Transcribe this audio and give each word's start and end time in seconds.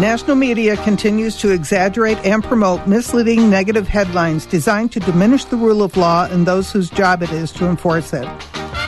National 0.00 0.34
media 0.34 0.78
continues 0.78 1.36
to 1.36 1.50
exaggerate 1.52 2.16
and 2.24 2.42
promote 2.42 2.86
misleading 2.86 3.50
negative 3.50 3.86
headlines 3.86 4.46
designed 4.46 4.90
to 4.92 5.00
diminish 5.00 5.44
the 5.44 5.58
rule 5.58 5.82
of 5.82 5.94
law 5.94 6.24
and 6.24 6.46
those 6.46 6.72
whose 6.72 6.88
job 6.88 7.22
it 7.22 7.30
is 7.32 7.52
to 7.52 7.66
enforce 7.66 8.14
it. 8.14 8.26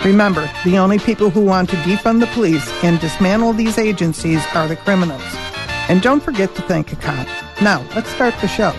Remember, 0.06 0.50
the 0.64 0.78
only 0.78 0.98
people 0.98 1.28
who 1.28 1.44
want 1.44 1.68
to 1.68 1.76
defund 1.76 2.20
the 2.20 2.26
police 2.28 2.66
and 2.82 2.98
dismantle 2.98 3.52
these 3.52 3.76
agencies 3.76 4.42
are 4.54 4.66
the 4.66 4.74
criminals. 4.74 5.22
And 5.90 6.00
don't 6.00 6.22
forget 6.22 6.54
to 6.54 6.62
thank 6.62 6.94
a 6.94 6.96
cop. 6.96 7.28
Now, 7.60 7.86
let's 7.94 8.08
start 8.08 8.34
the 8.40 8.48
show. 8.48 8.72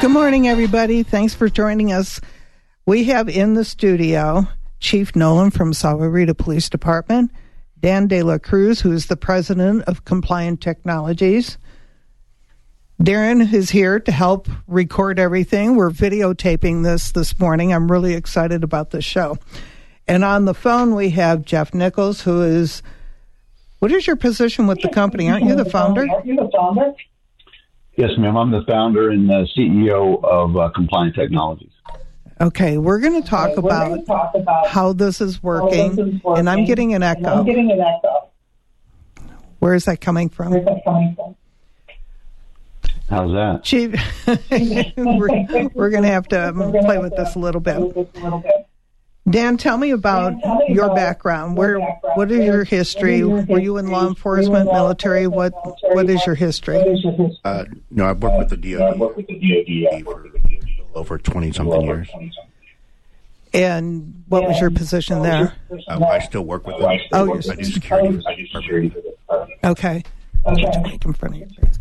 Good 0.00 0.12
morning, 0.12 0.48
everybody. 0.48 1.02
Thanks 1.02 1.34
for 1.34 1.50
joining 1.50 1.92
us. 1.92 2.18
We 2.86 3.04
have 3.04 3.28
in 3.28 3.52
the 3.52 3.64
studio 3.66 4.48
Chief 4.80 5.14
Nolan 5.14 5.50
from 5.50 5.74
Sahuarita 5.74 6.34
Police 6.34 6.70
Department 6.70 7.30
Dan 7.80 8.06
De 8.06 8.22
La 8.22 8.38
Cruz, 8.38 8.80
who 8.80 8.92
is 8.92 9.06
the 9.06 9.16
president 9.16 9.82
of 9.82 10.04
Compliant 10.04 10.60
Technologies. 10.60 11.58
Darren 13.00 13.52
is 13.52 13.70
here 13.70 14.00
to 14.00 14.10
help 14.10 14.48
record 14.66 15.18
everything. 15.18 15.76
We're 15.76 15.90
videotaping 15.90 16.82
this 16.82 17.12
this 17.12 17.38
morning. 17.38 17.72
I'm 17.72 17.92
really 17.92 18.14
excited 18.14 18.64
about 18.64 18.90
this 18.90 19.04
show. 19.04 19.36
And 20.08 20.24
on 20.24 20.46
the 20.46 20.54
phone, 20.54 20.94
we 20.94 21.10
have 21.10 21.44
Jeff 21.44 21.72
Niklaus, 21.72 22.22
who 22.22 22.42
is, 22.42 22.82
what 23.80 23.92
is 23.92 24.06
your 24.06 24.16
position 24.16 24.66
with 24.66 24.80
the 24.80 24.88
company? 24.88 25.28
Aren't 25.28 25.44
you 25.44 25.56
the 25.56 25.64
founder? 25.66 26.06
Aren't 26.10 26.26
you 26.26 26.36
the 26.36 26.50
founder? 26.56 26.94
Yes, 27.96 28.10
ma'am. 28.18 28.36
I'm 28.36 28.50
the 28.50 28.64
founder 28.66 29.10
and 29.10 29.28
the 29.28 29.46
CEO 29.56 30.22
of 30.24 30.56
uh, 30.56 30.70
Compliant 30.74 31.14
Technologies. 31.14 31.72
Okay, 32.40 32.76
we're 32.76 32.98
going 33.00 33.22
to 33.22 33.26
talk, 33.26 33.50
Okay, 33.50 33.58
about, 33.66 34.04
talk 34.06 34.32
about 34.34 34.66
how 34.66 34.92
this 34.92 35.20
is 35.22 35.42
working, 35.42 35.90
how 35.90 35.96
this 35.96 36.14
is 36.16 36.22
working, 36.22 36.38
and 36.40 36.50
I'm 36.50 36.64
getting 36.66 36.92
an 36.94 37.02
and 37.02 37.24
echo. 37.26 37.38
I'm 37.38 37.46
getting 37.46 37.70
an 37.70 37.80
echo. 37.80 38.30
Where 39.58 39.74
is 39.74 39.86
that 39.86 40.02
coming 40.02 40.28
from? 40.28 40.50
Where's 40.52 40.66
that 40.66 40.84
coming 40.84 41.14
from? 41.16 41.34
How's 43.08 43.32
that? 43.32 43.62
Chief, 43.64 43.94
we're, 44.98 45.68
we're 45.74 45.90
going 45.90 46.02
to 46.02 46.08
have 46.08 46.28
to 46.28 46.48
um, 46.50 46.58
We're 46.58 46.72
gonna 46.72 46.84
play 46.84 46.98
with 46.98 47.16
this 47.16 47.36
a 47.36 47.38
little 47.38 47.60
bit. 47.60 47.80
with 47.80 48.12
this 48.12 48.20
a 48.20 48.24
little 48.24 48.40
bit. 48.40 48.52
Dan, 49.28 49.56
tell 49.56 49.78
me 49.78 49.90
about 49.92 50.30
Dan, 50.32 50.40
tell 50.42 50.56
me 50.58 50.74
your 50.74 50.84
about 50.84 50.96
background. 50.96 51.56
Where, 51.56 51.78
background. 51.78 52.16
what 52.16 52.30
is 52.30 52.44
your 52.44 52.58
what 52.58 52.62
is 52.64 52.68
history? 52.68 53.18
your 53.18 53.42
Were 53.46 53.58
you 53.58 53.76
in 53.78 53.86
history? 53.86 53.92
law 53.96 54.00
Were 54.00 54.04
you 54.04 54.08
enforcement, 54.08 54.60
in 54.60 54.66
law 54.66 54.72
military? 54.74 55.24
enforcement, 55.24 55.54
What 55.54 55.64
military? 55.64 55.94
What 55.94 56.10
is 56.10 56.16
What- 56.18 56.26
your 56.26 56.34
history? 56.36 56.78
What 56.78 56.88
is 56.88 57.02
your 57.04 57.12
history? 57.12 57.38
Uh, 57.44 57.64
no, 57.90 58.06
I've 58.06 58.22
worked 58.22 58.38
with 58.38 58.60
the 58.60 58.74
I 58.76 58.78
DoD 58.90 58.98
work 59.00 59.16
with 59.16 59.26
the 59.26 59.34
DoD. 59.34 60.02
For 60.04 60.10
work 60.14 60.22
with 60.32 60.32
the 60.42 60.48
DoD 60.48 60.85
over 60.96 61.18
twenty 61.18 61.52
something 61.52 61.82
years. 61.82 62.08
And 63.54 64.24
what 64.28 64.42
was 64.46 64.60
your 64.60 64.70
position 64.70 65.22
there? 65.22 65.54
your 65.70 65.80
Uh. 65.88 66.04
I 66.04 66.18
still 66.20 66.42
work 66.42 66.66
with 66.66 66.76
Oh, 66.76 66.80
them. 66.88 66.98
Oh, 67.12 67.26
work 67.26 67.44
you're- 67.44 67.52
I 67.52 67.56
do 67.56 67.64
security 67.64 68.08
for 68.08 68.22
the 68.36 68.48
security 68.52 68.88
department. 68.90 69.60
Okay. 69.64 70.02
Okay. 70.46 70.98
In 71.04 71.12
front 71.14 71.34
of 71.34 71.40
your 71.40 71.48
face. 71.48 71.78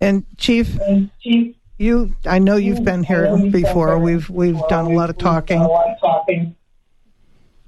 And 0.00 0.24
Chief, 0.36 0.78
Chief, 1.20 1.56
you, 1.78 2.14
I 2.26 2.38
know 2.38 2.56
you've 2.56 2.84
been 2.84 3.02
here 3.02 3.24
know 3.24 3.36
you've 3.36 3.52
been 3.52 3.62
before. 3.62 3.98
We've 3.98 4.28
we've 4.28 4.60
done 4.68 4.86
a 4.86 4.94
lot 4.94 5.10
of 5.10 5.18
talking. 5.18 5.60
A 5.60 5.66
lot 5.68 5.88
of 5.88 6.00
talking. 6.00 6.54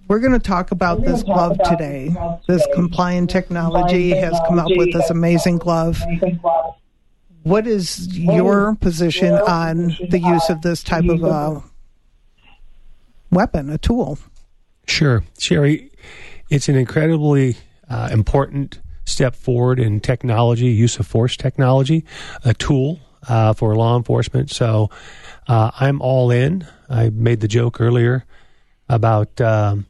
We're 0.09 0.21
going 0.21 0.33
to 0.35 0.39
talk 0.39 0.71
about 0.71 1.03
this 1.05 1.23
glove 1.25 1.59
today. 1.65 2.05
this 2.09 2.15
glove 2.15 2.41
This 2.47 2.63
today. 2.63 2.73
compliant 2.75 3.29
technology 3.31 4.11
has 4.11 4.39
come 4.47 4.59
up 4.61 4.69
with 4.77 4.93
this 4.93 5.11
amazing 5.11 5.59
glove. 5.59 5.99
Amazing 7.47 7.65
glove. 7.65 7.65
What 7.65 7.67
is 7.67 8.19
your 8.19 8.73
is 8.73 8.79
position 8.81 9.29
your 9.29 9.49
on 9.49 9.97
the 10.11 10.19
use 10.19 10.51
on 10.51 10.57
of 10.57 10.63
this 10.63 10.83
type 10.83 11.05
of 11.05 11.19
use 11.19 11.25
uh, 11.25 11.61
weapon, 13.31 13.71
a 13.71 13.79
tool? 13.79 14.19
Sure, 14.87 15.25
Sherry. 15.39 15.91
It's 16.51 16.69
an 16.69 16.77
incredibly 16.77 17.57
uh, 17.89 18.09
important 18.13 18.81
step 19.05 19.35
forward 19.35 19.79
in 19.79 20.01
technology, 20.01 20.67
use 20.67 20.99
of 20.99 21.07
force 21.07 21.37
technology, 21.37 22.05
a 22.45 22.55
tool 22.55 23.01
uh, 23.29 23.53
for 23.53 23.75
law 23.77 23.97
enforcement. 23.97 24.51
So 24.51 24.91
uh, 25.49 25.71
I'm 25.79 26.01
all 26.01 26.31
in. 26.31 26.67
I 26.89 27.11
made 27.11 27.41
the 27.41 27.49
joke 27.49 27.81
earlier 27.81 28.25
about 28.89 29.41
um, 29.41 29.87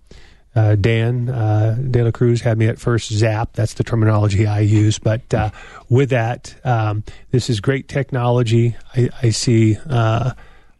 uh, 0.56 0.74
Dan 0.74 1.28
uh, 1.28 1.76
De 1.90 2.02
La 2.02 2.10
Cruz 2.10 2.40
had 2.40 2.56
me 2.56 2.66
at 2.66 2.78
first 2.78 3.12
zap. 3.12 3.52
That's 3.52 3.74
the 3.74 3.84
terminology 3.84 4.46
I 4.46 4.60
use. 4.60 4.98
But 4.98 5.32
uh, 5.34 5.50
with 5.90 6.10
that, 6.10 6.54
um, 6.64 7.04
this 7.30 7.50
is 7.50 7.60
great 7.60 7.88
technology. 7.88 8.74
I, 8.96 9.10
I 9.22 9.30
see 9.30 9.76
uh, 9.88 10.32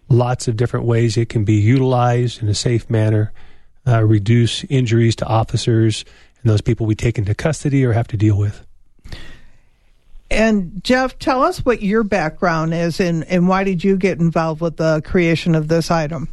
lots 0.09 0.49
of 0.49 0.57
different 0.57 0.87
ways 0.87 1.19
it 1.19 1.29
can 1.29 1.45
be 1.45 1.57
utilized 1.57 2.43
in 2.43 2.49
a 2.49 2.55
safe 2.55 2.89
manner, 2.89 3.33
uh, 3.87 4.03
reduce 4.03 4.65
injuries 4.65 5.15
to 5.17 5.27
officers 5.27 6.07
and 6.43 6.51
those 6.51 6.63
people 6.63 6.87
we 6.87 6.95
take 6.95 7.19
into 7.19 7.35
custody 7.35 7.85
or 7.85 7.93
have 7.93 8.09
to 8.09 8.17
deal 8.17 8.39
with. 8.39 8.65
And 10.31 10.83
Jeff, 10.83 11.19
tell 11.19 11.43
us 11.43 11.65
what 11.65 11.83
your 11.83 12.03
background 12.03 12.73
is 12.75 12.99
and, 12.99 13.25
and 13.25 13.47
why 13.47 13.63
did 13.63 13.85
you 13.85 13.97
get 13.97 14.19
involved 14.19 14.61
with 14.61 14.79
the 14.79 15.03
creation 15.05 15.55
of 15.55 15.69
this 15.69 15.91
item? 15.91 16.29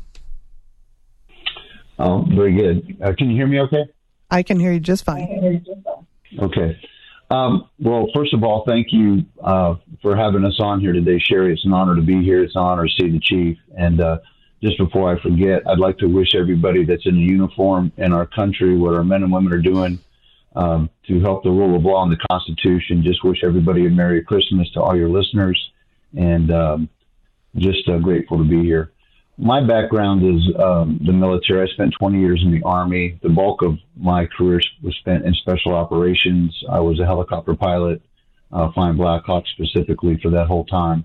Oh, 1.99 2.25
very 2.29 2.53
good. 2.53 2.97
Uh, 3.01 3.13
can 3.17 3.29
you 3.29 3.35
hear 3.35 3.47
me 3.47 3.59
okay? 3.61 3.85
I 4.31 4.43
can 4.43 4.59
hear 4.59 4.71
you 4.71 4.79
just 4.79 5.05
fine. 5.05 5.27
can 5.27 5.41
hear 5.41 5.51
you 5.51 5.59
just 5.59 5.81
fine. 5.83 6.05
Okay. 6.39 6.79
Um, 7.29 7.69
well, 7.79 8.07
first 8.13 8.33
of 8.33 8.43
all, 8.43 8.63
thank 8.65 8.87
you 8.91 9.25
uh, 9.43 9.75
for 10.01 10.15
having 10.15 10.45
us 10.45 10.59
on 10.59 10.79
here 10.79 10.93
today, 10.93 11.19
Sherry. 11.19 11.53
It's 11.53 11.65
an 11.65 11.73
honor 11.73 11.95
to 11.95 12.01
be 12.01 12.23
here. 12.23 12.43
It's 12.43 12.55
an 12.55 12.61
honor 12.61 12.85
to 12.85 12.93
see 12.99 13.09
the 13.09 13.19
chief. 13.19 13.57
And 13.77 14.01
uh, 14.01 14.19
just 14.61 14.77
before 14.77 15.15
I 15.15 15.21
forget, 15.21 15.63
I'd 15.67 15.79
like 15.79 15.97
to 15.99 16.07
wish 16.07 16.35
everybody 16.35 16.85
that's 16.85 17.05
in 17.05 17.17
uniform 17.17 17.91
in 17.97 18.13
our 18.13 18.25
country, 18.25 18.77
what 18.77 18.93
our 18.93 19.03
men 19.03 19.23
and 19.23 19.31
women 19.31 19.51
are 19.53 19.61
doing 19.61 19.99
um, 20.55 20.89
to 21.07 21.19
help 21.19 21.43
the 21.43 21.49
rule 21.49 21.75
of 21.75 21.83
law 21.83 22.03
and 22.03 22.11
the 22.11 22.25
Constitution. 22.29 23.03
Just 23.03 23.23
wish 23.23 23.43
everybody 23.43 23.85
a 23.85 23.89
Merry 23.89 24.23
Christmas 24.23 24.69
to 24.71 24.81
all 24.81 24.95
your 24.95 25.09
listeners, 25.09 25.71
and 26.15 26.51
um, 26.51 26.89
just 27.55 27.87
uh, 27.89 27.97
grateful 27.97 28.37
to 28.37 28.43
be 28.43 28.61
here. 28.61 28.91
My 29.37 29.65
background 29.65 30.23
is 30.23 30.55
um, 30.59 30.99
the 31.03 31.11
military. 31.11 31.67
I 31.67 31.73
spent 31.73 31.93
20 31.99 32.19
years 32.19 32.41
in 32.43 32.51
the 32.51 32.61
Army. 32.63 33.19
The 33.23 33.29
bulk 33.29 33.63
of 33.63 33.77
my 33.97 34.27
career 34.27 34.59
was 34.83 34.95
spent 34.97 35.25
in 35.25 35.33
special 35.33 35.73
operations. 35.73 36.63
I 36.69 36.79
was 36.79 36.99
a 36.99 37.05
helicopter 37.05 37.55
pilot, 37.55 38.01
uh, 38.51 38.71
flying 38.73 38.95
Black 38.95 39.23
Hawk 39.23 39.45
specifically 39.47 40.19
for 40.21 40.29
that 40.29 40.45
whole 40.45 40.65
time. 40.65 41.03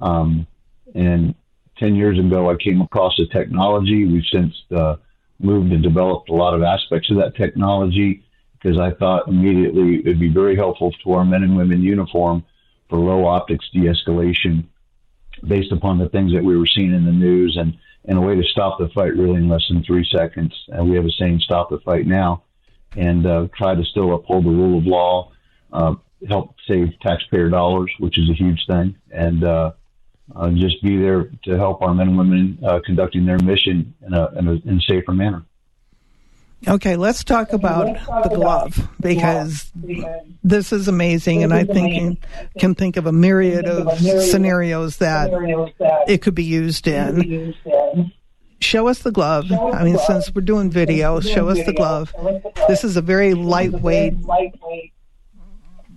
Um, 0.00 0.46
and 0.94 1.34
10 1.78 1.94
years 1.94 2.18
ago, 2.18 2.50
I 2.50 2.56
came 2.56 2.80
across 2.80 3.16
the 3.18 3.26
technology. 3.26 4.06
We've 4.06 4.24
since 4.32 4.54
uh, 4.74 4.96
moved 5.38 5.70
and 5.70 5.82
developed 5.82 6.30
a 6.30 6.34
lot 6.34 6.54
of 6.54 6.62
aspects 6.62 7.10
of 7.10 7.18
that 7.18 7.36
technology 7.36 8.22
because 8.54 8.80
I 8.80 8.92
thought 8.92 9.28
immediately 9.28 9.96
it 9.96 10.06
would 10.06 10.20
be 10.20 10.32
very 10.32 10.56
helpful 10.56 10.90
to 11.04 11.12
our 11.12 11.24
men 11.24 11.42
and 11.42 11.56
women 11.56 11.78
in 11.78 11.82
uniform 11.82 12.44
for 12.88 12.98
low 12.98 13.26
optics 13.26 13.68
de 13.72 13.80
escalation 13.80 14.64
based 15.46 15.72
upon 15.72 15.98
the 15.98 16.08
things 16.08 16.32
that 16.32 16.44
we 16.44 16.56
were 16.56 16.66
seeing 16.66 16.94
in 16.94 17.04
the 17.04 17.12
news 17.12 17.56
and, 17.58 17.76
and 18.04 18.18
a 18.18 18.20
way 18.20 18.34
to 18.34 18.42
stop 18.44 18.78
the 18.78 18.88
fight 18.94 19.14
really 19.16 19.36
in 19.36 19.48
less 19.48 19.66
than 19.68 19.82
three 19.82 20.06
seconds. 20.10 20.52
And 20.68 20.88
we 20.88 20.96
have 20.96 21.04
a 21.04 21.10
saying, 21.10 21.40
stop 21.40 21.70
the 21.70 21.80
fight 21.80 22.06
now, 22.06 22.44
and 22.96 23.26
uh, 23.26 23.48
try 23.56 23.74
to 23.74 23.84
still 23.84 24.14
uphold 24.14 24.44
the 24.44 24.50
rule 24.50 24.78
of 24.78 24.86
law, 24.86 25.32
uh, 25.72 25.94
help 26.28 26.54
save 26.66 26.98
taxpayer 27.00 27.48
dollars, 27.48 27.92
which 27.98 28.18
is 28.18 28.28
a 28.30 28.34
huge 28.34 28.64
thing, 28.66 28.96
and 29.10 29.44
uh, 29.44 29.72
uh, 30.34 30.50
just 30.50 30.82
be 30.82 30.96
there 30.96 31.30
to 31.44 31.56
help 31.56 31.82
our 31.82 31.94
men 31.94 32.08
and 32.08 32.18
women 32.18 32.58
uh, 32.66 32.80
conducting 32.84 33.24
their 33.24 33.38
mission 33.38 33.94
in 34.06 34.14
a, 34.14 34.38
in 34.38 34.48
a, 34.48 34.52
in 34.52 34.78
a 34.78 34.80
safer 34.82 35.12
manner. 35.12 35.44
Okay, 36.66 36.96
let's 36.96 37.22
talk 37.22 37.52
about 37.52 37.86
Let's 37.86 38.04
talk 38.04 38.24
the 38.24 38.34
glove 38.34 38.88
because 39.00 39.70
Because 39.74 40.04
this 40.42 40.72
is 40.72 40.88
amazing, 40.88 41.44
and 41.44 41.54
I 41.54 41.64
think 41.64 42.20
can 42.58 42.74
think 42.74 42.96
of 42.96 43.06
a 43.06 43.12
myriad 43.12 43.66
of 43.66 43.86
of 43.86 43.86
a 43.86 44.02
myriad 44.02 44.22
of 44.22 44.24
scenarios 44.24 44.96
that 44.96 45.30
scenarios 45.30 45.70
that 45.78 46.04
it 46.08 46.22
could 46.22 46.34
be 46.34 46.44
used 46.44 46.84
be 46.84 46.92
in. 46.94 47.22
used 47.22 47.58
in. 47.64 48.12
Show 48.60 48.88
us 48.88 49.00
the 49.00 49.12
glove. 49.12 49.46
Show 49.46 49.72
I 49.72 49.84
mean, 49.84 49.94
glove. 49.94 50.06
since 50.06 50.34
we're 50.34 50.42
doing 50.42 50.68
video, 50.68 51.14
we're 51.14 51.22
show 51.22 51.48
us 51.48 51.58
the 51.58 51.66
video, 51.66 51.76
glove. 51.76 52.10
show 52.10 52.28
us 52.28 52.42
the 52.42 52.50
glove. 52.50 52.68
This 52.68 52.82
is 52.84 52.96
a 52.96 53.02
very 53.02 53.28
This 53.28 53.42
is 53.44 53.46
a 53.46 53.52
very 53.52 54.14
lightweight 54.14 54.22
lightweight 54.22 54.92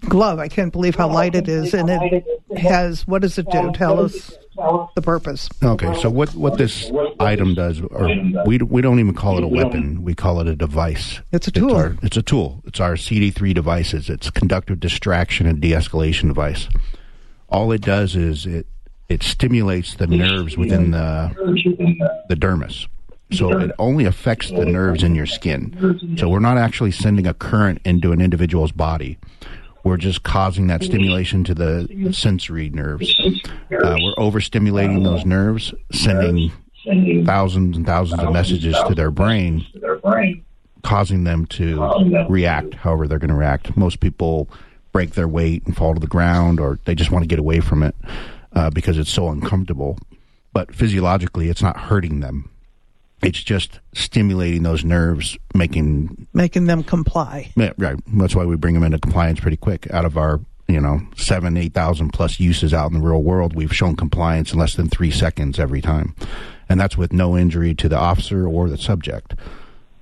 glove. 0.01 0.39
I 0.39 0.47
can't 0.47 0.71
believe 0.71 0.95
how 0.95 1.07
light 1.07 1.35
it 1.35 1.47
is, 1.47 1.73
and 1.73 1.89
it 1.89 2.23
has 2.57 3.07
what 3.07 3.21
does 3.21 3.37
it 3.37 3.49
do? 3.51 3.71
Tell 3.73 3.99
us 3.99 4.13
it 4.15 4.29
do? 4.29 4.35
Tell 4.55 4.81
us 4.81 4.89
the 4.95 5.01
purpose. 5.01 5.49
Okay, 5.63 5.93
so 6.01 6.09
what 6.09 6.33
what 6.35 6.57
this 6.57 6.91
item 7.19 7.53
does, 7.55 7.81
or 7.81 8.09
we 8.45 8.57
we 8.57 8.81
don't 8.81 8.99
even 8.99 9.13
call 9.13 9.37
it 9.37 9.43
a 9.43 9.47
weapon. 9.47 10.03
We 10.03 10.13
call 10.13 10.39
it 10.41 10.47
a 10.47 10.55
device. 10.55 11.21
It's 11.31 11.47
a 11.47 11.51
tool. 11.51 11.73
our, 11.75 11.95
it's 12.03 12.17
a 12.17 12.21
tool. 12.21 12.61
It's 12.65 12.79
our 12.79 12.93
CD3 12.93 13.53
devices. 13.53 14.09
It's 14.09 14.29
conductive 14.29 14.79
distraction 14.79 15.47
and 15.47 15.61
de-escalation 15.61 16.27
device. 16.27 16.67
All 17.49 17.71
it 17.71 17.81
does 17.81 18.15
is 18.15 18.45
it 18.45 18.67
it 19.09 19.23
stimulates 19.23 19.95
the 19.95 20.07
nerves 20.07 20.57
within 20.57 20.91
the 20.91 21.27
Nerves 21.29 21.63
within 21.65 21.97
the- 21.99 22.23
the 22.29 22.35
dermis. 22.35 22.87
So 23.33 23.57
it 23.57 23.71
only 23.79 24.03
affects 24.03 24.49
the 24.49 24.65
nerves 24.65 25.03
in 25.03 25.15
your 25.15 25.25
skin. 25.25 26.15
So 26.17 26.27
we're 26.27 26.39
not 26.39 26.57
actually 26.57 26.91
sending 26.91 27.25
a 27.25 27.33
current 27.33 27.79
into 27.85 28.11
an 28.11 28.19
individual's 28.19 28.73
body. 28.73 29.17
We're 29.83 29.97
just 29.97 30.23
causing 30.23 30.67
that 30.67 30.83
stimulation 30.83 31.43
to 31.45 31.53
the 31.53 32.09
sensory 32.13 32.69
nerves. 32.69 33.15
Uh, 33.19 33.97
we're 33.99 34.15
overstimulating 34.15 35.03
those 35.03 35.25
nerves, 35.25 35.73
sending 35.91 36.51
thousands 37.25 37.77
and 37.77 37.85
thousands 37.85 38.21
of 38.21 38.31
messages 38.31 38.75
to 38.87 38.95
their 38.95 39.11
brain, 39.11 39.65
to 39.73 39.79
their 39.79 39.97
brain. 39.97 40.43
causing 40.83 41.23
them 41.23 41.45
to 41.47 42.25
react 42.29 42.75
however 42.75 43.07
they're 43.07 43.19
going 43.19 43.29
to 43.29 43.35
react. 43.35 43.75
Most 43.75 43.99
people 43.99 44.47
break 44.91 45.11
their 45.11 45.27
weight 45.27 45.65
and 45.65 45.75
fall 45.75 45.93
to 45.93 45.99
the 45.99 46.07
ground, 46.07 46.59
or 46.59 46.79
they 46.85 46.95
just 46.95 47.11
want 47.11 47.23
to 47.23 47.27
get 47.27 47.39
away 47.39 47.59
from 47.59 47.81
it 47.81 47.95
uh, 48.53 48.69
because 48.69 48.97
it's 48.97 49.11
so 49.11 49.29
uncomfortable. 49.29 49.97
But 50.53 50.75
physiologically, 50.75 51.49
it's 51.49 51.61
not 51.61 51.77
hurting 51.77 52.19
them. 52.19 52.49
It's 53.23 53.43
just 53.43 53.79
stimulating 53.93 54.63
those 54.63 54.83
nerves, 54.83 55.37
making 55.53 56.27
Making 56.33 56.65
them 56.65 56.83
comply. 56.83 57.51
yeah, 57.55 57.73
right. 57.77 57.97
That's 58.07 58.35
why 58.35 58.45
we 58.45 58.55
bring 58.55 58.73
them 58.73 58.83
into 58.83 58.97
compliance 58.99 59.39
pretty 59.39 59.57
quick. 59.57 59.91
Out 59.91 60.05
of 60.05 60.17
our 60.17 60.39
you 60.67 60.79
know 60.81 61.01
seven, 61.15 61.57
eight 61.57 61.73
thousand 61.73 62.11
plus 62.11 62.39
uses 62.39 62.73
out 62.73 62.91
in 62.91 62.99
the 62.99 63.05
real 63.05 63.21
world, 63.21 63.55
we've 63.55 63.75
shown 63.75 63.95
compliance 63.95 64.53
in 64.53 64.59
less 64.59 64.75
than 64.75 64.89
three 64.89 65.11
seconds 65.11 65.59
every 65.59 65.81
time, 65.81 66.15
and 66.67 66.79
that's 66.79 66.97
with 66.97 67.13
no 67.13 67.37
injury 67.37 67.75
to 67.75 67.87
the 67.89 67.97
officer 67.97 68.47
or 68.47 68.69
the 68.69 68.77
subject. 68.77 69.35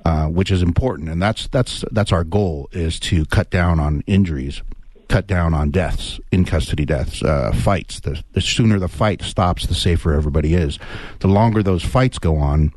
Uh, 0.06 0.27
which 0.27 0.50
is 0.50 0.62
important, 0.62 1.10
and 1.10 1.21
that's 1.21 1.48
that's 1.50 1.83
that's 1.92 2.13
our 2.13 2.24
goal 2.24 2.69
is 2.71 3.00
to 3.01 3.25
cut 3.25 3.50
down 3.50 3.81
on 3.81 4.01
injuries, 4.07 4.63
cut 5.10 5.27
down 5.27 5.54
on 5.54 5.71
deaths, 5.71 6.21
in 6.31 6.45
custody 6.45 6.86
deaths, 6.86 7.21
uh, 7.21 7.51
fights. 7.54 8.00
The, 8.00 8.24
the 8.31 8.39
sooner 8.39 8.80
the 8.80 8.88
fight 8.88 9.21
stops, 9.21 9.66
the 9.68 9.75
safer 9.75 10.13
everybody 10.13 10.54
is. 10.54 10.80
The 11.19 11.27
longer 11.27 11.62
those 11.62 11.83
fights 11.83 12.18
go 12.18 12.38
on, 12.38 12.71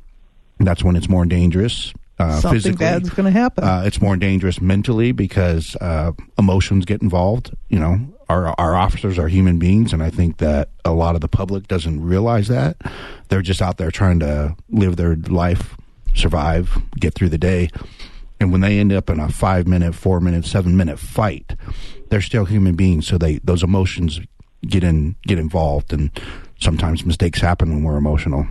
that's 0.67 0.83
when 0.85 0.97
it's 0.97 1.09
more 1.09 1.25
dangerous. 1.25 1.93
Uh, 2.19 2.39
Something 2.41 2.61
physically. 2.61 2.77
bad's 2.85 3.11
going 3.11 3.25
to 3.33 3.39
happen. 3.39 3.65
Uh, 3.65 3.83
it's 3.85 4.01
more 4.01 4.17
dangerous 4.17 4.61
mentally 4.61 5.13
because 5.13 5.77
uh, 5.81 6.13
emotions 6.39 6.85
get 6.85 7.03
involved. 7.03 7.51
You 7.69 7.79
know, 7.81 7.99
our 8.29 8.55
our 8.61 8.77
officers 8.77 9.19
are 9.19 9.29
human 9.29 9.59
beings, 9.59 9.93
and 9.93 10.03
I 10.03 10.11
think 10.11 10.37
that 10.39 10.69
a 10.85 10.93
lot 10.93 11.15
of 11.15 11.21
the 11.21 11.29
public 11.29 11.69
doesn't 11.69 12.03
realize 12.03 12.49
that. 12.49 12.77
They're 13.29 13.43
just 13.43 13.63
out 13.63 13.79
there 13.79 13.91
trying 13.91 14.21
to 14.21 14.55
live 14.69 14.97
their 14.97 15.17
life, 15.17 15.77
survive, 16.15 16.77
get 17.01 17.15
through 17.15 17.31
the 17.31 17.39
day. 17.39 17.71
And 18.39 18.53
when 18.53 18.61
they 18.61 18.79
end 18.79 18.93
up 18.93 19.09
in 19.09 19.19
a 19.21 19.29
five 19.29 19.67
minute, 19.67 19.95
four 19.95 20.21
minute, 20.21 20.45
seven 20.45 20.77
minute 20.77 20.99
fight, 20.99 21.57
they're 22.11 22.21
still 22.21 22.45
human 22.45 22.75
beings. 22.77 23.07
So 23.07 23.17
they 23.19 23.39
those 23.43 23.63
emotions 23.63 24.21
get 24.67 24.85
in 24.85 25.17
get 25.27 25.39
involved, 25.39 25.93
and 25.93 26.11
sometimes 26.61 27.05
mistakes 27.05 27.41
happen 27.41 27.71
when 27.71 27.83
we're 27.83 27.97
emotional. 27.97 28.47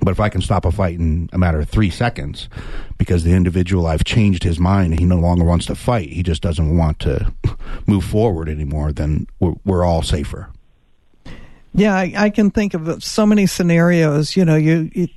But 0.00 0.10
if 0.10 0.20
I 0.20 0.28
can 0.28 0.40
stop 0.40 0.64
a 0.64 0.70
fight 0.70 0.98
in 0.98 1.28
a 1.32 1.38
matter 1.38 1.58
of 1.58 1.68
three 1.68 1.90
seconds, 1.90 2.48
because 2.98 3.24
the 3.24 3.32
individual 3.32 3.86
I've 3.86 4.04
changed 4.04 4.42
his 4.42 4.58
mind 4.58 4.98
he 4.98 5.04
no 5.04 5.18
longer 5.18 5.44
wants 5.44 5.66
to 5.66 5.74
fight, 5.74 6.10
he 6.10 6.22
just 6.22 6.42
doesn't 6.42 6.76
want 6.76 6.98
to 7.00 7.32
move 7.86 8.04
forward 8.04 8.48
anymore, 8.48 8.92
then 8.92 9.26
we're, 9.40 9.54
we're 9.64 9.84
all 9.84 10.02
safer. 10.02 10.50
Yeah, 11.74 11.94
I, 11.94 12.12
I 12.16 12.30
can 12.30 12.50
think 12.50 12.72
of 12.72 13.02
so 13.02 13.26
many 13.26 13.46
scenarios. 13.46 14.36
You 14.36 14.44
know, 14.44 14.56
you, 14.56 14.90
you 14.94 15.08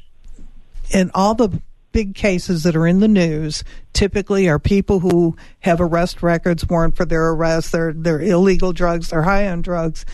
in 0.91 1.11
all 1.13 1.35
the 1.35 1.61
big 1.91 2.15
cases 2.15 2.63
that 2.63 2.75
are 2.75 2.87
in 2.87 2.99
the 2.99 3.07
news, 3.07 3.63
typically 3.93 4.47
are 4.47 4.59
people 4.59 4.99
who 4.99 5.35
have 5.59 5.81
arrest 5.81 6.21
records, 6.21 6.67
warrant 6.67 6.95
for 6.95 7.05
their 7.05 7.29
arrest, 7.29 7.71
they're 7.71 7.93
they're 7.93 8.21
illegal 8.21 8.73
drugs, 8.73 9.09
they're 9.09 9.23
high 9.23 9.47
on 9.47 9.61
drugs, 9.61 10.05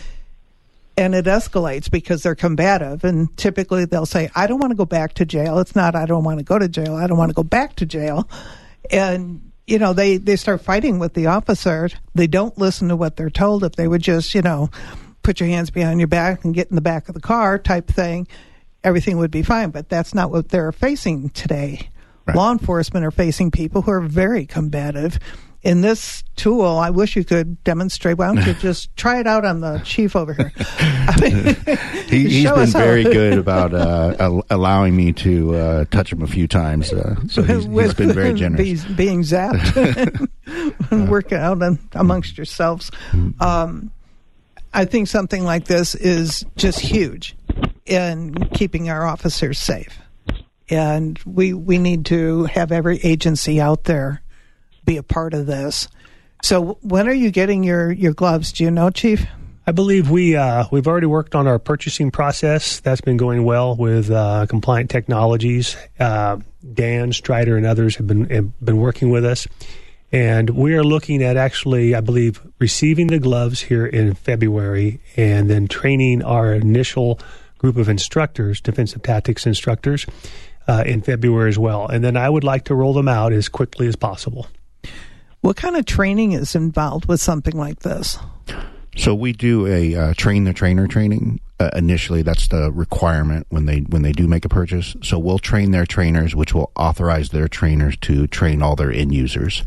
and 0.96 1.14
it 1.14 1.26
escalates 1.26 1.90
because 1.90 2.22
they're 2.22 2.34
combative. 2.34 3.04
And 3.04 3.34
typically 3.36 3.84
they'll 3.84 4.06
say, 4.06 4.30
"I 4.34 4.46
don't 4.46 4.60
want 4.60 4.70
to 4.70 4.76
go 4.76 4.86
back 4.86 5.14
to 5.14 5.24
jail." 5.24 5.58
It's 5.58 5.76
not, 5.76 5.94
"I 5.94 6.06
don't 6.06 6.24
want 6.24 6.38
to 6.38 6.44
go 6.44 6.58
to 6.58 6.68
jail." 6.68 6.94
I 6.94 7.06
don't 7.06 7.18
want 7.18 7.30
to 7.30 7.34
go 7.34 7.44
back 7.44 7.76
to 7.76 7.86
jail, 7.86 8.28
and 8.90 9.52
you 9.66 9.78
know 9.78 9.92
they 9.92 10.16
they 10.16 10.36
start 10.36 10.62
fighting 10.62 10.98
with 10.98 11.14
the 11.14 11.26
officer. 11.26 11.88
They 12.14 12.26
don't 12.26 12.56
listen 12.58 12.88
to 12.88 12.96
what 12.96 13.16
they're 13.16 13.30
told. 13.30 13.64
If 13.64 13.72
they 13.72 13.88
would 13.88 14.02
just, 14.02 14.34
you 14.34 14.42
know 14.42 14.70
put 15.26 15.40
your 15.40 15.48
hands 15.48 15.70
behind 15.70 15.98
your 15.98 16.06
back 16.06 16.44
and 16.44 16.54
get 16.54 16.70
in 16.70 16.76
the 16.76 16.80
back 16.80 17.08
of 17.08 17.14
the 17.14 17.20
car 17.20 17.58
type 17.58 17.88
thing, 17.88 18.28
everything 18.84 19.18
would 19.18 19.32
be 19.32 19.42
fine. 19.42 19.70
But 19.70 19.88
that's 19.88 20.14
not 20.14 20.30
what 20.30 20.50
they're 20.50 20.70
facing 20.70 21.30
today. 21.30 21.90
Right. 22.26 22.36
Law 22.36 22.52
enforcement 22.52 23.04
are 23.04 23.10
facing 23.10 23.50
people 23.50 23.82
who 23.82 23.90
are 23.90 24.00
very 24.00 24.46
combative. 24.46 25.18
In 25.66 25.80
this 25.80 26.22
tool, 26.36 26.64
I 26.64 26.90
wish 26.90 27.16
you 27.16 27.24
could 27.24 27.64
demonstrate. 27.64 28.18
Why 28.18 28.32
don't 28.32 28.46
you 28.46 28.54
just 28.60 28.96
try 28.96 29.18
it 29.18 29.26
out 29.26 29.44
on 29.44 29.62
the 29.62 29.80
chief 29.84 30.14
over 30.14 30.32
here? 30.32 30.52
I 30.56 31.16
mean, 31.20 31.76
He, 32.06 32.18
he's 32.28 32.44
show 32.44 32.54
been 32.54 32.68
very 32.68 33.02
good 33.02 33.36
about 33.36 33.74
uh, 33.74 34.42
allowing 34.48 34.94
me 34.94 35.12
to 35.14 35.56
uh, 35.56 35.84
touch 35.86 36.12
him 36.12 36.22
a 36.22 36.28
few 36.28 36.46
times. 36.46 36.92
Uh, 36.92 37.16
so 37.26 37.42
he's, 37.42 37.64
he's 37.64 37.94
been 37.94 38.12
very 38.12 38.32
generous. 38.34 38.84
Being, 38.84 39.22
zapped 39.22 40.28
and 40.92 41.10
working 41.10 41.38
out 41.38 41.60
on, 41.60 41.80
amongst 41.94 42.38
yourselves. 42.38 42.92
Um, 43.40 43.90
I 44.72 44.84
think 44.84 45.08
something 45.08 45.42
like 45.42 45.64
this 45.64 45.96
is 45.96 46.44
just 46.54 46.78
huge 46.78 47.34
in 47.86 48.34
keeping 48.50 48.88
our 48.88 49.04
officers 49.04 49.58
safe. 49.58 49.98
And 50.70 51.18
we 51.26 51.54
we 51.54 51.78
need 51.78 52.06
to 52.06 52.44
have 52.44 52.70
every 52.70 52.98
agency 52.98 53.60
out 53.60 53.82
there 53.84 54.22
be 54.86 54.96
a 54.96 55.02
part 55.02 55.34
of 55.34 55.44
this. 55.46 55.88
So 56.42 56.78
when 56.80 57.08
are 57.08 57.14
you 57.14 57.30
getting 57.30 57.64
your, 57.64 57.92
your 57.92 58.14
gloves? 58.14 58.52
Do 58.52 58.64
you 58.64 58.70
know, 58.70 58.90
Chief? 58.90 59.26
I 59.68 59.72
believe 59.72 60.10
we 60.10 60.36
uh, 60.36 60.66
we've 60.70 60.86
already 60.86 61.08
worked 61.08 61.34
on 61.34 61.48
our 61.48 61.58
purchasing 61.58 62.12
process. 62.12 62.78
That's 62.78 63.00
been 63.00 63.16
going 63.16 63.42
well 63.42 63.74
with 63.74 64.12
uh, 64.12 64.46
Compliant 64.48 64.90
Technologies. 64.90 65.76
Uh, 65.98 66.38
Dan 66.72 67.12
Strider 67.12 67.56
and 67.56 67.66
others 67.66 67.96
have 67.96 68.06
been 68.06 68.30
have 68.30 68.64
been 68.64 68.76
working 68.76 69.10
with 69.10 69.24
us, 69.24 69.48
and 70.12 70.50
we 70.50 70.74
are 70.76 70.84
looking 70.84 71.20
at 71.20 71.36
actually, 71.36 71.96
I 71.96 72.00
believe, 72.00 72.40
receiving 72.60 73.08
the 73.08 73.18
gloves 73.18 73.60
here 73.60 73.84
in 73.84 74.14
February, 74.14 75.00
and 75.16 75.50
then 75.50 75.66
training 75.66 76.22
our 76.22 76.54
initial 76.54 77.18
group 77.58 77.76
of 77.76 77.88
instructors, 77.88 78.60
defensive 78.60 79.02
tactics 79.02 79.46
instructors, 79.46 80.06
uh, 80.68 80.84
in 80.86 81.02
February 81.02 81.48
as 81.48 81.58
well. 81.58 81.88
And 81.88 82.04
then 82.04 82.16
I 82.16 82.30
would 82.30 82.44
like 82.44 82.66
to 82.66 82.74
roll 82.76 82.92
them 82.92 83.08
out 83.08 83.32
as 83.32 83.48
quickly 83.48 83.88
as 83.88 83.96
possible. 83.96 84.46
What 85.46 85.54
kind 85.54 85.76
of 85.76 85.84
training 85.84 86.32
is 86.32 86.56
involved 86.56 87.06
with 87.06 87.20
something 87.20 87.56
like 87.56 87.78
this? 87.78 88.18
So 88.96 89.14
we 89.14 89.32
do 89.32 89.64
a 89.68 89.94
uh, 89.94 90.14
train 90.14 90.42
the 90.42 90.52
trainer 90.52 90.88
training. 90.88 91.38
Uh, 91.60 91.70
initially, 91.72 92.22
that's 92.22 92.48
the 92.48 92.72
requirement 92.72 93.46
when 93.50 93.64
they 93.66 93.78
when 93.78 94.02
they 94.02 94.10
do 94.10 94.26
make 94.26 94.44
a 94.44 94.48
purchase. 94.48 94.96
So 95.04 95.20
we'll 95.20 95.38
train 95.38 95.70
their 95.70 95.86
trainers, 95.86 96.34
which 96.34 96.52
will 96.52 96.72
authorize 96.74 97.28
their 97.28 97.46
trainers 97.46 97.96
to 97.98 98.26
train 98.26 98.60
all 98.60 98.74
their 98.74 98.90
end 98.90 99.14
users. 99.14 99.62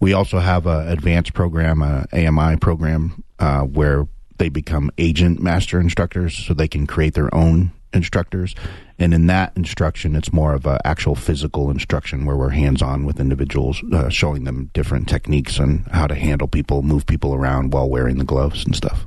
We 0.00 0.12
also 0.12 0.38
have 0.38 0.66
a 0.66 0.86
advanced 0.86 1.32
program, 1.32 1.80
a 1.80 2.06
AMI 2.12 2.58
program, 2.58 3.24
uh, 3.38 3.62
where 3.62 4.06
they 4.36 4.50
become 4.50 4.90
agent 4.98 5.40
master 5.40 5.80
instructors, 5.80 6.36
so 6.36 6.52
they 6.52 6.68
can 6.68 6.86
create 6.86 7.14
their 7.14 7.34
own 7.34 7.72
instructors. 7.94 8.54
And 8.98 9.12
in 9.12 9.26
that 9.26 9.52
instruction, 9.56 10.14
it's 10.16 10.32
more 10.32 10.54
of 10.54 10.66
a 10.66 10.80
actual 10.86 11.14
physical 11.14 11.70
instruction 11.70 12.24
where 12.24 12.36
we're 12.36 12.50
hands 12.50 12.82
on 12.82 13.04
with 13.04 13.20
individuals, 13.20 13.82
uh, 13.92 14.08
showing 14.08 14.44
them 14.44 14.70
different 14.74 15.08
techniques 15.08 15.58
on 15.58 15.86
how 15.92 16.06
to 16.06 16.14
handle 16.14 16.48
people, 16.48 16.82
move 16.82 17.06
people 17.06 17.34
around 17.34 17.72
while 17.72 17.88
wearing 17.88 18.18
the 18.18 18.24
gloves 18.24 18.64
and 18.64 18.74
stuff. 18.76 19.06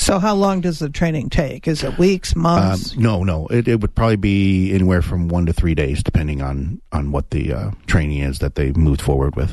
So 0.00 0.20
how 0.20 0.34
long 0.36 0.60
does 0.60 0.78
the 0.78 0.88
training 0.88 1.28
take? 1.28 1.66
Is 1.66 1.82
it 1.82 1.98
weeks, 1.98 2.34
Um, 2.36 2.42
months? 2.42 2.96
no, 2.96 3.24
no, 3.24 3.48
it, 3.48 3.66
it 3.66 3.80
would 3.80 3.94
probably 3.96 4.16
be 4.16 4.72
anywhere 4.72 5.02
from 5.02 5.28
one 5.28 5.44
to 5.46 5.52
three 5.52 5.74
days, 5.74 6.02
depending 6.04 6.40
on 6.40 6.80
on 6.92 7.10
what 7.10 7.30
the 7.30 7.52
uh, 7.52 7.70
training 7.86 8.20
is 8.20 8.38
that 8.38 8.54
they 8.54 8.72
moved 8.72 9.02
forward 9.02 9.34
with. 9.34 9.52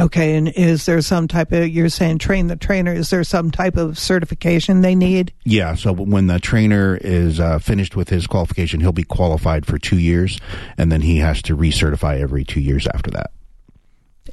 Okay, 0.00 0.36
and 0.36 0.48
is 0.48 0.86
there 0.86 1.02
some 1.02 1.28
type 1.28 1.52
of 1.52 1.68
you're 1.68 1.90
saying 1.90 2.18
train 2.18 2.46
the 2.46 2.56
trainer? 2.56 2.92
Is 2.92 3.10
there 3.10 3.22
some 3.22 3.50
type 3.50 3.76
of 3.76 3.98
certification 3.98 4.80
they 4.80 4.94
need? 4.94 5.34
Yeah, 5.44 5.74
so 5.74 5.92
when 5.92 6.26
the 6.26 6.40
trainer 6.40 6.98
is 7.02 7.38
uh, 7.38 7.58
finished 7.58 7.96
with 7.96 8.08
his 8.08 8.26
qualification, 8.26 8.80
he'll 8.80 8.92
be 8.92 9.02
qualified 9.02 9.66
for 9.66 9.78
two 9.78 9.98
years, 9.98 10.40
and 10.78 10.90
then 10.90 11.02
he 11.02 11.18
has 11.18 11.42
to 11.42 11.56
recertify 11.56 12.18
every 12.18 12.44
two 12.44 12.60
years 12.60 12.86
after 12.86 13.10
that. 13.10 13.30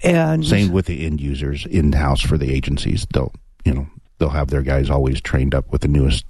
And 0.03 0.45
Same 0.45 0.71
with 0.71 0.85
the 0.85 1.05
end 1.05 1.19
users 1.19 1.65
in 1.65 1.91
house 1.91 2.21
for 2.21 2.37
the 2.37 2.53
agencies. 2.53 3.05
They'll 3.13 3.33
you 3.65 3.73
know 3.73 3.87
they'll 4.19 4.29
have 4.29 4.47
their 4.47 4.61
guys 4.61 4.89
always 4.89 5.19
trained 5.19 5.53
up 5.53 5.69
with 5.71 5.81
the 5.81 5.89
newest 5.89 6.25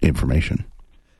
information. 0.00 0.64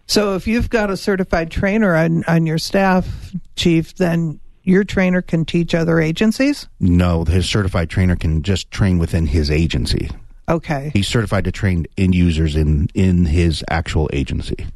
so 0.06 0.36
if 0.36 0.46
you've 0.46 0.70
got 0.70 0.90
a 0.90 0.96
certified 0.96 1.50
trainer 1.50 1.94
on 1.94 2.24
on 2.24 2.46
your 2.46 2.58
staff, 2.58 3.34
chief, 3.56 3.94
then 3.96 4.40
your 4.68 4.84
trainer 4.84 5.22
can 5.22 5.44
teach 5.44 5.74
other 5.74 6.00
agencies. 6.00 6.68
No, 6.78 7.24
his 7.24 7.48
certified 7.48 7.88
trainer 7.90 8.16
can 8.16 8.42
just 8.42 8.70
train 8.70 8.98
within 8.98 9.26
his 9.26 9.50
agency. 9.50 10.10
Okay, 10.48 10.90
He's 10.94 11.08
certified 11.08 11.44
to 11.44 11.52
train 11.52 11.86
end 11.98 12.14
users 12.14 12.56
in 12.56 12.88
in 12.94 13.26
his 13.26 13.64
actual 13.68 14.08
agency. 14.12 14.66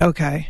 okay. 0.00 0.48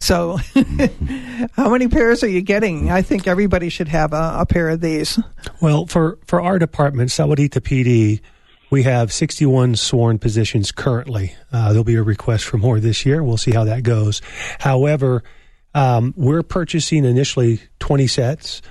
So, 0.00 0.36
how 1.54 1.70
many 1.70 1.88
pairs 1.88 2.22
are 2.22 2.28
you 2.28 2.40
getting? 2.40 2.88
I 2.88 3.02
think 3.02 3.26
everybody 3.26 3.68
should 3.68 3.88
have 3.88 4.12
a, 4.12 4.36
a 4.38 4.46
pair 4.46 4.68
of 4.68 4.80
these. 4.80 5.18
Well, 5.60 5.86
for, 5.86 6.20
for 6.24 6.40
our 6.40 6.56
department, 6.60 7.10
Sahuarita 7.10 7.60
PD, 7.60 8.20
we 8.70 8.84
have 8.84 9.12
61 9.12 9.74
sworn 9.74 10.20
positions 10.20 10.70
currently. 10.70 11.34
Uh, 11.52 11.70
there'll 11.70 11.82
be 11.82 11.96
a 11.96 12.02
request 12.04 12.44
for 12.44 12.58
more 12.58 12.78
this 12.78 13.04
year. 13.04 13.24
We'll 13.24 13.38
see 13.38 13.50
how 13.50 13.64
that 13.64 13.82
goes. 13.82 14.22
However, 14.60 15.24
um, 15.74 16.14
we're 16.16 16.42
purchasing 16.42 17.04
initially 17.04 17.60
20 17.78 18.06
sets, 18.06 18.62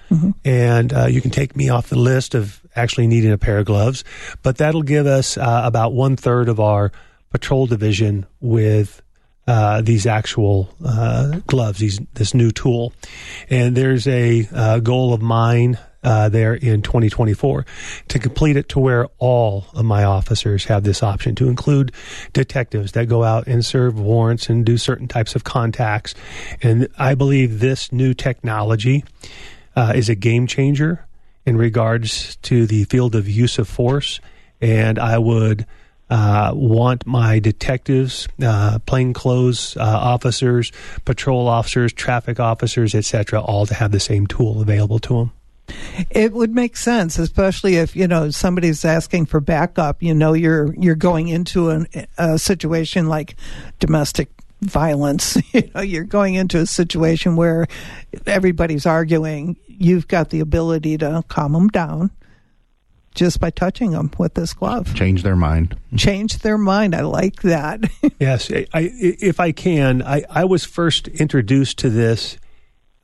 and 0.45 0.93
uh, 0.93 1.05
you 1.05 1.21
can 1.21 1.31
take 1.31 1.55
me 1.55 1.69
off 1.69 1.89
the 1.89 1.99
list 1.99 2.35
of 2.35 2.61
actually 2.75 3.07
needing 3.07 3.31
a 3.31 3.37
pair 3.37 3.59
of 3.59 3.65
gloves, 3.65 4.03
but 4.43 4.57
that'll 4.57 4.83
give 4.83 5.05
us 5.05 5.37
uh, 5.37 5.61
about 5.63 5.93
one 5.93 6.15
third 6.15 6.49
of 6.49 6.59
our 6.59 6.91
patrol 7.31 7.65
division 7.67 8.25
with 8.39 9.01
uh, 9.47 9.81
these 9.81 10.05
actual 10.05 10.69
uh, 10.85 11.39
gloves, 11.47 11.79
these 11.79 11.99
this 12.13 12.33
new 12.33 12.51
tool. 12.51 12.93
And 13.49 13.75
there's 13.75 14.07
a 14.07 14.47
uh, 14.53 14.79
goal 14.79 15.13
of 15.13 15.21
mine 15.21 15.77
uh, 16.03 16.29
there 16.29 16.53
in 16.53 16.81
2024 16.81 17.65
to 18.07 18.19
complete 18.19 18.55
it 18.55 18.69
to 18.69 18.79
where 18.79 19.07
all 19.17 19.65
of 19.73 19.85
my 19.85 20.03
officers 20.03 20.65
have 20.65 20.83
this 20.83 21.03
option, 21.03 21.35
to 21.35 21.47
include 21.47 21.91
detectives 22.33 22.93
that 22.93 23.07
go 23.07 23.23
out 23.23 23.47
and 23.47 23.65
serve 23.65 23.99
warrants 23.99 24.49
and 24.49 24.65
do 24.65 24.77
certain 24.77 25.07
types 25.07 25.35
of 25.35 25.43
contacts. 25.43 26.13
And 26.61 26.87
I 26.97 27.15
believe 27.15 27.59
this 27.59 27.91
new 27.91 28.13
technology 28.13 29.03
uh, 29.75 29.93
is 29.95 30.09
a 30.09 30.15
game 30.15 30.47
changer 30.47 31.05
in 31.45 31.57
regards 31.57 32.35
to 32.37 32.65
the 32.67 32.83
field 32.85 33.15
of 33.15 33.27
use 33.27 33.57
of 33.57 33.67
force. 33.67 34.19
And 34.59 34.99
I 34.99 35.17
would 35.17 35.65
uh, 36.09 36.51
want 36.53 37.05
my 37.05 37.39
detectives, 37.39 38.27
uh, 38.41 38.79
plainclothes 38.85 39.77
uh, 39.77 39.81
officers, 39.81 40.71
patrol 41.05 41.47
officers, 41.47 41.93
traffic 41.93 42.39
officers, 42.39 42.95
etc., 42.95 43.41
all 43.41 43.65
to 43.65 43.73
have 43.73 43.91
the 43.91 43.99
same 43.99 44.25
tool 44.27 44.61
available 44.61 44.99
to 44.99 45.17
them. 45.17 45.31
It 46.09 46.33
would 46.33 46.53
make 46.53 46.77
sense, 46.77 47.17
especially 47.17 47.75
if 47.75 47.95
you 47.95 48.07
know 48.07 48.29
somebody's 48.29 48.85
asking 48.85 49.27
for 49.27 49.39
backup. 49.39 50.01
You 50.01 50.13
know, 50.13 50.33
you're 50.33 50.73
you're 50.75 50.95
going 50.95 51.27
into 51.27 51.69
an, 51.69 51.87
a 52.17 52.37
situation 52.37 53.07
like 53.07 53.35
domestic 53.79 54.29
violence. 54.61 55.37
You 55.53 55.71
know, 55.73 55.81
you're 55.81 56.03
going 56.03 56.35
into 56.35 56.59
a 56.59 56.67
situation 56.67 57.35
where 57.35 57.67
everybody's 58.25 58.85
arguing. 58.85 59.57
You've 59.65 60.07
got 60.07 60.29
the 60.29 60.39
ability 60.39 60.97
to 60.99 61.23
calm 61.27 61.53
them 61.53 61.69
down 61.69 62.11
just 63.15 63.39
by 63.39 63.49
touching 63.49 63.91
them 63.91 64.11
with 64.19 64.35
this 64.35 64.53
glove. 64.53 64.93
Change 64.93 65.23
their 65.23 65.35
mind. 65.35 65.75
Change 65.95 66.39
their 66.39 66.57
mind. 66.57 66.93
I 66.93 67.01
like 67.01 67.41
that. 67.41 67.81
yes, 68.19 68.51
I, 68.51 68.67
if 68.73 69.39
I 69.39 69.51
can, 69.51 70.03
I, 70.03 70.23
I 70.29 70.45
was 70.45 70.63
first 70.63 71.07
introduced 71.07 71.79
to 71.79 71.89
this 71.89 72.37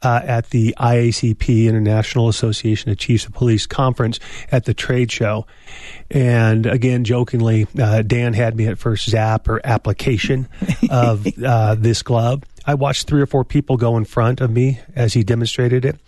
uh, 0.04 0.22
at 0.24 0.50
the 0.50 0.76
IACP 0.80 1.68
International 1.68 2.28
Association 2.28 2.92
of 2.92 2.98
Chiefs 2.98 3.26
of 3.26 3.34
Police 3.34 3.66
conference 3.66 4.20
at 4.52 4.66
the 4.66 4.74
trade 4.74 5.12
show. 5.12 5.48
And 6.12 6.66
again, 6.66 7.04
jokingly, 7.04 7.68
uh, 7.80 8.02
Dan 8.02 8.34
had 8.34 8.56
me 8.56 8.68
at 8.68 8.78
first 8.78 9.10
zap 9.10 9.48
or 9.48 9.62
application 9.64 10.48
of 10.90 11.26
uh, 11.44 11.76
this 11.76 12.04
glove. 12.04 12.44
I 12.66 12.76
watched 12.76 13.08
three 13.08 13.22
or 13.22 13.26
four 13.26 13.44
people 13.44 13.78
go 13.78 13.98
in 13.98 14.06
front 14.06 14.42
of 14.42 14.52
me 14.52 14.80
as 14.96 15.14
he 15.14 15.24
demonstrated 15.24 15.86
it. 15.86 16.00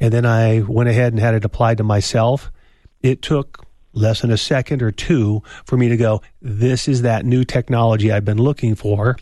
And 0.00 0.12
then 0.12 0.26
I 0.26 0.60
went 0.60 0.88
ahead 0.88 1.12
and 1.12 1.20
had 1.20 1.34
it 1.34 1.44
applied 1.44 1.78
to 1.78 1.84
myself. 1.84 2.50
It 3.02 3.22
took 3.22 3.64
less 3.94 4.20
than 4.20 4.30
a 4.30 4.36
second 4.36 4.82
or 4.82 4.90
two 4.90 5.42
for 5.64 5.76
me 5.76 5.88
to 5.88 5.96
go, 5.96 6.20
this 6.42 6.88
is 6.88 7.02
that 7.02 7.24
new 7.24 7.44
technology 7.44 8.10
I've 8.10 8.24
been 8.24 8.38
looking 8.38 8.74
for. 8.74 9.16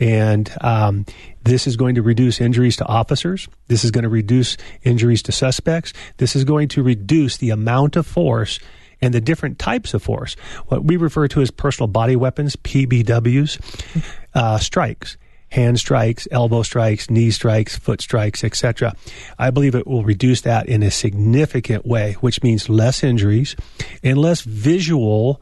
And 0.00 0.50
um, 0.60 1.06
this 1.44 1.66
is 1.66 1.76
going 1.76 1.94
to 1.94 2.02
reduce 2.02 2.40
injuries 2.40 2.76
to 2.78 2.86
officers. 2.86 3.48
This 3.68 3.84
is 3.84 3.90
going 3.90 4.04
to 4.04 4.08
reduce 4.08 4.56
injuries 4.82 5.22
to 5.24 5.32
suspects. 5.32 5.92
This 6.16 6.34
is 6.34 6.44
going 6.44 6.68
to 6.68 6.82
reduce 6.82 7.36
the 7.36 7.50
amount 7.50 7.96
of 7.96 8.06
force 8.06 8.58
and 9.00 9.12
the 9.12 9.20
different 9.20 9.58
types 9.58 9.92
of 9.92 10.02
force, 10.02 10.34
what 10.68 10.84
we 10.84 10.96
refer 10.96 11.28
to 11.28 11.42
as 11.42 11.50
personal 11.50 11.88
body 11.88 12.16
weapons, 12.16 12.56
PBWs, 12.56 14.04
uh, 14.34 14.58
strikes 14.58 15.18
hand 15.54 15.78
strikes, 15.78 16.26
elbow 16.32 16.62
strikes, 16.62 17.08
knee 17.08 17.30
strikes, 17.30 17.78
foot 17.78 18.00
strikes, 18.00 18.42
etc. 18.42 18.92
I 19.38 19.50
believe 19.50 19.76
it 19.76 19.86
will 19.86 20.02
reduce 20.02 20.40
that 20.40 20.68
in 20.68 20.82
a 20.82 20.90
significant 20.90 21.86
way, 21.86 22.14
which 22.14 22.42
means 22.42 22.68
less 22.68 23.04
injuries 23.04 23.54
and 24.02 24.18
less 24.18 24.40
visual 24.40 25.40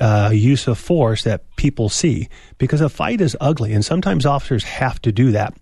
uh, 0.00 0.30
use 0.32 0.66
of 0.66 0.78
force 0.78 1.24
that 1.24 1.44
people 1.56 1.88
see 1.88 2.28
because 2.58 2.80
a 2.80 2.88
fight 2.88 3.20
is 3.20 3.36
ugly 3.40 3.72
and 3.72 3.84
sometimes 3.84 4.26
officers 4.26 4.64
have 4.64 5.00
to 5.02 5.12
do 5.12 5.32
that. 5.32 5.54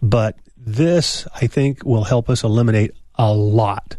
But 0.00 0.38
this, 0.56 1.26
I 1.34 1.46
think, 1.46 1.84
will 1.84 2.04
help 2.04 2.30
us 2.30 2.44
eliminate 2.44 2.92
a 3.16 3.32
lot 3.32 3.96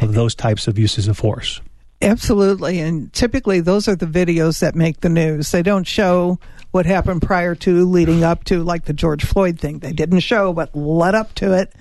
of 0.00 0.14
those 0.14 0.34
types 0.34 0.68
of 0.68 0.78
uses 0.78 1.08
of 1.08 1.16
force. 1.16 1.60
Absolutely. 2.02 2.80
And 2.80 3.12
typically, 3.12 3.60
those 3.60 3.86
are 3.86 3.96
the 3.96 4.06
videos 4.06 4.60
that 4.60 4.74
make 4.74 5.00
the 5.00 5.08
news. 5.08 5.50
They 5.50 5.62
don't 5.62 5.86
show 5.86 6.38
what 6.70 6.86
happened 6.86 7.22
prior 7.22 7.54
to, 7.56 7.84
leading 7.84 8.24
up 8.24 8.44
to, 8.44 8.62
like 8.62 8.84
the 8.84 8.92
George 8.92 9.24
Floyd 9.24 9.58
thing. 9.58 9.80
They 9.80 9.92
didn't 9.92 10.20
show 10.20 10.50
what 10.50 10.74
led 10.74 11.14
up 11.14 11.34
to 11.36 11.52
it. 11.52 11.74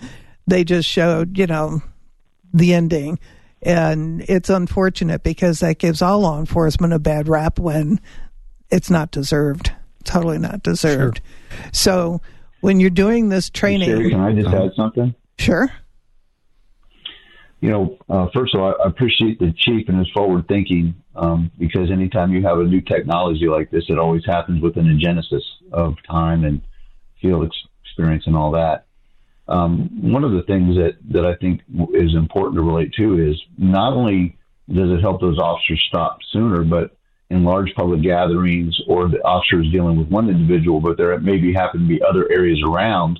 They 0.47 0.63
just 0.63 0.89
showed, 0.89 1.37
you 1.37 1.47
know, 1.47 1.81
the 2.53 2.73
ending. 2.73 3.19
And 3.61 4.21
it's 4.21 4.49
unfortunate 4.49 5.23
because 5.23 5.59
that 5.59 5.79
gives 5.79 6.01
all 6.01 6.19
law 6.19 6.39
enforcement 6.39 6.93
a 6.93 6.99
bad 6.99 7.27
rap 7.27 7.59
when 7.59 7.99
it's 8.69 8.89
not 8.89 9.11
deserved. 9.11 9.71
Totally 10.03 10.37
not 10.37 10.63
deserved. 10.63 11.21
Sure. 11.51 11.65
So 11.73 12.21
when 12.61 12.79
you're 12.79 12.89
doing 12.89 13.29
this 13.29 13.49
training. 13.49 13.89
Sherry, 13.89 14.09
can 14.11 14.19
I 14.19 14.33
just 14.33 14.47
add 14.47 14.71
something? 14.75 15.13
Sure. 15.37 15.71
You 17.61 17.69
know, 17.69 17.97
uh, 18.09 18.27
first 18.33 18.55
of 18.55 18.61
all, 18.61 18.75
I 18.81 18.87
appreciate 18.87 19.39
the 19.39 19.53
chief 19.57 19.89
and 19.89 19.99
his 19.99 20.09
forward 20.11 20.47
thinking 20.47 20.95
um, 21.15 21.51
because 21.59 21.91
anytime 21.91 22.31
you 22.31 22.41
have 22.43 22.59
a 22.59 22.63
new 22.63 22.79
technology 22.79 23.47
like 23.47 23.69
this, 23.69 23.83
it 23.89 23.99
always 23.99 24.25
happens 24.25 24.61
within 24.61 24.87
a 24.87 24.97
genesis 24.97 25.43
of 25.73 25.95
time 26.09 26.45
and 26.45 26.61
field 27.21 27.45
ex- 27.45 27.67
experience 27.83 28.23
and 28.27 28.35
all 28.37 28.51
that. 28.51 28.85
Um, 29.49 29.89
one 30.01 30.23
of 30.23 30.31
the 30.31 30.43
things 30.43 30.75
that, 30.75 30.97
that 31.11 31.25
I 31.25 31.35
think 31.35 31.61
is 31.93 32.15
important 32.15 32.55
to 32.55 32.61
relate 32.61 32.93
to 32.93 33.29
is 33.29 33.41
not 33.57 33.93
only 33.93 34.37
does 34.71 34.91
it 34.91 35.01
help 35.01 35.19
those 35.19 35.39
officers 35.39 35.83
stop 35.87 36.19
sooner, 36.31 36.63
but 36.63 36.95
in 37.31 37.43
large 37.43 37.73
public 37.75 38.01
gatherings 38.01 38.79
or 38.87 39.09
the 39.09 39.21
officers 39.23 39.71
dealing 39.71 39.97
with 39.97 40.07
one 40.07 40.29
individual, 40.29 40.79
but 40.79 40.97
there 40.97 41.17
maybe 41.19 41.51
happen 41.51 41.81
to 41.81 41.87
be 41.87 42.01
other 42.01 42.31
areas 42.31 42.61
around 42.67 43.19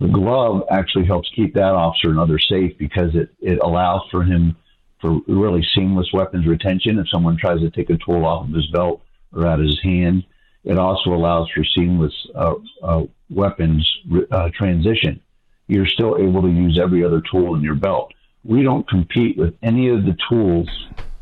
the 0.00 0.08
glove 0.08 0.62
actually 0.70 1.06
helps 1.06 1.30
keep 1.34 1.54
that 1.54 1.72
officer 1.72 2.08
and 2.08 2.18
others 2.18 2.46
safe 2.48 2.76
because 2.78 3.14
it, 3.14 3.30
it 3.40 3.58
allows 3.62 4.02
for 4.10 4.22
him 4.22 4.56
for 5.00 5.20
really 5.26 5.66
seamless 5.74 6.12
weapons 6.12 6.46
retention 6.46 6.98
if 6.98 7.08
someone 7.08 7.36
tries 7.36 7.60
to 7.60 7.70
take 7.70 7.90
a 7.90 7.98
tool 7.98 8.24
off 8.24 8.46
of 8.46 8.54
his 8.54 8.66
belt 8.68 9.02
or 9.32 9.46
out 9.46 9.60
of 9.60 9.66
his 9.66 9.80
hand. 9.82 10.24
It 10.66 10.78
also 10.78 11.10
allows 11.10 11.48
for 11.54 11.64
seamless 11.64 12.12
uh, 12.34 12.54
uh, 12.82 13.04
weapons 13.30 13.88
uh, 14.32 14.50
transition. 14.52 15.20
You're 15.68 15.86
still 15.86 16.18
able 16.18 16.42
to 16.42 16.50
use 16.50 16.78
every 16.82 17.04
other 17.04 17.22
tool 17.30 17.54
in 17.54 17.62
your 17.62 17.76
belt. 17.76 18.12
We 18.44 18.62
don't 18.62 18.86
compete 18.88 19.38
with 19.38 19.54
any 19.62 19.88
of 19.88 20.04
the 20.04 20.16
tools 20.28 20.68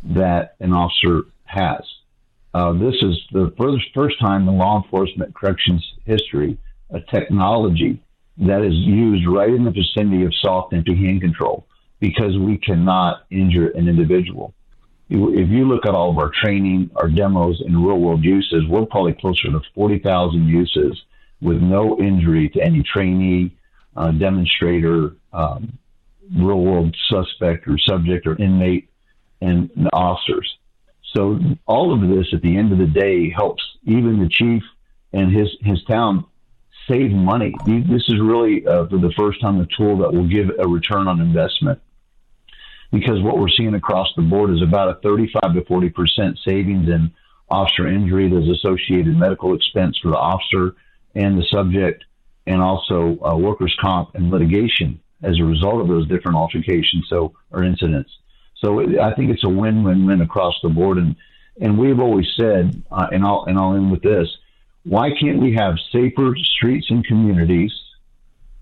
that 0.02 0.56
an 0.60 0.72
officer 0.72 1.22
has. 1.44 1.82
Uh, 2.54 2.72
this 2.72 2.94
is 3.02 3.20
the 3.32 3.52
first, 3.58 3.84
first 3.94 4.18
time 4.18 4.48
in 4.48 4.56
law 4.56 4.82
enforcement 4.82 5.34
corrections 5.34 5.84
history 6.04 6.58
a 6.90 7.00
technology 7.00 8.02
that 8.38 8.62
is 8.62 8.74
used 8.74 9.26
right 9.26 9.50
in 9.50 9.64
the 9.64 9.70
vicinity 9.70 10.24
of 10.24 10.34
soft 10.36 10.72
empty 10.72 10.94
hand 10.94 11.20
control 11.20 11.66
because 12.00 12.38
we 12.38 12.56
cannot 12.56 13.24
injure 13.30 13.68
an 13.70 13.88
individual. 13.88 14.54
If 15.10 15.50
you 15.50 15.68
look 15.68 15.84
at 15.84 15.94
all 15.94 16.10
of 16.10 16.18
our 16.18 16.30
training, 16.30 16.90
our 16.96 17.08
demos, 17.08 17.60
and 17.60 17.86
real 17.86 17.98
world 17.98 18.24
uses, 18.24 18.66
we're 18.68 18.86
probably 18.86 19.12
closer 19.12 19.50
to 19.50 19.60
40,000 19.74 20.46
uses 20.48 21.02
with 21.42 21.60
no 21.60 21.98
injury 21.98 22.48
to 22.50 22.60
any 22.62 22.82
trainee, 22.82 23.54
uh, 23.96 24.12
demonstrator, 24.12 25.16
um, 25.32 25.78
real 26.34 26.60
world 26.60 26.96
suspect 27.08 27.68
or 27.68 27.76
subject 27.78 28.26
or 28.26 28.36
inmate, 28.36 28.88
and 29.42 29.70
officers. 29.92 30.56
So 31.14 31.38
all 31.66 31.92
of 31.92 32.08
this 32.08 32.32
at 32.32 32.40
the 32.40 32.56
end 32.56 32.72
of 32.72 32.78
the 32.78 32.86
day 32.86 33.30
helps 33.30 33.62
even 33.84 34.20
the 34.20 34.28
chief 34.28 34.62
and 35.12 35.32
his, 35.32 35.48
his 35.60 35.82
town 35.84 36.24
save 36.88 37.12
money. 37.12 37.54
This 37.66 38.02
is 38.08 38.20
really, 38.20 38.66
uh, 38.66 38.86
for 38.86 38.98
the 38.98 39.12
first 39.16 39.40
time, 39.40 39.60
a 39.60 39.66
tool 39.66 39.98
that 39.98 40.12
will 40.12 40.26
give 40.26 40.50
a 40.58 40.66
return 40.66 41.08
on 41.08 41.20
investment. 41.20 41.80
Because 42.94 43.20
what 43.22 43.38
we're 43.38 43.48
seeing 43.48 43.74
across 43.74 44.08
the 44.16 44.22
board 44.22 44.50
is 44.50 44.62
about 44.62 44.88
a 44.88 45.00
35 45.02 45.54
to 45.54 45.64
40 45.64 45.90
percent 45.90 46.38
savings 46.46 46.88
in 46.88 47.12
officer 47.50 47.88
injury. 47.88 48.30
There's 48.30 48.48
associated 48.48 49.16
medical 49.16 49.54
expense 49.54 49.98
for 50.00 50.10
the 50.10 50.16
officer 50.16 50.76
and 51.14 51.36
the 51.36 51.46
subject, 51.50 52.04
and 52.46 52.62
also 52.62 53.18
uh, 53.20 53.36
workers' 53.36 53.76
comp 53.80 54.14
and 54.14 54.30
litigation 54.30 55.00
as 55.22 55.38
a 55.40 55.44
result 55.44 55.80
of 55.80 55.88
those 55.88 56.06
different 56.08 56.36
altercations 56.36 57.06
so 57.08 57.32
or 57.50 57.64
incidents. 57.64 58.10
So 58.62 58.78
it, 58.78 58.98
I 58.98 59.12
think 59.14 59.30
it's 59.30 59.44
a 59.44 59.48
win-win-win 59.48 60.20
across 60.20 60.54
the 60.62 60.68
board. 60.68 60.98
And 60.98 61.16
and 61.60 61.76
we've 61.76 62.00
always 62.00 62.26
said, 62.38 62.82
uh, 62.90 63.08
and 63.10 63.24
I'll 63.24 63.44
and 63.48 63.58
I'll 63.58 63.74
end 63.74 63.90
with 63.90 64.02
this 64.02 64.28
why 64.84 65.10
can't 65.18 65.40
we 65.40 65.54
have 65.54 65.76
safer 65.92 66.36
streets 66.36 66.90
and 66.90 67.04
communities, 67.04 67.72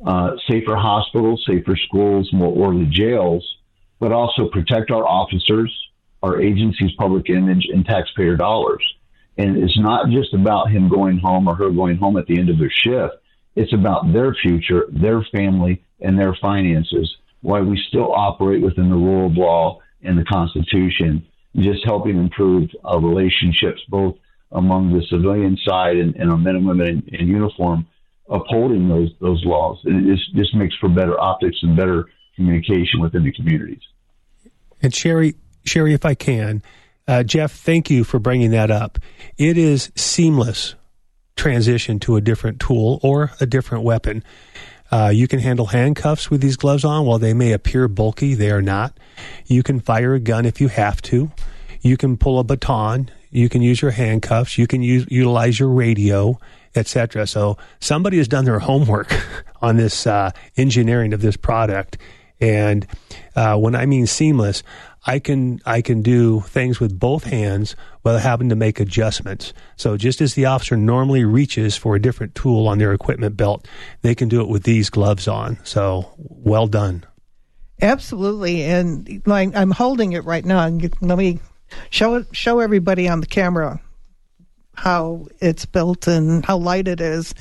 uh, 0.06 0.36
safer 0.48 0.76
hospitals, 0.76 1.44
safer 1.46 1.76
schools, 1.76 2.32
more 2.32 2.54
orderly 2.54 2.86
jails, 2.86 3.56
but 4.02 4.10
also 4.10 4.48
protect 4.48 4.90
our 4.90 5.06
officers, 5.06 5.72
our 6.24 6.42
agency's 6.42 6.90
public 6.98 7.30
image, 7.30 7.68
and 7.72 7.86
taxpayer 7.86 8.36
dollars? 8.36 8.82
And 9.38 9.56
it's 9.56 9.78
not 9.78 10.10
just 10.10 10.34
about 10.34 10.72
him 10.72 10.88
going 10.88 11.18
home 11.18 11.46
or 11.46 11.54
her 11.54 11.70
going 11.70 11.98
home 11.98 12.16
at 12.16 12.26
the 12.26 12.36
end 12.36 12.50
of 12.50 12.58
their 12.58 12.72
shift. 12.84 13.14
It's 13.54 13.72
about 13.72 14.12
their 14.12 14.34
future, 14.34 14.86
their 14.90 15.24
family, 15.30 15.84
and 16.00 16.18
their 16.18 16.36
finances. 16.42 17.16
Why 17.42 17.60
we 17.60 17.80
still 17.86 18.12
operate 18.12 18.60
within 18.60 18.90
the 18.90 18.96
rule 18.96 19.26
of 19.26 19.36
law 19.36 19.78
and 20.02 20.18
the 20.18 20.24
Constitution, 20.24 21.24
just 21.54 21.84
helping 21.84 22.18
improve 22.18 22.70
uh, 22.84 22.98
relationships 22.98 23.82
both 23.88 24.16
among 24.50 24.92
the 24.92 25.06
civilian 25.10 25.56
side 25.64 25.96
and, 25.96 26.16
and 26.16 26.28
our 26.28 26.36
men 26.36 26.56
and 26.56 26.66
women 26.66 26.88
in, 26.88 27.20
in 27.20 27.28
uniform 27.28 27.86
upholding 28.28 28.88
those 28.88 29.10
those 29.20 29.44
laws. 29.44 29.78
It 29.84 30.12
just, 30.12 30.34
just 30.34 30.54
makes 30.56 30.74
for 30.80 30.88
better 30.88 31.20
optics 31.20 31.58
and 31.62 31.76
better 31.76 32.06
communication 32.36 33.00
within 33.00 33.24
the 33.24 33.32
communities. 33.32 33.82
And 34.80 34.94
Sherry, 34.94 35.36
Sherry, 35.64 35.94
if 35.94 36.04
I 36.04 36.14
can, 36.14 36.62
uh, 37.06 37.22
Jeff, 37.22 37.52
thank 37.52 37.90
you 37.90 38.04
for 38.04 38.18
bringing 38.18 38.50
that 38.50 38.70
up. 38.70 38.98
It 39.38 39.58
is 39.58 39.90
seamless 39.94 40.74
transition 41.36 41.98
to 42.00 42.16
a 42.16 42.20
different 42.20 42.60
tool 42.60 43.00
or 43.02 43.32
a 43.40 43.46
different 43.46 43.84
weapon. 43.84 44.22
Uh, 44.90 45.08
you 45.08 45.26
can 45.26 45.38
handle 45.38 45.66
handcuffs 45.66 46.30
with 46.30 46.40
these 46.42 46.56
gloves 46.56 46.84
on. 46.84 47.06
While 47.06 47.18
they 47.18 47.32
may 47.32 47.52
appear 47.52 47.88
bulky, 47.88 48.34
they 48.34 48.50
are 48.50 48.62
not. 48.62 48.96
You 49.46 49.62
can 49.62 49.80
fire 49.80 50.14
a 50.14 50.20
gun 50.20 50.44
if 50.44 50.60
you 50.60 50.68
have 50.68 51.00
to. 51.02 51.32
You 51.80 51.96
can 51.96 52.16
pull 52.16 52.38
a 52.38 52.44
baton. 52.44 53.10
You 53.30 53.48
can 53.48 53.62
use 53.62 53.80
your 53.80 53.92
handcuffs. 53.92 54.58
You 54.58 54.66
can 54.66 54.82
use, 54.82 55.06
utilize 55.10 55.58
your 55.58 55.70
radio, 55.70 56.38
etc. 56.74 57.26
So 57.26 57.56
somebody 57.80 58.18
has 58.18 58.28
done 58.28 58.44
their 58.44 58.58
homework 58.58 59.12
on 59.62 59.76
this 59.76 60.06
uh, 60.06 60.32
engineering 60.56 61.14
of 61.14 61.22
this 61.22 61.36
product. 61.36 61.96
And 62.42 62.88
uh, 63.36 63.56
when 63.56 63.76
I 63.76 63.86
mean 63.86 64.08
seamless, 64.08 64.64
I 65.06 65.20
can 65.20 65.60
I 65.64 65.80
can 65.80 66.02
do 66.02 66.40
things 66.40 66.80
with 66.80 66.98
both 66.98 67.24
hands 67.24 67.76
without 68.02 68.20
having 68.20 68.48
to 68.48 68.56
make 68.56 68.80
adjustments. 68.80 69.52
So 69.76 69.96
just 69.96 70.20
as 70.20 70.34
the 70.34 70.46
officer 70.46 70.76
normally 70.76 71.24
reaches 71.24 71.76
for 71.76 71.94
a 71.94 72.02
different 72.02 72.34
tool 72.34 72.66
on 72.66 72.78
their 72.78 72.92
equipment 72.92 73.36
belt, 73.36 73.66
they 74.02 74.16
can 74.16 74.28
do 74.28 74.40
it 74.40 74.48
with 74.48 74.64
these 74.64 74.90
gloves 74.90 75.28
on. 75.28 75.58
So 75.62 76.12
well 76.18 76.66
done. 76.66 77.04
Absolutely, 77.80 78.62
and 78.62 79.22
I'm 79.26 79.70
holding 79.70 80.12
it 80.12 80.24
right 80.24 80.44
now. 80.44 80.68
Let 81.00 81.18
me 81.18 81.38
show 81.90 82.16
it, 82.16 82.26
show 82.32 82.58
everybody 82.58 83.08
on 83.08 83.20
the 83.20 83.26
camera 83.26 83.80
how 84.74 85.26
it's 85.40 85.66
built 85.66 86.06
and 86.06 86.44
how 86.44 86.56
light 86.56 86.88
it 86.88 87.00
is. 87.00 87.34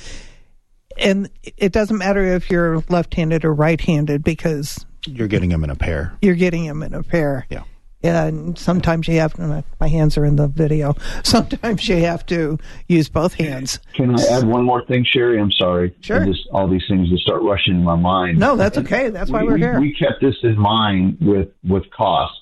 And 0.98 1.30
it 1.42 1.72
doesn't 1.72 1.96
matter 1.96 2.22
if 2.22 2.50
you're 2.50 2.84
left-handed 2.88 3.44
or 3.44 3.54
right-handed 3.54 4.22
because 4.22 4.84
You're 5.06 5.28
getting 5.28 5.50
them 5.50 5.64
in 5.64 5.70
a 5.70 5.76
pair. 5.76 6.16
you're 6.22 6.34
getting 6.34 6.66
them 6.66 6.82
in 6.82 6.94
a 6.94 7.02
pair. 7.02 7.46
Yeah. 7.50 7.64
And 8.04 8.58
sometimes 8.58 9.06
you 9.06 9.20
have 9.20 9.34
to, 9.34 9.64
my 9.80 9.86
hands 9.88 10.18
are 10.18 10.24
in 10.24 10.34
the 10.34 10.48
video. 10.48 10.96
Sometimes 11.22 11.88
you 11.88 11.98
have 11.98 12.26
to 12.26 12.58
use 12.88 13.08
both 13.08 13.34
hands. 13.34 13.78
Can 13.94 14.18
I 14.18 14.22
add 14.24 14.44
one 14.44 14.64
more 14.64 14.84
thing, 14.86 15.04
Sherry? 15.08 15.40
I'm 15.40 15.52
sorry. 15.52 15.94
Sure. 16.00 16.26
Just 16.26 16.48
all 16.52 16.66
these 16.66 16.82
things 16.88 17.10
just 17.10 17.22
start 17.22 17.42
rushing 17.42 17.74
in 17.74 17.84
my 17.84 17.94
mind. 17.94 18.38
No, 18.38 18.56
that's 18.56 18.76
okay. 18.78 19.10
That's 19.10 19.30
why 19.30 19.42
we, 19.42 19.48
we're 19.50 19.56
here. 19.56 19.80
We 19.80 19.94
kept 19.94 20.20
this 20.20 20.34
in 20.42 20.58
mind 20.58 21.18
with 21.20 21.50
with 21.62 21.88
cost. 21.90 22.40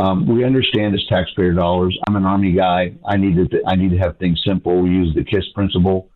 Um, 0.00 0.26
we 0.26 0.44
understand 0.44 0.96
it's 0.96 1.06
taxpayer 1.06 1.52
dollars. 1.52 1.96
I'm 2.08 2.16
an 2.16 2.24
army 2.26 2.50
guy. 2.50 2.92
I 3.04 3.16
need 3.16 3.36
to 3.36 3.62
I 3.64 3.76
need 3.76 3.90
to 3.90 3.98
have 3.98 4.18
things 4.18 4.42
simple. 4.44 4.80
We 4.80 4.90
use 4.90 5.14
the 5.14 5.22
KISS 5.22 5.44
principle. 5.54 6.08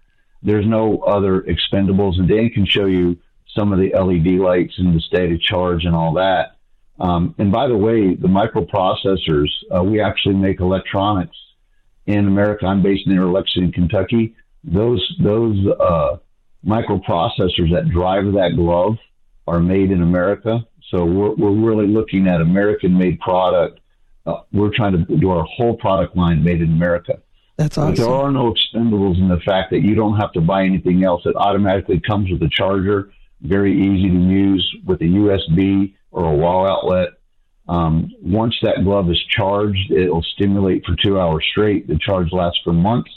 There's 0.42 0.66
no 0.66 0.98
other 1.02 1.42
expendables, 1.42 2.18
and 2.18 2.28
Dan 2.28 2.50
can 2.50 2.66
show 2.66 2.86
you 2.86 3.16
some 3.56 3.72
of 3.72 3.78
the 3.78 3.92
LED 3.94 4.38
lights 4.38 4.74
and 4.78 4.94
the 4.94 5.00
state 5.00 5.32
of 5.32 5.40
charge 5.40 5.84
and 5.84 5.94
all 5.94 6.14
that. 6.14 6.56
Um, 6.98 7.34
and 7.38 7.52
by 7.52 7.68
the 7.68 7.76
way, 7.76 8.14
the 8.14 8.28
microprocessors, 8.28 9.48
uh, 9.74 9.82
we 9.82 10.00
actually 10.00 10.34
make 10.34 10.60
electronics 10.60 11.36
in 12.06 12.26
America. 12.26 12.66
I'm 12.66 12.82
based 12.82 13.06
near 13.06 13.26
Lexington, 13.26 13.72
Kentucky. 13.72 14.34
Those 14.64 15.04
those 15.22 15.56
uh, 15.78 16.16
microprocessors 16.66 17.72
that 17.72 17.88
drive 17.90 18.32
that 18.32 18.52
glove 18.56 18.96
are 19.46 19.60
made 19.60 19.90
in 19.90 20.02
America. 20.02 20.66
So 20.90 21.04
we're, 21.04 21.34
we're 21.34 21.52
really 21.52 21.86
looking 21.86 22.26
at 22.28 22.40
American 22.40 22.96
made 22.96 23.20
product. 23.20 23.80
Uh, 24.24 24.40
we're 24.52 24.74
trying 24.74 24.92
to 24.92 25.16
do 25.16 25.30
our 25.30 25.44
whole 25.44 25.76
product 25.76 26.16
line 26.16 26.42
made 26.42 26.60
in 26.60 26.72
America. 26.72 27.20
That's 27.56 27.76
But 27.76 27.96
there 27.96 28.08
are 28.08 28.30
no 28.30 28.52
expendables 28.52 29.18
in 29.18 29.28
the 29.28 29.40
fact 29.40 29.70
that 29.70 29.80
you 29.80 29.94
don't 29.94 30.16
have 30.18 30.32
to 30.32 30.40
buy 30.40 30.64
anything 30.64 31.04
else. 31.04 31.22
It 31.24 31.36
automatically 31.36 32.00
comes 32.00 32.30
with 32.30 32.42
a 32.42 32.50
charger, 32.50 33.12
very 33.40 33.72
easy 33.72 34.08
to 34.08 34.18
use 34.18 34.76
with 34.84 35.00
a 35.00 35.04
USB 35.04 35.94
or 36.10 36.24
a 36.24 36.36
wall 36.36 36.66
outlet. 36.66 37.10
Um, 37.68 38.12
once 38.22 38.54
that 38.62 38.84
glove 38.84 39.10
is 39.10 39.22
charged, 39.28 39.90
it'll 39.90 40.22
stimulate 40.22 40.84
for 40.84 40.94
two 41.02 41.20
hours 41.20 41.44
straight. 41.50 41.86
The 41.86 41.98
charge 41.98 42.32
lasts 42.32 42.60
for 42.64 42.72
months. 42.72 43.10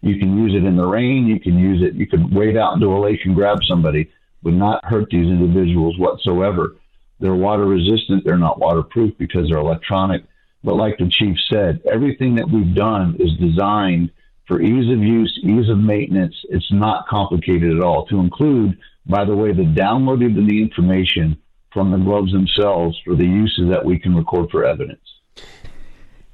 You 0.00 0.18
can 0.18 0.36
use 0.36 0.54
it 0.54 0.66
in 0.66 0.76
the 0.76 0.86
rain. 0.86 1.26
You 1.26 1.38
can 1.38 1.58
use 1.58 1.82
it. 1.82 1.94
You 1.94 2.06
can 2.06 2.30
wade 2.34 2.56
out 2.56 2.74
into 2.74 2.88
a 2.88 2.98
lake 2.98 3.20
and 3.24 3.34
grab 3.34 3.58
somebody. 3.68 4.10
Would 4.42 4.54
not 4.54 4.84
hurt 4.84 5.08
these 5.10 5.26
individuals 5.26 5.96
whatsoever. 5.98 6.76
They're 7.20 7.34
water 7.34 7.64
resistant. 7.64 8.24
They're 8.24 8.36
not 8.36 8.58
waterproof 8.58 9.16
because 9.16 9.48
they're 9.48 9.58
electronic. 9.58 10.24
But 10.64 10.74
like 10.76 10.98
the 10.98 11.08
chief 11.08 11.36
said, 11.52 11.80
everything 11.90 12.34
that 12.36 12.50
we've 12.50 12.74
done 12.74 13.16
is 13.20 13.32
designed 13.34 14.10
for 14.46 14.60
ease 14.60 14.92
of 14.92 14.98
use, 14.98 15.40
ease 15.44 15.68
of 15.68 15.78
maintenance. 15.78 16.34
It's 16.50 16.72
not 16.72 17.06
complicated 17.06 17.76
at 17.76 17.82
all. 17.82 18.06
To 18.06 18.18
include, 18.18 18.76
by 19.06 19.24
the 19.24 19.34
way, 19.34 19.52
the 19.52 19.64
downloading 19.64 20.38
of 20.38 20.46
the 20.46 20.62
information 20.62 21.36
from 21.72 21.90
the 21.90 21.98
gloves 21.98 22.32
themselves 22.32 23.00
for 23.04 23.14
the 23.14 23.24
uses 23.24 23.68
that 23.70 23.84
we 23.84 23.98
can 23.98 24.14
record 24.14 24.50
for 24.50 24.64
evidence. 24.64 25.00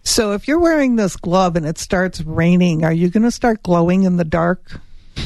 So 0.02 0.33
if 0.33 0.48
you're 0.48 0.59
wearing 0.59 0.96
this 0.96 1.16
glove 1.16 1.57
and 1.57 1.66
it 1.66 1.78
starts 1.78 2.20
raining, 2.22 2.85
are 2.85 2.92
you 2.92 3.11
going 3.11 3.24
to 3.24 3.31
start 3.31 3.62
glowing 3.62 4.04
in 4.04 4.16
the 4.16 4.24
dark? 4.24 4.81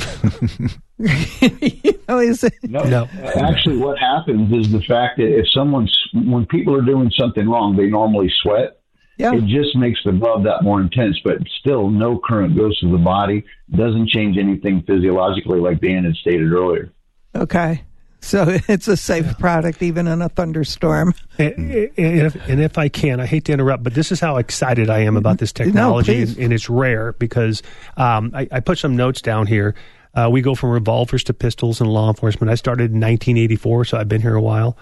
you 0.98 2.00
know, 2.08 2.18
is 2.18 2.44
it, 2.44 2.54
No, 2.64 2.82
No. 2.84 3.08
Actually, 3.36 3.78
what 3.78 3.98
happens 3.98 4.52
is 4.52 4.72
the 4.72 4.82
fact 4.82 5.18
that 5.18 5.28
if 5.28 5.46
someone's 5.52 5.96
when 6.12 6.46
people 6.46 6.76
are 6.76 6.82
doing 6.82 7.10
something 7.16 7.48
wrong, 7.48 7.76
they 7.76 7.86
normally 7.86 8.30
sweat. 8.42 8.80
yeah. 9.18 9.34
It 9.34 9.46
just 9.46 9.76
makes 9.76 10.00
the 10.04 10.12
glove 10.12 10.44
that 10.44 10.62
more 10.62 10.80
intense, 10.80 11.18
but 11.24 11.38
still, 11.60 11.88
no 11.88 12.18
current 12.18 12.56
goes 12.56 12.78
to 12.80 12.90
the 12.90 12.98
body. 12.98 13.44
Doesn't 13.70 14.08
change 14.08 14.36
anything 14.36 14.82
physiologically, 14.86 15.60
like 15.60 15.80
Dan 15.80 16.04
had 16.04 16.14
stated 16.16 16.52
earlier. 16.52 16.92
Okay. 17.34 17.82
So 18.20 18.44
it's 18.68 18.88
a 18.88 18.96
safe 18.96 19.38
product 19.38 19.82
even 19.82 20.06
in 20.06 20.22
a 20.22 20.28
thunderstorm. 20.28 21.14
And, 21.38 21.54
and, 21.58 21.92
if, 21.98 22.48
and 22.48 22.60
if 22.60 22.78
I 22.78 22.88
can, 22.88 23.20
I 23.20 23.26
hate 23.26 23.44
to 23.46 23.52
interrupt, 23.52 23.82
but 23.82 23.94
this 23.94 24.12
is 24.12 24.20
how 24.20 24.36
excited 24.36 24.88
I 24.88 25.00
am 25.00 25.16
about 25.16 25.38
this 25.38 25.52
technology, 25.52 26.22
and, 26.22 26.38
and 26.38 26.52
it's 26.52 26.70
rare 26.70 27.12
because 27.14 27.62
um, 27.96 28.30
I, 28.34 28.48
I 28.50 28.60
put 28.60 28.78
some 28.78 28.96
notes 28.96 29.20
down 29.20 29.46
here. 29.46 29.74
Uh, 30.14 30.28
we 30.30 30.42
go 30.42 30.54
from 30.54 30.70
revolvers 30.70 31.24
to 31.24 31.34
pistols 31.34 31.80
in 31.80 31.86
law 31.86 32.08
enforcement. 32.08 32.50
I 32.50 32.54
started 32.54 32.92
in 32.92 33.00
1984, 33.00 33.86
so 33.86 33.98
I've 33.98 34.08
been 34.08 34.20
here 34.20 34.34
a 34.34 34.42
while. 34.42 34.76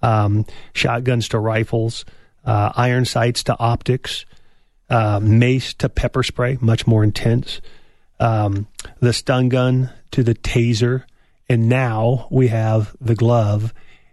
Um, 0.00 0.46
shotguns 0.74 1.28
to 1.30 1.38
rifles, 1.38 2.04
uh, 2.44 2.72
iron 2.76 3.04
sights 3.04 3.42
to 3.44 3.58
optics, 3.58 4.24
uh, 4.88 5.18
mace 5.20 5.74
to 5.74 5.88
pepper 5.88 6.22
spray, 6.22 6.58
much 6.60 6.86
more 6.86 7.02
intense. 7.02 7.60
Um, 8.20 8.68
the 9.00 9.12
stun 9.12 9.48
gun 9.48 9.90
to 10.12 10.22
the 10.22 10.34
taser, 10.34 11.04
and 11.48 11.68
now 11.68 12.26
we 12.30 12.48
have 12.48 12.96
the 13.00 13.14
glove. 13.14 13.72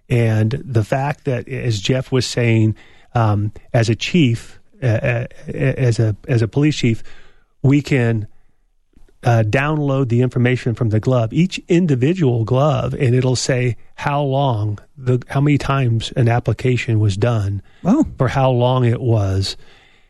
And 0.10 0.52
the 0.52 0.84
fact 0.84 1.26
that, 1.26 1.48
as 1.48 1.80
Jeff 1.80 2.12
was 2.12 2.26
saying, 2.26 2.76
um, 3.16 3.52
as 3.74 3.90
a 3.90 3.96
chief, 3.96 4.60
uh, 4.82 4.86
uh, 4.86 5.28
as 5.48 6.00
a 6.00 6.16
as 6.28 6.42
a 6.42 6.48
police 6.48 6.76
chief, 6.76 7.04
we 7.62 7.82
can 7.82 8.28
uh, 9.24 9.44
download 9.48 10.10
the 10.10 10.22
information 10.22 10.76
from 10.76 10.90
the 10.90 11.00
glove, 11.00 11.32
each 11.34 11.60
individual 11.68 12.44
glove, 12.44 12.94
and 12.94 13.16
it'll 13.16 13.38
say 13.38 13.78
how 13.96 14.22
long, 14.22 14.80
the 14.98 15.22
how 15.30 15.40
many 15.40 15.58
times 15.58 16.12
an 16.16 16.28
application 16.28 17.00
was 17.00 17.16
done, 17.16 17.62
Oh, 17.86 18.06
for 18.18 18.28
how 18.28 18.52
long 18.52 18.84
it 18.84 19.02
was. 19.02 19.56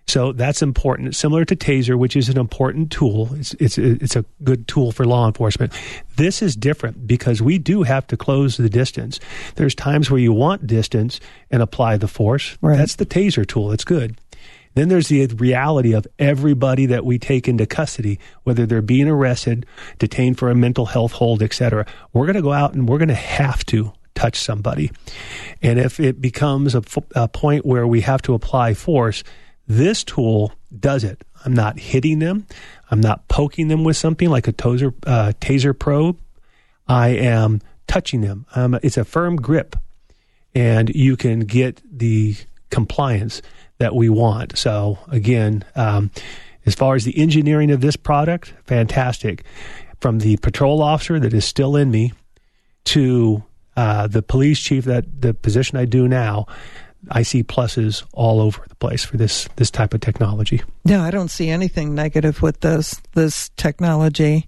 So 0.07 0.33
that's 0.33 0.61
important. 0.61 1.15
Similar 1.15 1.45
to 1.45 1.55
Taser, 1.55 1.97
which 1.97 2.15
is 2.15 2.29
an 2.29 2.37
important 2.37 2.91
tool. 2.91 3.29
It's 3.33 3.53
it's 3.55 3.77
it's 3.77 4.15
a 4.15 4.25
good 4.43 4.67
tool 4.67 4.91
for 4.91 5.05
law 5.05 5.27
enforcement. 5.27 5.73
This 6.17 6.41
is 6.41 6.55
different 6.55 7.07
because 7.07 7.41
we 7.41 7.57
do 7.57 7.83
have 7.83 8.05
to 8.07 8.17
close 8.17 8.57
the 8.57 8.69
distance. 8.69 9.19
There's 9.55 9.73
times 9.73 10.11
where 10.11 10.19
you 10.19 10.33
want 10.33 10.67
distance 10.67 11.19
and 11.49 11.61
apply 11.61 11.97
the 11.97 12.07
force. 12.07 12.57
Right. 12.61 12.77
That's 12.77 12.95
the 12.97 13.05
Taser 13.05 13.47
tool. 13.47 13.71
It's 13.71 13.85
good. 13.85 14.17
Then 14.75 14.89
there's 14.89 15.07
the 15.07 15.25
reality 15.27 15.93
of 15.93 16.07
everybody 16.17 16.87
that 16.87 17.05
we 17.05 17.19
take 17.19 17.47
into 17.47 17.65
custody, 17.65 18.19
whether 18.43 18.65
they're 18.65 18.81
being 18.81 19.07
arrested, 19.07 19.65
detained 19.99 20.39
for 20.39 20.49
a 20.49 20.55
mental 20.55 20.87
health 20.87 21.13
hold, 21.13 21.43
etc. 21.43 21.85
We're 22.11 22.25
going 22.25 22.35
to 22.35 22.41
go 22.41 22.53
out 22.53 22.73
and 22.73 22.89
we're 22.89 22.97
going 22.97 23.09
to 23.09 23.13
have 23.13 23.65
to 23.67 23.93
touch 24.15 24.39
somebody. 24.39 24.91
And 25.61 25.79
if 25.79 25.99
it 25.99 26.21
becomes 26.21 26.75
a, 26.75 26.79
f- 26.79 26.97
a 27.15 27.27
point 27.27 27.65
where 27.65 27.85
we 27.85 28.01
have 28.01 28.21
to 28.23 28.33
apply 28.33 28.73
force, 28.73 29.23
this 29.67 30.03
tool 30.03 30.53
does 30.77 31.03
it. 31.03 31.23
I'm 31.45 31.53
not 31.53 31.79
hitting 31.79 32.19
them. 32.19 32.47
I'm 32.89 33.01
not 33.01 33.27
poking 33.27 33.67
them 33.67 33.83
with 33.83 33.97
something 33.97 34.29
like 34.29 34.47
a 34.47 34.51
uh, 34.51 35.33
taser 35.41 35.77
probe. 35.77 36.19
I 36.87 37.09
am 37.09 37.61
touching 37.87 38.21
them. 38.21 38.45
Um, 38.55 38.77
it's 38.81 38.97
a 38.97 39.05
firm 39.05 39.35
grip, 39.37 39.75
and 40.53 40.89
you 40.89 41.15
can 41.15 41.41
get 41.41 41.81
the 41.89 42.35
compliance 42.69 43.41
that 43.77 43.95
we 43.95 44.09
want. 44.09 44.57
So 44.57 44.99
again, 45.09 45.63
um, 45.75 46.11
as 46.65 46.75
far 46.75 46.95
as 46.95 47.03
the 47.03 47.17
engineering 47.17 47.71
of 47.71 47.81
this 47.81 47.95
product, 47.95 48.53
fantastic. 48.65 49.43
From 49.99 50.19
the 50.19 50.37
patrol 50.37 50.81
officer 50.81 51.19
that 51.19 51.33
is 51.33 51.45
still 51.45 51.75
in 51.75 51.91
me 51.91 52.13
to 52.85 53.43
uh, 53.75 54.07
the 54.07 54.21
police 54.21 54.59
chief, 54.59 54.85
that 54.85 55.21
the 55.21 55.33
position 55.33 55.77
I 55.77 55.85
do 55.85 56.07
now, 56.07 56.47
I 57.11 57.23
see 57.23 57.43
pluses 57.43 58.03
all 58.13 58.39
over 58.41 58.63
the 58.69 58.75
place 58.75 59.03
for 59.03 59.17
this 59.17 59.47
this 59.57 59.69
type 59.71 59.93
of 59.93 60.01
technology. 60.01 60.61
no, 60.85 61.01
I 61.01 61.11
don't 61.11 61.29
see 61.31 61.49
anything 61.49 61.93
negative 61.95 62.41
with 62.41 62.59
this 62.61 63.01
this 63.13 63.49
technology. 63.57 64.47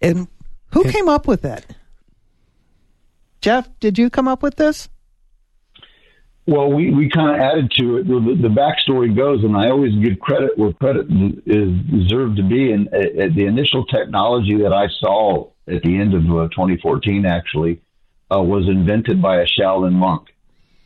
And 0.00 0.28
who 0.72 0.80
Okay. 0.80 0.92
came 0.92 1.08
up 1.08 1.26
with 1.26 1.44
it? 1.44 1.64
Jeff, 3.40 3.68
did 3.80 3.98
you 3.98 4.10
come 4.10 4.28
up 4.28 4.42
with 4.42 4.56
this? 4.56 4.88
Well, 6.48 6.70
we, 6.72 6.92
we 6.92 7.10
kind 7.10 7.30
of 7.34 7.40
added 7.40 7.72
to 7.78 7.96
it. 7.96 8.06
The, 8.06 8.38
the 8.40 8.48
backstory 8.54 9.14
goes, 9.16 9.42
and 9.42 9.56
I 9.56 9.68
always 9.68 9.92
give 9.96 10.20
credit 10.20 10.56
where 10.56 10.72
credit 10.74 11.06
is 11.44 11.72
deserved 11.90 12.36
to 12.36 12.44
be. 12.44 12.70
And 12.70 12.86
uh, 12.88 13.34
the 13.34 13.46
initial 13.46 13.84
technology 13.86 14.56
that 14.58 14.72
I 14.72 14.86
saw 15.00 15.48
at 15.66 15.82
the 15.82 15.98
end 15.98 16.14
of 16.14 16.22
uh, 16.24 16.46
2014 16.50 17.26
actually 17.26 17.80
uh, 18.32 18.40
was 18.40 18.68
invented 18.68 19.20
by 19.20 19.40
a 19.40 19.46
Shaolin 19.46 19.92
monk, 19.94 20.28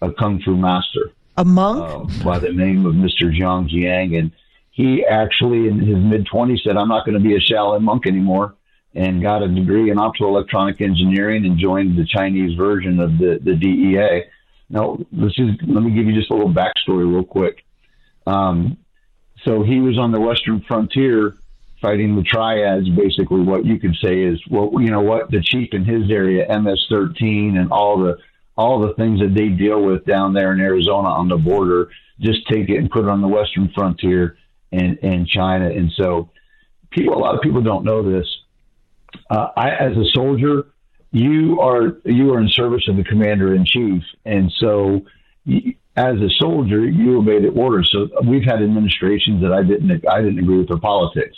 a 0.00 0.12
kung 0.12 0.40
fu 0.42 0.56
master. 0.56 1.12
A 1.36 1.44
monk? 1.44 1.78
Uh, 2.20 2.24
by 2.24 2.38
the 2.38 2.52
name 2.52 2.86
of 2.86 2.94
Mr. 2.94 3.34
Zhang 3.34 3.68
Jiang. 3.70 4.18
And 4.18 4.32
he 4.70 5.04
actually, 5.04 5.68
in 5.68 5.78
his 5.78 5.96
mid 5.96 6.26
20s, 6.26 6.62
said, 6.62 6.76
I'm 6.76 6.88
not 6.88 7.04
going 7.04 7.18
to 7.18 7.24
be 7.24 7.34
a 7.34 7.40
Shaolin 7.40 7.82
monk 7.82 8.06
anymore, 8.06 8.54
and 8.94 9.22
got 9.22 9.42
a 9.42 9.48
degree 9.48 9.90
in 9.90 9.96
optoelectronic 9.96 10.80
engineering 10.80 11.46
and 11.46 11.58
joined 11.58 11.98
the 11.98 12.06
Chinese 12.06 12.56
version 12.56 13.00
of 13.00 13.18
the, 13.18 13.38
the 13.42 13.54
DEA 13.54 14.24
now, 14.70 14.98
this 15.10 15.32
is, 15.36 15.50
let 15.66 15.82
me 15.82 15.90
give 15.90 16.06
you 16.06 16.14
just 16.14 16.30
a 16.30 16.34
little 16.34 16.52
backstory 16.52 17.12
real 17.12 17.24
quick. 17.24 17.64
Um, 18.26 18.78
so 19.44 19.64
he 19.64 19.80
was 19.80 19.98
on 19.98 20.12
the 20.12 20.20
Western 20.20 20.60
frontier 20.62 21.36
fighting 21.82 22.14
the 22.14 22.22
triads, 22.22 22.88
basically 22.90 23.40
what 23.40 23.64
you 23.64 23.80
could 23.80 23.96
say 23.96 24.22
is, 24.22 24.40
well, 24.48 24.70
you 24.80 24.90
know 24.90 25.00
what, 25.00 25.30
the 25.30 25.42
chief 25.42 25.70
in 25.72 25.84
his 25.84 26.10
area, 26.10 26.46
MS-13 26.48 27.58
and 27.58 27.72
all 27.72 27.98
the, 27.98 28.18
all 28.60 28.78
the 28.78 28.92
things 28.92 29.20
that 29.20 29.32
they 29.34 29.48
deal 29.48 29.82
with 29.82 30.04
down 30.04 30.34
there 30.34 30.52
in 30.52 30.60
Arizona 30.60 31.08
on 31.08 31.28
the 31.28 31.36
border, 31.38 31.88
just 32.20 32.46
take 32.46 32.68
it 32.68 32.76
and 32.76 32.90
put 32.90 33.04
it 33.04 33.08
on 33.08 33.22
the 33.22 33.26
Western 33.26 33.70
frontier 33.74 34.36
and, 34.70 34.98
and 35.02 35.26
China. 35.26 35.70
And 35.70 35.90
so 35.96 36.28
people, 36.90 37.14
a 37.14 37.18
lot 37.18 37.34
of 37.34 37.40
people 37.40 37.62
don't 37.62 37.84
know 37.84 38.02
this. 38.02 38.28
Uh, 39.30 39.48
I, 39.56 39.70
as 39.70 39.96
a 39.96 40.04
soldier, 40.12 40.66
you 41.10 41.58
are 41.60 41.96
you 42.04 42.32
are 42.34 42.40
in 42.40 42.48
service 42.50 42.86
of 42.86 42.96
the 42.96 43.02
commander 43.02 43.54
in 43.54 43.64
chief, 43.64 44.02
and 44.24 44.52
so 44.58 45.00
as 45.96 46.16
a 46.20 46.28
soldier, 46.38 46.84
you 46.84 47.18
obey 47.18 47.40
the 47.40 47.48
orders. 47.48 47.90
So 47.90 48.08
we've 48.24 48.44
had 48.44 48.62
administrations 48.62 49.42
that 49.42 49.52
I 49.52 49.62
didn't 49.62 49.90
I 50.06 50.20
didn't 50.20 50.38
agree 50.38 50.58
with 50.58 50.68
their 50.68 50.78
politics, 50.78 51.36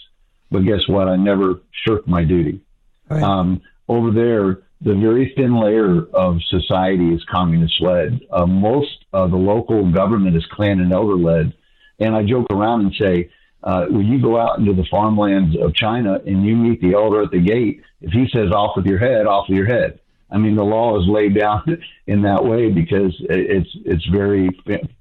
but 0.51 0.65
guess 0.65 0.87
what? 0.89 1.09
I 1.09 1.17
never 1.17 1.63
shirked 1.87 2.09
my 2.09 2.25
duty. 2.25 2.61
Right. 3.09 3.23
Um, 3.23 3.63
over 3.89 4.11
there, 4.11 4.65
the 4.85 4.95
very 4.95 5.33
thin 5.37 5.61
layer 5.61 6.03
of 6.13 6.39
society 6.49 7.11
is 7.15 7.25
communist 7.31 7.81
led. 7.81 8.21
Uh, 8.31 8.47
most 8.47 9.05
of 9.13 9.31
the 9.31 9.37
local 9.37 9.91
government 9.93 10.37
is 10.37 10.45
clan 10.53 10.81
and 10.81 10.93
elder 10.93 11.17
led, 11.17 11.53
and 11.99 12.15
I 12.15 12.23
joke 12.25 12.47
around 12.51 12.81
and 12.81 12.95
say 13.01 13.31
uh, 13.63 13.87
when 13.87 14.07
you 14.07 14.21
go 14.21 14.41
out 14.41 14.59
into 14.59 14.75
the 14.75 14.87
farmlands 14.91 15.57
of 15.61 15.75
China 15.75 16.19
and 16.27 16.45
you 16.45 16.57
meet 16.57 16.81
the 16.81 16.95
elder 16.95 17.23
at 17.23 17.31
the 17.31 17.41
gate, 17.41 17.83
if 18.01 18.13
he 18.13 18.27
says 18.33 18.51
off 18.51 18.77
with 18.77 18.87
your 18.87 18.99
head, 18.99 19.27
off 19.27 19.49
with 19.49 19.57
your 19.57 19.67
head. 19.67 20.01
I 20.31 20.39
mean, 20.39 20.57
the 20.57 20.65
law 20.65 20.99
is 21.01 21.07
laid 21.07 21.39
down 21.39 21.63
in 22.07 22.23
that 22.23 22.45
way 22.45 22.71
because 22.71 23.15
it's 23.21 23.71
it's 23.85 24.07
very 24.07 24.49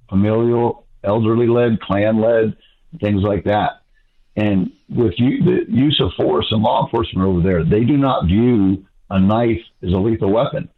familial, 0.09 0.85
elderly 1.03 1.47
led, 1.47 1.79
clan 1.81 2.21
led, 2.21 2.55
things 3.01 3.23
like 3.23 3.45
that. 3.45 3.81
And 4.35 4.71
with 4.89 5.13
you, 5.17 5.43
the 5.43 5.65
use 5.69 5.99
of 6.03 6.11
force 6.15 6.47
and 6.51 6.61
law 6.61 6.85
enforcement 6.85 7.27
over 7.27 7.41
there, 7.41 7.63
they 7.63 7.83
do 7.83 7.97
not 7.97 8.25
view 8.27 8.85
a 9.11 9.19
knife 9.19 9.61
is 9.81 9.93
a 9.93 9.97
lethal 9.97 10.31
weapon. 10.31 10.69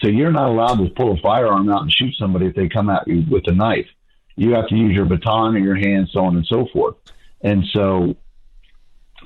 So 0.00 0.08
you're 0.08 0.32
not 0.32 0.48
allowed 0.48 0.76
to 0.76 0.88
pull 0.90 1.12
a 1.12 1.20
firearm 1.20 1.68
out 1.68 1.82
and 1.82 1.92
shoot 1.92 2.14
somebody 2.18 2.46
if 2.46 2.54
they 2.54 2.68
come 2.68 2.88
at 2.88 3.06
you 3.06 3.24
with 3.30 3.44
a 3.48 3.52
knife. 3.52 3.86
You 4.36 4.54
have 4.54 4.68
to 4.68 4.74
use 4.74 4.94
your 4.94 5.04
baton 5.04 5.56
or 5.56 5.58
your 5.58 5.76
hand, 5.76 6.08
so 6.12 6.20
on 6.20 6.36
and 6.36 6.46
so 6.46 6.66
forth. 6.72 6.94
And 7.42 7.64
so 7.72 8.16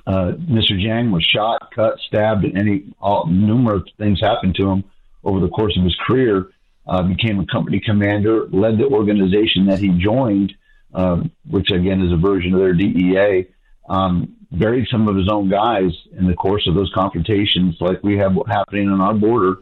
uh, 0.06 0.32
Mr. 0.38 0.72
Jiang 0.72 1.12
was 1.12 1.22
shot, 1.22 1.70
cut, 1.74 1.98
stabbed, 2.08 2.44
and 2.44 2.58
any 2.58 2.84
all, 2.98 3.26
numerous 3.26 3.84
things 3.98 4.20
happened 4.20 4.54
to 4.56 4.68
him 4.68 4.84
over 5.22 5.38
the 5.40 5.48
course 5.48 5.76
of 5.76 5.84
his 5.84 5.96
career. 6.06 6.48
Uh, 6.86 7.02
became 7.02 7.40
a 7.40 7.46
company 7.46 7.80
commander, 7.84 8.46
led 8.52 8.78
the 8.78 8.84
organization 8.84 9.66
that 9.66 9.80
he 9.80 9.88
joined, 9.98 10.52
uh, 10.94 11.20
which 11.50 11.70
again 11.72 12.00
is 12.00 12.12
a 12.12 12.16
version 12.16 12.54
of 12.54 12.60
their 12.60 12.74
DEA. 12.74 13.48
Um, 13.88 14.36
buried 14.50 14.86
some 14.90 15.08
of 15.08 15.16
his 15.16 15.28
own 15.30 15.48
guys 15.48 15.90
in 16.16 16.26
the 16.26 16.34
course 16.34 16.66
of 16.68 16.74
those 16.74 16.90
confrontations, 16.94 17.76
like 17.80 18.02
we 18.02 18.18
have 18.18 18.32
happening 18.48 18.88
on 18.88 19.00
our 19.00 19.14
border. 19.14 19.56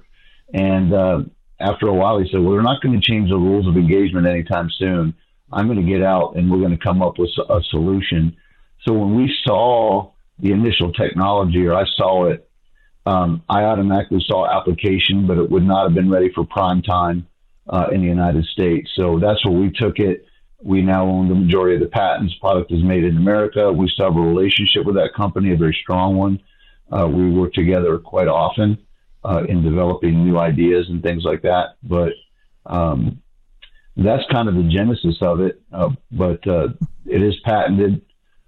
And 0.52 0.92
uh, 0.94 1.18
after 1.60 1.86
a 1.86 1.94
while, 1.94 2.18
he 2.18 2.28
said, 2.30 2.40
"Well, 2.40 2.52
we're 2.52 2.62
not 2.62 2.82
going 2.82 2.98
to 2.98 3.10
change 3.10 3.30
the 3.30 3.36
rules 3.36 3.66
of 3.66 3.76
engagement 3.76 4.26
anytime 4.26 4.70
soon. 4.78 5.14
I'm 5.52 5.66
going 5.66 5.84
to 5.84 5.90
get 5.90 6.02
out, 6.02 6.36
and 6.36 6.50
we're 6.50 6.58
going 6.58 6.76
to 6.76 6.84
come 6.84 7.02
up 7.02 7.18
with 7.18 7.30
a 7.48 7.60
solution." 7.70 8.36
So 8.86 8.92
when 8.92 9.14
we 9.14 9.32
saw 9.44 10.12
the 10.38 10.52
initial 10.52 10.92
technology, 10.92 11.66
or 11.66 11.74
I 11.74 11.84
saw 11.96 12.26
it, 12.26 12.48
um, 13.06 13.42
I 13.48 13.62
automatically 13.64 14.22
saw 14.26 14.46
application, 14.46 15.26
but 15.26 15.38
it 15.38 15.50
would 15.50 15.64
not 15.64 15.84
have 15.84 15.94
been 15.94 16.10
ready 16.10 16.30
for 16.34 16.44
prime 16.44 16.82
time 16.82 17.26
uh, 17.68 17.86
in 17.92 18.00
the 18.00 18.08
United 18.08 18.44
States. 18.46 18.90
So 18.94 19.18
that's 19.18 19.44
where 19.44 19.54
we 19.58 19.70
took 19.70 19.98
it. 19.98 20.26
We 20.64 20.80
now 20.80 21.04
own 21.04 21.28
the 21.28 21.34
majority 21.34 21.74
of 21.74 21.82
the 21.82 21.88
patents. 21.88 22.34
Product 22.40 22.72
is 22.72 22.82
made 22.82 23.04
in 23.04 23.18
America. 23.18 23.70
We 23.70 23.88
still 23.88 24.06
have 24.06 24.16
a 24.16 24.20
relationship 24.20 24.86
with 24.86 24.94
that 24.96 25.12
company, 25.14 25.52
a 25.52 25.56
very 25.56 25.76
strong 25.82 26.16
one. 26.16 26.40
Uh, 26.90 27.06
we 27.06 27.30
work 27.30 27.52
together 27.52 27.98
quite 27.98 28.28
often 28.28 28.78
uh, 29.24 29.44
in 29.46 29.62
developing 29.62 30.24
new 30.24 30.38
ideas 30.38 30.86
and 30.88 31.02
things 31.02 31.22
like 31.22 31.42
that. 31.42 31.76
But 31.82 32.12
um, 32.64 33.20
that's 33.94 34.24
kind 34.32 34.48
of 34.48 34.54
the 34.54 34.70
genesis 34.70 35.16
of 35.20 35.40
it. 35.40 35.60
Uh, 35.70 35.90
but 36.10 36.46
uh, 36.48 36.68
it 37.04 37.22
is 37.22 37.34
patented 37.44 38.00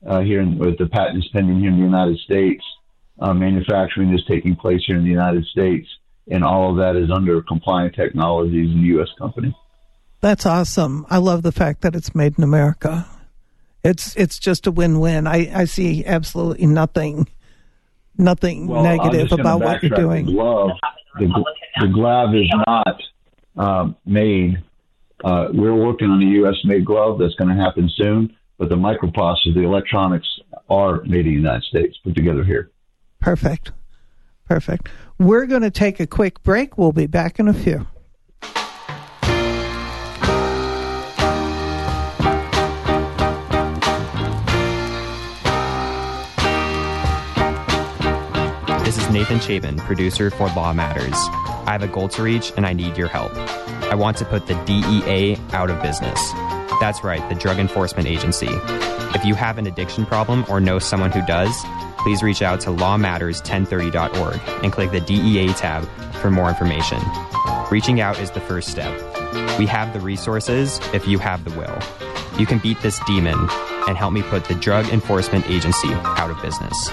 uh, 0.07 0.21
here 0.21 0.41
in, 0.41 0.57
with 0.57 0.79
the 0.79 0.87
patents 0.87 1.29
pending 1.35 1.61
here 1.61 1.71
in 1.71 1.77
the 1.77 1.85
United 1.85 2.19
States. 2.21 2.65
Uh, 3.19 3.35
manufacturing 3.35 4.13
is 4.15 4.25
taking 4.27 4.57
place 4.57 4.83
here 4.87 4.97
in 4.97 5.05
the 5.05 5.11
United 5.11 5.45
States, 5.47 5.89
and 6.31 6.45
all 6.45 6.71
of 6.71 6.77
that 6.77 6.97
is 6.97 7.11
under 7.11 7.43
Compliant 7.43 7.95
Technologies, 7.95 8.75
a 8.75 8.79
U.S. 8.97 9.09
company. 9.19 9.55
That's 10.27 10.47
awesome. 10.47 11.07
I 11.09 11.19
love 11.19 11.43
the 11.43 11.53
fact 11.53 11.83
that 11.83 11.95
it's 11.95 12.15
made 12.15 12.37
in 12.39 12.45
America. 12.45 13.07
It's 13.85 14.17
it's 14.17 14.39
just 14.39 14.67
a 14.67 14.73
win-win. 14.73 15.27
I, 15.27 15.61
I 15.61 15.65
see 15.67 16.05
absolutely 16.05 16.67
nothing 16.67 17.29
nothing 18.19 18.67
well, 18.67 18.83
negative 18.83 19.31
about 19.33 19.61
what 19.61 19.83
you're 19.83 19.97
doing. 19.97 20.27
The 20.27 20.33
glove, 20.33 20.71
the, 21.19 21.45
the 21.81 21.89
glove 21.89 22.35
is 22.35 22.53
not 22.67 23.03
uh, 23.57 23.93
made. 24.05 24.63
Uh, 25.25 25.49
we're 25.53 25.75
working 25.75 26.09
on 26.09 26.21
a 26.21 26.27
U.S. 26.41 26.57
made 26.65 26.85
glove 26.85 27.19
that's 27.19 27.35
going 27.37 27.57
to 27.57 27.63
happen 27.63 27.89
soon 27.95 28.37
but 28.59 28.69
the 28.69 28.75
microprocessors, 28.75 29.55
the 29.55 29.63
electronics 29.63 30.27
are 30.71 31.03
made 31.03 31.27
in 31.27 31.27
the 31.27 31.31
United 31.33 31.63
States, 31.65 31.99
put 32.03 32.15
together 32.15 32.43
here. 32.43 32.71
Perfect. 33.21 33.73
Perfect. 34.49 34.89
We're 35.19 35.47
going 35.47 35.63
to 35.63 35.71
take 35.71 36.01
a 36.01 36.07
quick 36.07 36.43
break. 36.43 36.79
We'll 36.79 36.93
be 36.93 37.07
back 37.07 37.39
in 37.39 37.49
a 37.49 37.55
few. 37.55 37.87
This 48.87 48.99
is 48.99 49.11
Nathan 49.11 49.41
Chapin, 49.41 49.79
producer 49.79 50.31
for 50.31 50.47
Law 50.51 50.73
Matters. 50.73 51.17
I 51.67 51.73
have 51.73 51.83
a 51.83 51.89
goal 51.89 52.09
to 52.11 52.23
reach 52.23 52.53
and 52.57 52.65
I 52.65 52.73
need 52.73 52.97
your 52.97 53.09
help. 53.09 53.33
I 53.91 53.97
want 53.97 54.17
to 54.19 54.25
put 54.25 54.47
the 54.47 54.55
DEA 54.65 55.37
out 55.53 55.71
of 55.71 55.83
business. 55.83 56.21
That's 56.79 57.03
right, 57.03 57.29
the 57.29 57.35
Drug 57.35 57.59
Enforcement 57.59 58.07
Agency. 58.07 58.47
If 58.49 59.25
you 59.25 59.35
have 59.35 59.59
an 59.59 59.67
addiction 59.67 60.07
problem 60.07 60.45
or 60.49 60.61
know 60.61 60.79
someone 60.79 61.11
who 61.11 61.27
does, 61.27 61.53
please 61.99 62.23
reach 62.23 62.43
out 62.43 62.61
to 62.61 62.71
lawmatters1030.org 62.71 64.41
and 64.63 64.73
click 64.73 64.93
the 64.93 65.01
DEA 65.01 65.49
tab 65.55 65.85
for 66.23 66.31
more 66.31 66.49
information. 66.49 67.03
Reaching 67.73 68.01
out 68.01 68.21
is 68.21 68.31
the 68.31 68.41
first 68.41 68.69
step. 68.69 68.97
We 69.59 69.67
have 69.67 69.95
the 69.95 70.01
resources 70.01 70.79
if 70.95 71.09
you 71.09 71.19
have 71.19 71.43
the 71.43 71.51
will. 71.59 71.77
You 72.39 72.47
can 72.47 72.61
beat 72.61 72.81
this 72.83 73.01
demon 73.05 73.49
and 73.89 73.97
help 73.97 74.13
me 74.13 74.23
put 74.23 74.45
the 74.45 74.55
Drug 74.55 74.87
Enforcement 74.91 75.51
Agency 75.51 75.93
out 75.93 76.31
of 76.31 76.41
business. 76.41 76.89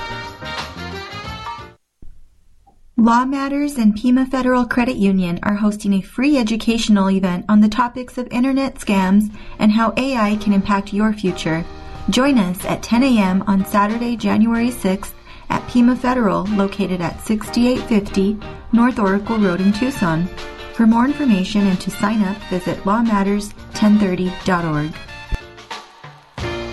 Law 2.95 3.25
Matters 3.25 3.77
and 3.77 3.95
Pima 3.95 4.27
Federal 4.27 4.67
Credit 4.67 4.97
Union 4.97 5.39
are 5.41 5.55
hosting 5.55 5.93
a 5.93 6.01
free 6.01 6.37
educational 6.37 7.09
event 7.09 7.43
on 7.49 7.59
the 7.59 7.67
topics 7.67 8.19
of 8.19 8.27
internet 8.27 8.75
scams 8.75 9.35
and 9.57 9.71
how 9.71 9.95
AI 9.97 10.35
can 10.35 10.53
impact 10.53 10.93
your 10.93 11.11
future. 11.11 11.65
Join 12.11 12.37
us 12.37 12.63
at 12.65 12.83
10 12.83 13.01
a.m. 13.01 13.41
on 13.47 13.65
Saturday, 13.65 14.15
January 14.15 14.69
6th 14.69 15.13
at 15.49 15.67
Pima 15.67 15.95
Federal, 15.95 16.43
located 16.55 17.01
at 17.01 17.19
6850 17.21 18.37
North 18.73 18.99
Oracle 18.99 19.39
Road 19.39 19.59
in 19.59 19.73
Tucson. 19.73 20.27
For 20.75 20.85
more 20.85 21.05
information 21.05 21.65
and 21.65 21.81
to 21.81 21.89
sign 21.89 22.21
up, 22.21 22.37
visit 22.51 22.77
lawmatters1030.org. 22.83 25.12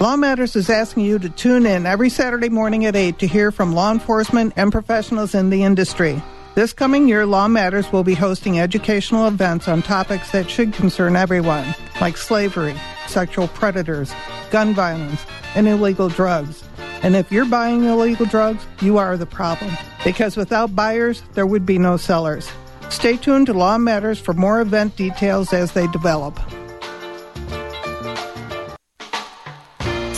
Law 0.01 0.17
Matters 0.17 0.57
is 0.57 0.71
asking 0.71 1.05
you 1.05 1.19
to 1.19 1.29
tune 1.29 1.67
in 1.67 1.85
every 1.85 2.09
Saturday 2.09 2.49
morning 2.49 2.87
at 2.87 2.97
8 2.97 3.19
to 3.19 3.27
hear 3.27 3.53
from 3.53 3.75
law 3.75 3.93
enforcement 3.93 4.55
and 4.57 4.73
professionals 4.73 5.35
in 5.35 5.51
the 5.51 5.63
industry. 5.63 6.23
This 6.55 6.73
coming 6.73 7.07
year, 7.07 7.27
Law 7.27 7.49
Matters 7.49 7.93
will 7.93 8.03
be 8.03 8.15
hosting 8.15 8.59
educational 8.59 9.29
events 9.29 9.69
on 9.69 9.83
topics 9.83 10.31
that 10.33 10.49
should 10.49 10.73
concern 10.73 11.17
everyone, 11.17 11.75
like 12.01 12.17
slavery, 12.17 12.75
sexual 13.09 13.49
predators, 13.49 14.11
gun 14.51 14.73
violence, 14.73 15.27
and 15.55 15.69
illegal 15.69 16.09
drugs. 16.09 16.65
And 17.03 17.15
if 17.15 17.31
you're 17.31 17.45
buying 17.45 17.85
illegal 17.85 18.25
drugs, 18.25 18.65
you 18.81 18.97
are 18.97 19.19
the 19.19 19.27
problem. 19.27 19.77
Because 20.03 20.35
without 20.35 20.75
buyers, 20.75 21.23
there 21.35 21.47
would 21.47 21.67
be 21.67 21.77
no 21.77 21.99
sellers. 21.99 22.51
Stay 22.89 23.19
tuned 23.19 23.49
to 23.49 23.53
Law 23.53 23.77
Matters 23.77 24.19
for 24.19 24.33
more 24.33 24.63
event 24.63 24.97
details 24.97 25.53
as 25.53 25.73
they 25.73 25.89
develop. 25.89 26.41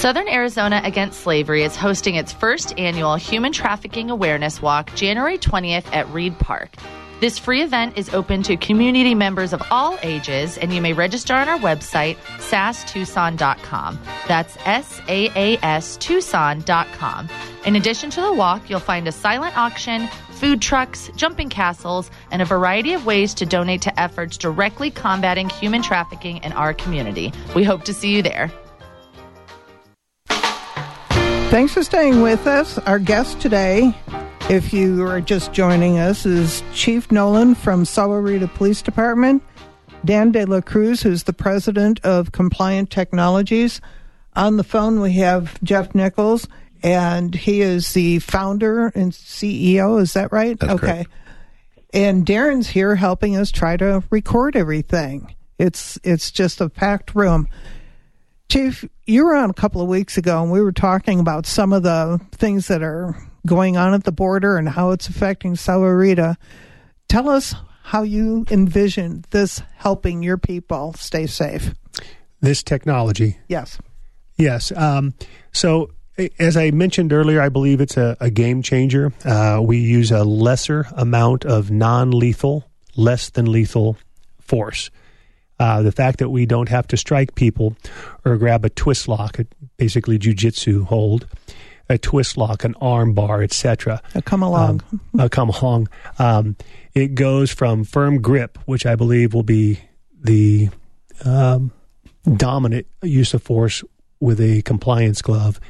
Southern 0.03 0.27
Arizona 0.27 0.81
Against 0.83 1.21
Slavery 1.21 1.63
is 1.63 1.77
hosting 1.77 2.17
its 2.17 2.33
first 2.33 2.77
annual 2.77 3.15
Human 3.15 3.53
Trafficking 3.53 4.11
Awareness 4.11 4.61
Walk 4.61 4.93
January 4.97 5.39
20th 5.39 5.87
at 5.93 6.09
Reed 6.09 6.37
Park. 6.41 6.75
This 7.21 7.39
free 7.39 7.63
event 7.63 7.97
is 7.97 8.13
open 8.13 8.43
to 8.43 8.57
community 8.57 9.15
members 9.15 9.53
of 9.53 9.63
all 9.71 9.97
ages, 10.03 10.59
and 10.59 10.75
you 10.75 10.83
may 10.83 10.93
register 10.93 11.35
on 11.35 11.49
our 11.49 11.61
website, 11.61 12.17
saastucson.com. 12.39 14.01
That's 14.27 14.57
S 14.65 15.01
A 15.07 15.31
A 15.37 15.57
S 15.63 15.97
Tucson.com. 15.99 17.29
In 17.65 17.77
addition 17.77 18.11
to 18.11 18.23
the 18.23 18.33
walk, 18.33 18.69
you'll 18.69 18.81
find 18.81 19.07
a 19.07 19.13
silent 19.13 19.57
auction, 19.57 20.09
food 20.31 20.61
trucks, 20.61 21.13
jumping 21.15 21.49
castles, 21.49 22.11
and 22.33 22.43
a 22.43 22.45
variety 22.45 22.93
of 22.93 23.07
ways 23.07 23.35
to 23.35 23.47
donate 23.47 23.83
to 23.83 24.01
efforts 24.01 24.37
directly 24.37 24.91
combating 24.91 25.49
human 25.49 25.81
trafficking 25.81 26.39
in 26.39 26.51
our 26.55 26.75
community. 26.75 27.33
We 27.55 27.63
hope 27.63 27.85
to 27.85 27.95
see 27.95 28.17
you 28.17 28.23
there. 28.23 28.51
Thanks 31.53 31.75
for 31.75 31.83
staying 31.83 32.23
with 32.23 32.47
us. 32.47 32.79
Our 32.79 32.99
guest 32.99 33.39
today, 33.43 33.95
if 34.49 34.73
you 34.73 35.07
are 35.07 35.21
just 35.21 35.53
joining 35.53 35.99
us, 35.99 36.25
is 36.25 36.63
Chief 36.73 37.13
Nolan 37.13 37.55
from 37.55 37.85
Sahuarita 37.85 38.53
Police 38.55 38.81
Department, 38.81 39.43
Dan 40.03 40.33
De 40.33 40.47
La 40.47 40.63
Cruz, 40.63 41.03
who's 41.03 41.25
the 41.25 41.35
president 41.35 42.03
of 42.07 42.33
Compliant 42.33 42.89
Technologies. 42.89 43.83
On 44.35 44.57
the 44.57 44.65
phone, 44.65 45.03
we 45.03 45.13
have 45.17 45.63
Jeff 45.63 45.93
Niklaus, 45.93 46.49
and 46.83 47.35
he 47.35 47.61
is 47.61 47.93
the 47.93 48.21
founder 48.21 48.87
and 48.95 49.13
CEO. 49.13 50.01
Is 50.01 50.15
that 50.15 50.33
right? 50.33 50.59
That's 50.59 50.73
okay. 50.73 50.87
correct. 50.87 51.11
And 51.93 52.25
Darren's 52.25 52.69
here 52.69 52.95
helping 52.95 53.37
us 53.37 53.51
try 53.51 53.77
to 53.77 54.03
record 54.09 54.57
everything. 54.57 55.35
It's 55.59 55.99
it's 56.03 56.31
just 56.31 56.63
a 56.63 56.71
packed 56.71 57.15
room. 57.15 57.47
Chief, 58.53 58.85
you 59.07 59.25
were 59.25 59.35
on 59.35 59.49
a 59.49 59.55
couple 59.55 59.81
of 59.81 59.89
weeks 59.89 60.19
ago, 60.19 60.43
and 60.43 60.53
we 60.53 60.61
were 60.61 60.73
talking 60.73 61.21
about 61.21 61.47
some 61.47 61.73
of 61.73 61.85
the 61.85 62.21
things 62.33 62.69
that 62.69 62.83
are 62.83 63.17
going 63.47 63.79
on 63.79 63.95
at 63.95 64.05
the 64.05 64.13
border 64.13 64.59
and 64.59 64.69
how 64.69 64.91
it's 64.91 65.09
affecting 65.09 65.55
Sahuarita. 65.55 66.37
Tell 67.09 67.31
us 67.31 67.55
how 67.83 68.03
you 68.03 68.45
envision 68.51 69.25
this 69.31 69.63
helping 69.77 70.23
your 70.23 70.37
people 70.37 70.93
stay 70.93 71.27
safe. 71.27 71.73
This 72.43 72.63
technology. 72.63 73.39
Yes. 73.49 73.79
Yes. 74.37 74.71
Um, 74.77 75.15
so, 75.53 75.91
as 76.39 76.55
I 76.59 76.73
mentioned 76.73 77.15
earlier, 77.15 77.41
I 77.41 77.49
believe 77.49 77.81
it's 77.81 77.97
a, 77.97 78.19
a 78.21 78.29
game 78.29 78.61
changer. 78.61 79.15
Uh, 79.25 79.63
we 79.65 79.79
use 79.79 80.11
a 80.11 80.25
lesser 80.25 80.89
amount 80.95 81.47
of 81.47 81.71
non 81.71 82.11
lethal, 82.11 82.69
less 82.97 83.31
than 83.31 83.51
lethal 83.51 83.97
force. 84.41 84.91
Uh, 85.63 85.81
the 85.83 85.93
fact 85.93 86.19
that 86.19 86.31
we 86.31 86.45
don't 86.45 86.69
have 86.69 86.87
to 86.89 86.97
strike 86.97 87.31
people 87.37 87.77
or 88.25 88.37
grab 88.37 88.65
a 88.65 88.69
twist 88.71 89.07
lock, 89.07 89.39
a- 89.39 89.47
basically 89.77 90.19
jujitsu 90.19 90.83
hold, 90.93 91.27
a 91.89 91.97
twist 91.99 92.37
lock, 92.37 92.65
an 92.65 92.75
arm 92.81 93.15
bar, 93.15 93.43
etc. 93.43 94.03
Come 94.25 94.43
along. 94.43 94.83
uh, 95.19 95.29
come 95.29 95.51
along. 95.51 95.89
Um, 96.19 96.57
it 96.95 97.15
goes 97.15 97.53
from 97.53 97.85
firm 97.85 98.21
grip, 98.21 98.59
which 98.67 98.85
I 98.87 98.97
believe 98.97 99.35
will 99.35 99.45
be 99.45 99.79
the 100.21 100.71
um, 101.25 101.71
dominant 102.37 102.87
use 103.03 103.33
of 103.35 103.43
force 103.43 103.85
with 104.19 104.41
a 104.41 104.63
compliance 104.63 105.23
glove, 105.23 105.61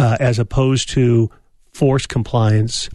uh, 0.00 0.16
as 0.18 0.38
opposed 0.40 0.88
to 0.90 1.30
force 1.72 2.06
compliance, 2.06 2.90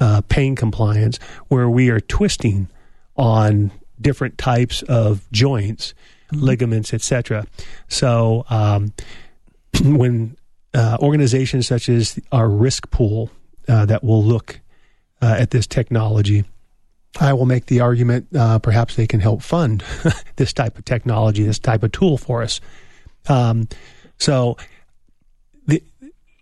uh, 0.00 0.20
pain 0.28 0.54
compliance, 0.54 1.18
where 1.48 1.68
we 1.68 1.88
are 1.88 2.00
twisting 2.00 2.68
on 3.16 3.70
different 4.02 4.38
types 4.38 4.82
of 4.82 5.30
joints, 5.32 5.94
ligaments, 6.32 6.92
etc. 6.92 7.46
So 7.88 8.44
um, 8.50 8.92
when 9.84 10.36
uh, 10.74 10.96
organizations 11.00 11.66
such 11.66 11.88
as 11.88 12.18
our 12.30 12.48
risk 12.48 12.90
pool 12.90 13.30
uh, 13.68 13.86
that 13.86 14.02
will 14.02 14.22
look 14.22 14.60
uh, 15.20 15.36
at 15.38 15.50
this 15.50 15.66
technology, 15.66 16.44
I 17.20 17.32
will 17.34 17.46
make 17.46 17.66
the 17.66 17.80
argument 17.80 18.28
uh, 18.34 18.58
perhaps 18.58 18.96
they 18.96 19.06
can 19.06 19.20
help 19.20 19.42
fund 19.42 19.84
this 20.36 20.52
type 20.52 20.78
of 20.78 20.84
technology, 20.84 21.44
this 21.44 21.58
type 21.58 21.82
of 21.82 21.92
tool 21.92 22.16
for 22.16 22.42
us. 22.42 22.60
Um, 23.28 23.68
so 24.18 24.56
the 25.66 25.82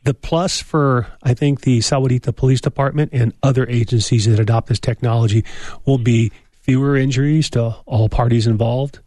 the 0.05 0.14
plus 0.14 0.61
for 0.61 1.07
I 1.23 1.35
think 1.35 1.62
the 1.62 1.81
Sahuarita 1.81 2.35
Police 2.35 2.61
Department 2.61 3.11
and 3.12 3.33
other 3.42 3.66
agencies 3.68 4.27
that 4.27 4.38
adopt 4.38 4.68
this 4.68 4.81
technology 4.81 5.44
will 5.85 5.99
be 5.99 6.31
fewer 6.61 6.96
injuries 6.96 7.51
to 7.51 7.77
all 7.87 8.09
parties 8.09 8.46
involved, 8.46 9.01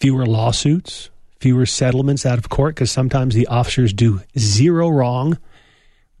fewer 0.00 0.26
lawsuits, 0.26 1.10
fewer 1.40 1.66
settlements 1.66 2.24
out 2.24 2.38
of 2.38 2.48
court 2.48 2.74
because 2.74 2.90
sometimes 2.90 3.34
the 3.34 3.46
officers 3.48 3.92
do 3.92 4.20
zero 4.38 4.88
wrong, 4.88 5.38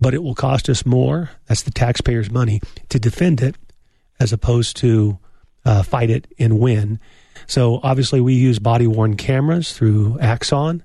but 0.00 0.14
it 0.14 0.22
will 0.22 0.34
cost 0.34 0.68
us 0.68 0.84
more. 0.84 1.30
That's 1.46 1.62
the 1.62 1.70
taxpayers' 1.70 2.30
money 2.30 2.60
to 2.88 2.98
defend 2.98 3.40
it 3.40 3.56
as 4.18 4.32
opposed 4.32 4.76
to 4.78 5.18
uh, 5.64 5.82
fight 5.82 6.10
it 6.10 6.26
and 6.38 6.58
win. 6.58 6.98
So 7.46 7.80
obviously, 7.82 8.20
we 8.20 8.34
use 8.34 8.58
body 8.58 8.86
worn 8.86 9.16
cameras 9.16 9.72
through 9.72 10.18
Axon. 10.20 10.82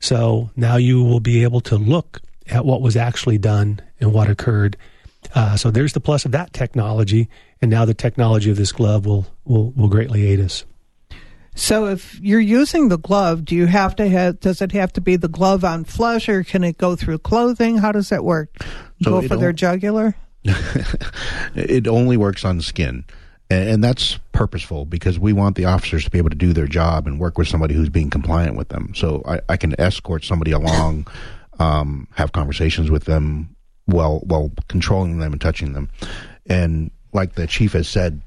So 0.00 0.50
now 0.56 0.76
you 0.76 1.02
will 1.02 1.20
be 1.20 1.42
able 1.42 1.60
to 1.62 1.76
look 1.76 2.20
at 2.48 2.64
what 2.64 2.80
was 2.80 2.96
actually 2.96 3.38
done 3.38 3.80
and 4.00 4.12
what 4.12 4.30
occurred. 4.30 4.76
Uh, 5.36 5.54
so 5.54 5.70
there's 5.70 5.92
the 5.92 6.00
plus 6.00 6.24
of 6.24 6.32
that 6.32 6.54
technology, 6.54 7.28
and 7.60 7.70
now 7.70 7.84
the 7.84 7.94
technology 7.94 8.50
of 8.50 8.56
this 8.56 8.72
glove 8.72 9.04
will 9.04 9.26
will, 9.44 9.70
will 9.72 9.88
greatly 9.88 10.26
aid 10.26 10.40
us. 10.40 10.64
So 11.54 11.86
if 11.86 12.18
you're 12.20 12.40
using 12.40 12.88
the 12.88 12.98
glove, 12.98 13.44
do 13.44 13.54
you 13.54 13.66
have 13.66 13.94
to 13.96 14.08
have? 14.08 14.40
Does 14.40 14.62
it 14.62 14.72
have 14.72 14.94
to 14.94 15.02
be 15.02 15.16
the 15.16 15.28
glove 15.28 15.62
on 15.62 15.84
flesh, 15.84 16.28
or 16.30 16.42
can 16.42 16.64
it 16.64 16.78
go 16.78 16.96
through 16.96 17.18
clothing? 17.18 17.76
How 17.76 17.92
does 17.92 18.08
that 18.08 18.24
work? 18.24 18.48
So 19.02 19.10
go 19.10 19.18
it 19.18 19.28
for 19.28 19.36
their 19.36 19.52
jugular. 19.52 20.16
it 21.54 21.86
only 21.86 22.16
works 22.16 22.44
on 22.44 22.62
skin 22.62 23.04
and, 23.50 23.68
and 23.68 23.84
that's 23.84 24.18
purposeful 24.32 24.84
because 24.84 25.18
we 25.18 25.32
want 25.32 25.56
the 25.56 25.64
officers 25.64 26.04
to 26.04 26.10
be 26.10 26.18
able 26.18 26.30
to 26.30 26.36
do 26.36 26.52
their 26.52 26.68
job 26.68 27.06
and 27.06 27.18
work 27.18 27.36
with 27.36 27.48
somebody 27.48 27.74
who's 27.74 27.88
being 27.88 28.10
compliant 28.10 28.56
with 28.56 28.68
them 28.68 28.92
so 28.94 29.22
i, 29.26 29.40
I 29.48 29.56
can 29.56 29.74
escort 29.80 30.24
somebody 30.24 30.52
along 30.52 31.08
um, 31.58 32.06
have 32.14 32.32
conversations 32.32 32.90
with 32.90 33.04
them 33.04 33.55
while 33.86 34.20
while 34.20 34.50
controlling 34.68 35.18
them 35.18 35.32
and 35.32 35.40
touching 35.40 35.72
them 35.72 35.88
and 36.46 36.90
like 37.12 37.34
the 37.34 37.46
chief 37.46 37.72
has 37.72 37.88
said 37.88 38.20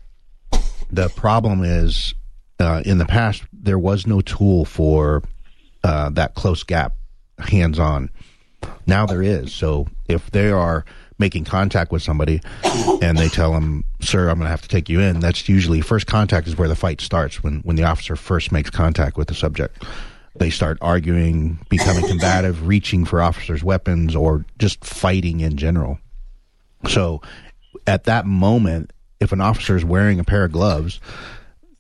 the 0.92 1.10
problem 1.10 1.64
is 1.64 2.14
uh, 2.60 2.82
in 2.86 2.98
the 2.98 3.06
past 3.06 3.44
there 3.54 3.80
was 3.80 4.08
no 4.08 4.22
tool 4.22 4.66
for 4.66 5.24
uh, 5.84 6.10
that 6.10 6.34
close 6.36 6.64
gap 6.64 6.94
hands 7.38 7.80
on 7.80 8.10
now 8.86 9.06
there 9.06 9.22
is. 9.22 9.54
So 9.54 9.88
if 10.08 10.32
they 10.32 10.52
are 10.52 10.86
making 11.18 11.46
contact 11.46 11.92
with 11.92 12.02
somebody 12.02 12.42
and 13.02 13.18
they 13.18 13.30
tell 13.30 13.54
them, 13.54 13.86
"Sir, 14.02 14.30
I'm 14.30 14.36
going 14.36 14.46
to 14.46 14.50
have 14.50 14.62
to 14.64 14.68
take 14.68 14.90
you 14.90 15.00
in," 15.00 15.20
that's 15.20 15.48
usually 15.48 15.82
first 15.82 16.08
contact 16.08 16.48
is 16.48 16.58
where 16.58 16.68
the 16.68 16.76
fight 16.76 17.02
starts. 17.02 17.44
When 17.44 17.60
when 17.62 17.76
the 17.76 17.84
officer 17.84 18.16
first 18.16 18.52
makes 18.52 18.70
contact 18.70 19.18
with 19.18 19.28
the 19.28 19.36
subject, 19.36 19.84
they 20.36 20.50
start 20.50 20.78
arguing, 20.82 21.60
becoming 21.70 22.08
combative, 22.08 22.68
reaching 22.68 23.06
for 23.06 23.22
officers' 23.22 23.64
weapons, 23.64 24.16
or 24.16 24.46
just 24.58 24.84
fighting 24.84 25.40
in 25.40 25.58
general. 25.58 26.00
So 26.88 27.22
at 27.86 28.06
that 28.06 28.26
moment, 28.26 28.94
if 29.20 29.32
an 29.32 29.42
officer 29.42 29.76
is 29.76 29.84
wearing 29.84 30.20
a 30.20 30.24
pair 30.24 30.46
of 30.46 30.52
gloves, 30.52 31.00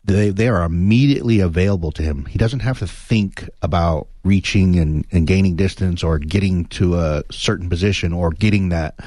they 0.03 0.29
they 0.29 0.47
are 0.47 0.63
immediately 0.63 1.39
available 1.39 1.91
to 1.93 2.03
him. 2.03 2.25
He 2.25 2.37
doesn't 2.37 2.61
have 2.61 2.79
to 2.79 2.87
think 2.87 3.47
about 3.61 4.07
reaching 4.23 4.77
and, 4.77 5.05
and 5.11 5.27
gaining 5.27 5.55
distance 5.55 6.03
or 6.03 6.19
getting 6.19 6.65
to 6.65 6.97
a 6.99 7.23
certain 7.31 7.69
position 7.69 8.13
or 8.13 8.31
getting 8.31 8.69
that 8.69 8.99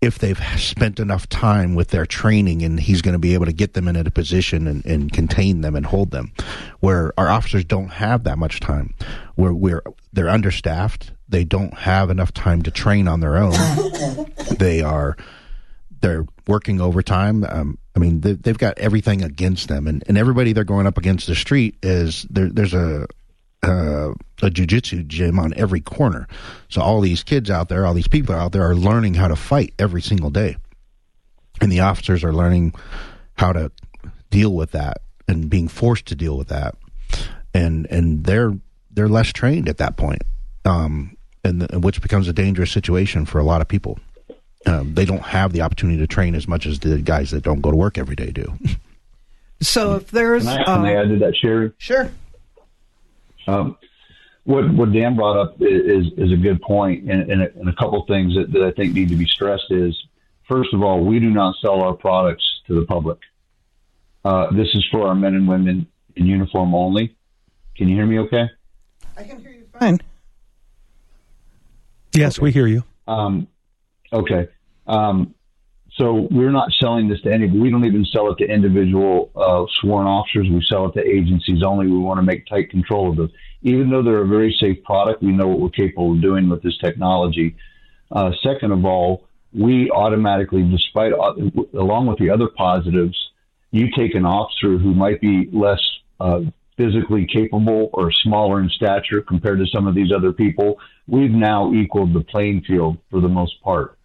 if 0.00 0.18
they've 0.18 0.40
spent 0.58 1.00
enough 1.00 1.28
time 1.28 1.74
with 1.74 1.88
their 1.88 2.06
training 2.06 2.62
and 2.62 2.78
he's 2.78 3.02
going 3.02 3.14
to 3.14 3.18
be 3.18 3.34
able 3.34 3.46
to 3.46 3.52
get 3.52 3.74
them 3.74 3.88
in 3.88 3.96
a 3.96 4.10
position 4.10 4.66
and, 4.66 4.84
and 4.84 5.12
contain 5.12 5.62
them 5.62 5.74
and 5.74 5.86
hold 5.86 6.10
them 6.10 6.32
where 6.80 7.12
our 7.18 7.28
officers 7.28 7.64
don't 7.64 7.88
have 7.88 8.24
that 8.24 8.38
much 8.38 8.60
time 8.60 8.94
where 9.36 9.52
we're 9.52 9.82
they're 10.12 10.28
understaffed 10.28 11.12
they 11.28 11.44
don't 11.44 11.74
have 11.74 12.10
enough 12.10 12.32
time 12.32 12.62
to 12.62 12.70
train 12.70 13.08
on 13.08 13.20
their 13.20 13.36
own 13.36 13.52
they 14.58 14.82
are 14.82 15.16
they're 16.00 16.26
working 16.46 16.80
overtime. 16.80 17.44
Um, 17.44 17.78
I 17.94 17.98
mean, 17.98 18.20
they, 18.20 18.32
they've 18.32 18.58
got 18.58 18.78
everything 18.78 19.22
against 19.24 19.68
them, 19.68 19.86
and, 19.86 20.04
and 20.06 20.16
everybody 20.16 20.52
they're 20.52 20.64
going 20.64 20.86
up 20.86 20.98
against 20.98 21.26
the 21.26 21.34
street 21.34 21.76
is 21.82 22.26
there. 22.30 22.48
There's 22.48 22.74
a 22.74 23.06
uh, 23.62 24.12
a 24.42 24.50
jujitsu 24.50 25.06
gym 25.06 25.38
on 25.38 25.54
every 25.56 25.80
corner, 25.80 26.28
so 26.68 26.80
all 26.80 27.00
these 27.00 27.22
kids 27.22 27.50
out 27.50 27.68
there, 27.68 27.86
all 27.86 27.94
these 27.94 28.08
people 28.08 28.34
out 28.34 28.52
there, 28.52 28.68
are 28.68 28.74
learning 28.74 29.14
how 29.14 29.28
to 29.28 29.36
fight 29.36 29.72
every 29.78 30.02
single 30.02 30.30
day, 30.30 30.56
and 31.60 31.72
the 31.72 31.80
officers 31.80 32.22
are 32.22 32.32
learning 32.32 32.74
how 33.34 33.52
to 33.52 33.70
deal 34.30 34.52
with 34.54 34.72
that 34.72 35.00
and 35.28 35.50
being 35.50 35.68
forced 35.68 36.06
to 36.06 36.14
deal 36.14 36.36
with 36.36 36.48
that, 36.48 36.74
and 37.54 37.86
and 37.90 38.24
they're 38.24 38.56
they're 38.92 39.08
less 39.08 39.32
trained 39.32 39.68
at 39.68 39.78
that 39.78 39.96
point, 39.96 40.22
um, 40.64 41.16
and, 41.44 41.70
and 41.70 41.84
which 41.84 42.00
becomes 42.00 42.28
a 42.28 42.32
dangerous 42.32 42.70
situation 42.70 43.26
for 43.26 43.38
a 43.38 43.44
lot 43.44 43.60
of 43.60 43.68
people. 43.68 43.98
Um, 44.66 44.94
they 44.94 45.04
don't 45.04 45.22
have 45.22 45.52
the 45.52 45.62
opportunity 45.62 45.98
to 45.98 46.06
train 46.08 46.34
as 46.34 46.48
much 46.48 46.66
as 46.66 46.80
the 46.80 46.98
guys 46.98 47.30
that 47.30 47.44
don't 47.44 47.60
go 47.60 47.70
to 47.70 47.76
work 47.76 47.98
every 47.98 48.16
day 48.16 48.32
do. 48.32 48.58
So 49.60 49.94
if 49.94 50.10
there's 50.10 50.44
Can 50.44 50.60
I, 50.60 50.64
can 50.64 50.84
I 50.84 50.94
add 50.94 51.08
to 51.08 51.18
that, 51.20 51.34
Sherry? 51.36 51.72
sure, 51.78 52.10
Um, 53.46 53.76
what 54.44 54.72
what 54.72 54.92
Dan 54.92 55.16
brought 55.16 55.38
up 55.38 55.56
is 55.60 56.06
is 56.16 56.32
a 56.32 56.36
good 56.36 56.60
point, 56.62 57.10
and, 57.10 57.30
and, 57.30 57.42
a, 57.42 57.52
and 57.58 57.68
a 57.68 57.74
couple 57.74 58.04
things 58.06 58.34
that, 58.34 58.52
that 58.52 58.62
I 58.62 58.70
think 58.72 58.94
need 58.94 59.08
to 59.08 59.16
be 59.16 59.26
stressed 59.26 59.70
is 59.70 59.96
first 60.48 60.72
of 60.72 60.82
all, 60.82 61.04
we 61.04 61.18
do 61.18 61.30
not 61.30 61.56
sell 61.60 61.80
our 61.82 61.94
products 61.94 62.44
to 62.66 62.78
the 62.78 62.86
public. 62.86 63.18
Uh, 64.24 64.50
this 64.52 64.68
is 64.74 64.84
for 64.90 65.06
our 65.06 65.14
men 65.14 65.34
and 65.34 65.46
women 65.48 65.86
in 66.16 66.26
uniform 66.26 66.74
only. 66.74 67.16
Can 67.76 67.88
you 67.88 67.96
hear 67.96 68.06
me? 68.06 68.18
Okay. 68.20 68.48
I 69.16 69.22
can 69.22 69.40
hear 69.40 69.52
you 69.52 69.66
fine. 69.78 70.00
Yes, 72.14 72.38
okay. 72.38 72.44
we 72.44 72.52
hear 72.52 72.66
you. 72.66 72.82
Um, 73.06 73.48
okay. 74.12 74.48
Um, 74.86 75.34
so 75.96 76.28
we're 76.30 76.50
not 76.50 76.72
selling 76.78 77.08
this 77.08 77.22
to 77.22 77.32
anybody. 77.32 77.58
We 77.58 77.70
don't 77.70 77.86
even 77.86 78.04
sell 78.04 78.30
it 78.30 78.36
to 78.38 78.44
individual 78.44 79.30
uh, 79.34 79.64
sworn 79.80 80.06
officers. 80.06 80.46
We 80.50 80.62
sell 80.68 80.86
it 80.86 80.92
to 80.92 81.06
agencies 81.06 81.62
only. 81.62 81.86
We 81.86 81.98
want 81.98 82.18
to 82.18 82.22
make 82.22 82.46
tight 82.46 82.70
control 82.70 83.10
of 83.10 83.16
those. 83.16 83.30
Even 83.62 83.88
though 83.88 84.02
they're 84.02 84.22
a 84.22 84.26
very 84.26 84.54
safe 84.60 84.84
product, 84.84 85.22
we 85.22 85.32
know 85.32 85.48
what 85.48 85.58
we're 85.58 85.70
capable 85.70 86.12
of 86.12 86.20
doing 86.20 86.50
with 86.50 86.62
this 86.62 86.76
technology. 86.78 87.56
Uh, 88.12 88.30
second 88.42 88.72
of 88.72 88.84
all, 88.84 89.24
we 89.54 89.90
automatically, 89.90 90.62
despite 90.64 91.12
along 91.12 92.06
with 92.06 92.18
the 92.18 92.28
other 92.28 92.48
positives, 92.48 93.16
you 93.70 93.88
take 93.96 94.14
an 94.14 94.26
officer 94.26 94.76
who 94.76 94.94
might 94.94 95.20
be 95.22 95.48
less 95.50 95.80
uh, 96.20 96.40
physically 96.76 97.26
capable 97.26 97.88
or 97.94 98.12
smaller 98.12 98.60
in 98.60 98.68
stature 98.68 99.22
compared 99.22 99.58
to 99.60 99.66
some 99.66 99.86
of 99.86 99.94
these 99.94 100.12
other 100.12 100.32
people. 100.32 100.78
We've 101.06 101.30
now 101.30 101.72
equaled 101.72 102.12
the 102.12 102.20
playing 102.20 102.64
field 102.66 102.98
for 103.10 103.22
the 103.22 103.28
most 103.28 103.62
part 103.62 103.95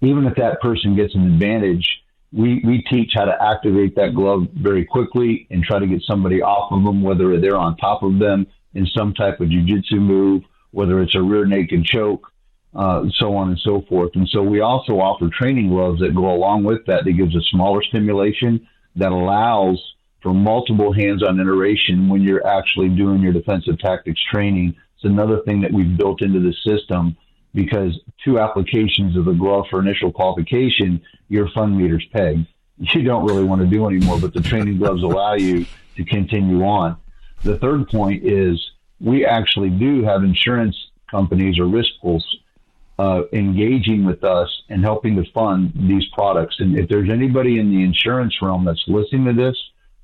even 0.00 0.26
if 0.26 0.34
that 0.36 0.60
person 0.60 0.96
gets 0.96 1.14
an 1.14 1.32
advantage, 1.32 1.86
we, 2.32 2.62
we 2.64 2.84
teach 2.90 3.12
how 3.14 3.24
to 3.24 3.36
activate 3.42 3.94
that 3.96 4.14
glove 4.14 4.46
very 4.54 4.84
quickly 4.84 5.46
and 5.50 5.62
try 5.62 5.78
to 5.78 5.86
get 5.86 6.02
somebody 6.02 6.42
off 6.42 6.72
of 6.72 6.84
them, 6.84 7.02
whether 7.02 7.40
they're 7.40 7.56
on 7.56 7.76
top 7.76 8.02
of 8.02 8.18
them 8.18 8.46
in 8.74 8.86
some 8.86 9.14
type 9.14 9.40
of 9.40 9.48
jujitsu 9.48 9.98
move, 9.98 10.42
whether 10.72 11.00
it's 11.00 11.14
a 11.14 11.22
rear 11.22 11.46
naked 11.46 11.84
choke, 11.84 12.30
uh, 12.74 13.04
so 13.14 13.34
on 13.34 13.48
and 13.48 13.58
so 13.60 13.82
forth. 13.88 14.10
And 14.14 14.28
so 14.28 14.42
we 14.42 14.60
also 14.60 14.94
offer 14.94 15.30
training 15.32 15.70
gloves 15.70 16.00
that 16.00 16.14
go 16.14 16.30
along 16.30 16.64
with 16.64 16.84
that 16.86 17.04
that 17.04 17.12
gives 17.12 17.34
a 17.34 17.40
smaller 17.50 17.82
stimulation 17.82 18.68
that 18.96 19.12
allows 19.12 19.82
for 20.22 20.34
multiple 20.34 20.92
hands-on 20.92 21.40
iteration 21.40 22.08
when 22.08 22.22
you're 22.22 22.46
actually 22.46 22.88
doing 22.88 23.22
your 23.22 23.32
defensive 23.32 23.78
tactics 23.78 24.20
training. 24.30 24.74
It's 24.96 25.04
another 25.04 25.40
thing 25.46 25.60
that 25.62 25.72
we've 25.72 25.96
built 25.96 26.20
into 26.22 26.40
the 26.40 26.54
system 26.68 27.16
because 27.56 27.98
two 28.22 28.38
applications 28.38 29.16
of 29.16 29.24
the 29.24 29.32
glove 29.32 29.64
for 29.70 29.80
initial 29.80 30.12
qualification, 30.12 31.00
your 31.28 31.48
fund 31.50 31.78
leader's 31.78 32.06
pegged. 32.12 32.46
You 32.78 33.02
don't 33.02 33.24
really 33.24 33.44
want 33.44 33.62
to 33.62 33.66
do 33.66 33.86
anymore, 33.86 34.20
but 34.20 34.34
the 34.34 34.42
training 34.42 34.76
gloves 34.76 35.02
allow 35.02 35.34
you 35.34 35.64
to 35.96 36.04
continue 36.04 36.62
on. 36.62 36.98
The 37.42 37.56
third 37.56 37.88
point 37.88 38.24
is 38.24 38.62
we 39.00 39.24
actually 39.24 39.70
do 39.70 40.04
have 40.04 40.22
insurance 40.22 40.76
companies 41.10 41.58
or 41.58 41.64
risk 41.64 41.88
pools 42.02 42.24
uh, 42.98 43.22
engaging 43.32 44.04
with 44.04 44.22
us 44.22 44.50
and 44.68 44.82
helping 44.84 45.16
to 45.16 45.24
fund 45.32 45.72
these 45.74 46.04
products. 46.12 46.56
And 46.58 46.78
if 46.78 46.90
there's 46.90 47.08
anybody 47.08 47.58
in 47.58 47.70
the 47.70 47.82
insurance 47.82 48.34
realm 48.42 48.66
that's 48.66 48.84
listening 48.86 49.24
to 49.24 49.32
this 49.32 49.56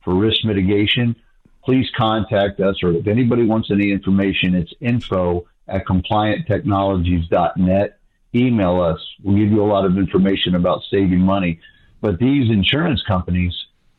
for 0.03 0.15
risk 0.15 0.43
mitigation, 0.43 1.17
please 1.63 1.87
contact 1.95 2.61
us. 2.61 2.83
Or 2.83 2.93
if 2.93 3.07
anybody 3.07 3.45
wants 3.45 3.71
any 3.71 3.91
information, 3.93 4.55
it's 4.55 4.73
info 4.81 5.47
at 5.69 5.87
complianttechnologies.net. 5.87 7.99
Email 8.35 8.81
us. 8.81 8.99
We'll 9.23 9.37
give 9.37 9.53
you 9.53 9.63
a 9.63 9.67
lot 9.67 9.85
of 9.85 9.99
information 9.99 10.55
about 10.55 10.81
saving 10.91 11.21
money. 11.21 11.61
But 12.01 12.19
these 12.19 12.51
insurance 12.51 13.03
companies, 13.07 13.55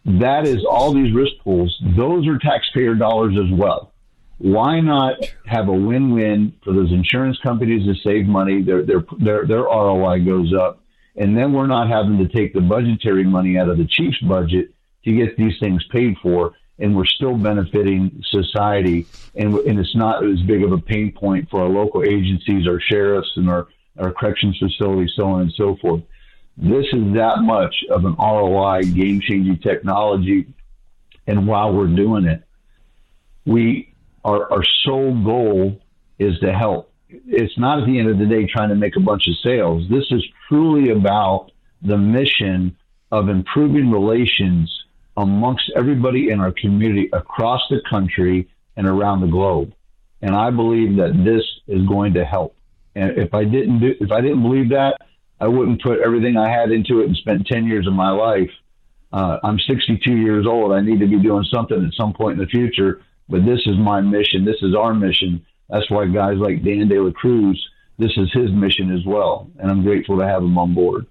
that 0.06 0.48
is 0.48 0.66
all 0.70 0.94
these 0.94 1.14
risk 1.14 1.34
pools, 1.44 1.78
those 1.96 2.28
are 2.28 2.38
taxpayer 2.38 2.96
dollars 2.96 3.36
as 3.38 3.50
well. 3.58 3.94
Why 4.40 4.82
not 4.82 5.18
have 5.46 5.70
a 5.70 5.74
win-win 5.74 6.54
for 6.64 6.74
those 6.74 6.92
insurance 6.92 7.38
companies 7.42 7.86
to 7.86 7.94
save 8.04 8.26
money? 8.26 8.62
Their 8.62 8.84
their 8.84 9.06
their, 9.20 9.46
their 9.46 9.62
ROI 9.62 10.26
goes 10.26 10.54
up, 10.54 10.84
and 11.16 11.38
then 11.38 11.54
we're 11.54 11.68
not 11.68 11.88
having 11.88 12.18
to 12.18 12.28
take 12.28 12.54
the 12.54 12.60
budgetary 12.60 13.24
money 13.24 13.58
out 13.58 13.70
of 13.70 13.78
the 13.78 13.86
chief's 13.86 14.20
budget 14.20 14.74
to 15.06 15.14
get 15.14 15.38
these 15.38 15.58
things 15.60 15.82
paid 15.92 16.18
for 16.22 16.56
and 16.80 16.96
we're 16.96 17.06
still 17.06 17.38
benefiting 17.38 18.24
society, 18.30 19.06
and, 19.36 19.56
and 19.56 19.80
it's 19.80 19.96
not 19.96 20.26
as 20.26 20.42
big 20.42 20.64
of 20.64 20.72
a 20.72 20.78
pain 20.78 21.12
point 21.12 21.50
for 21.50 21.62
our 21.62 21.70
local 21.70 22.04
agencies, 22.04 22.68
our 22.68 22.80
sheriffs, 22.80 23.32
and 23.36 23.50
our, 23.50 23.68
our 24.00 24.12
corrections 24.12 24.58
facilities, 24.58 25.12
so 25.16 25.28
on 25.28 25.42
and 25.42 25.54
so 25.56 25.76
forth. 25.82 26.02
This 26.58 26.86
is 26.94 27.14
that 27.14 27.42
much 27.42 27.76
of 27.90 28.06
an 28.06 28.16
ROI, 28.16 28.84
game 28.84 29.22
changing 29.22 29.60
technology, 29.60 30.48
and 31.28 31.48
while 31.48 31.74
we're 31.74 31.88
doing 31.88 32.26
it, 32.26 32.44
we 33.46 33.94
our, 34.24 34.52
our 34.52 34.64
sole 34.84 35.24
goal 35.24 35.82
is 36.20 36.40
to 36.40 36.54
help. 36.54 36.92
It's 37.10 37.58
not 37.58 37.80
at 37.80 37.86
the 37.86 38.00
end 38.00 38.10
of 38.10 38.18
the 38.18 38.26
day 38.26 38.48
trying 38.48 38.70
to 38.70 38.76
make 38.76 38.96
a 38.96 39.00
bunch 39.00 39.28
of 39.28 39.36
sales. 39.44 39.84
This 39.90 40.06
is 40.12 40.24
truly 40.48 40.90
about 40.90 41.52
the 41.82 41.98
mission 41.98 42.78
of 43.12 43.30
improving 43.30 43.92
relations 43.92 44.83
amongst 45.18 45.72
everybody 45.76 46.30
in 46.30 46.40
our 46.40 46.52
community 46.52 47.10
across 47.14 47.62
the 47.70 47.82
country 47.90 48.50
and 48.76 48.88
around 48.88 49.22
the 49.22 49.28
globe. 49.28 49.74
And 50.22 50.36
I 50.36 50.50
believe 50.50 50.96
that 50.98 51.22
this 51.24 51.44
is 51.68 51.86
going 51.88 52.14
to 52.14 52.26
help. 52.26 52.56
And 52.96 53.18
if 53.18 53.34
I 53.34 53.44
didn't 53.44 53.80
do, 53.80 53.94
if 54.00 54.12
I 54.12 54.22
didn't 54.22 54.42
believe 54.42 54.70
that, 54.70 54.98
I 55.40 55.48
wouldn't 55.48 55.82
put 55.82 56.00
everything 56.00 56.38
I 56.38 56.50
had 56.50 56.72
into 56.72 57.02
it 57.02 57.08
and 57.08 57.18
spent 57.18 57.48
10 57.48 57.66
years 57.68 57.88
of 57.88 57.94
my 57.94 58.12
life. 58.12 58.50
Uh, 59.12 59.40
I'm 59.44 59.60
62 59.60 60.12
years 60.16 60.46
old. 60.48 60.72
I 60.72 60.82
need 60.82 61.00
to 61.00 61.08
be 61.08 61.22
doing 61.22 61.46
something 61.54 61.86
at 61.86 61.94
some 61.94 62.14
point 62.14 62.40
in 62.40 62.46
the 62.46 62.50
future. 62.50 63.02
But 63.30 63.46
this 63.46 63.60
is 63.66 63.78
my 63.78 64.02
mission. 64.02 64.46
This 64.46 64.62
is 64.62 64.76
our 64.76 64.94
mission. 64.94 65.46
That's 65.70 65.90
why 65.90 66.08
guys 66.08 66.38
like 66.38 66.64
Dan 66.64 66.88
De 66.88 67.00
La 67.00 67.12
Cruz, 67.12 67.62
this 67.98 68.12
is 68.18 68.32
his 68.34 68.52
mission 68.52 68.92
as 68.96 69.06
well. 69.06 69.50
And 69.60 69.70
I'm 69.70 69.84
grateful 69.84 70.18
to 70.18 70.28
have 70.28 70.44
him 70.44 70.58
on 70.58 70.74
board. 70.74 71.06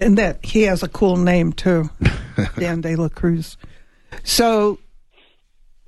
And 0.00 0.16
that 0.18 0.44
he 0.44 0.62
has 0.62 0.82
a 0.82 0.88
cool 0.88 1.16
name 1.16 1.52
too, 1.52 1.90
Dan 2.58 2.80
De 2.80 2.96
La 2.96 3.08
Cruz. 3.08 3.56
So, 4.24 4.78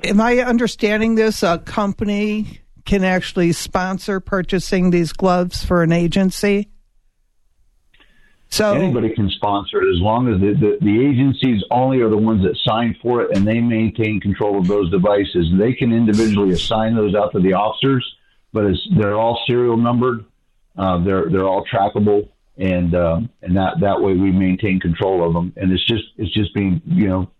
am 0.04 0.20
I 0.20 0.38
understanding 0.38 1.14
this? 1.14 1.42
A 1.42 1.58
company 1.58 2.60
can 2.84 3.04
actually 3.04 3.52
sponsor 3.52 4.20
purchasing 4.20 4.90
these 4.90 5.12
gloves 5.12 5.64
for 5.64 5.82
an 5.82 5.92
agency. 5.92 6.68
So 8.50 8.74
anybody 8.74 9.14
can 9.14 9.30
sponsor 9.30 9.80
it 9.80 9.90
as 9.94 10.02
long 10.02 10.28
as 10.28 10.38
the, 10.38 10.52
the, 10.52 10.76
the, 10.84 11.06
agencies 11.08 11.64
only 11.70 12.02
are 12.02 12.10
the 12.10 12.18
ones 12.18 12.42
that 12.42 12.54
sign 12.62 12.94
for 13.00 13.22
it 13.22 13.34
and 13.34 13.46
they 13.46 13.60
maintain 13.60 14.20
control 14.20 14.58
of 14.58 14.68
those 14.68 14.90
devices. 14.90 15.46
They 15.58 15.72
can 15.72 15.90
individually 15.90 16.52
assign 16.52 16.94
those 16.94 17.14
out 17.14 17.32
to 17.32 17.40
the 17.40 17.54
officers, 17.54 18.04
but 18.52 18.66
they're 18.94 19.14
all 19.14 19.42
serial 19.46 19.78
numbered. 19.78 20.26
Uh, 20.76 21.02
they're 21.02 21.30
they're 21.30 21.48
all 21.48 21.64
trackable 21.64 22.28
and 22.56 22.94
um, 22.94 23.30
and 23.40 23.56
that 23.56 23.80
that 23.80 24.00
way 24.00 24.14
we 24.14 24.30
maintain 24.30 24.80
control 24.80 25.26
of 25.26 25.32
them. 25.32 25.52
And 25.56 25.72
it's 25.72 25.86
just 25.86 26.04
it's 26.16 26.32
just 26.32 26.54
being 26.54 26.80
you 26.86 27.08
know 27.08 27.30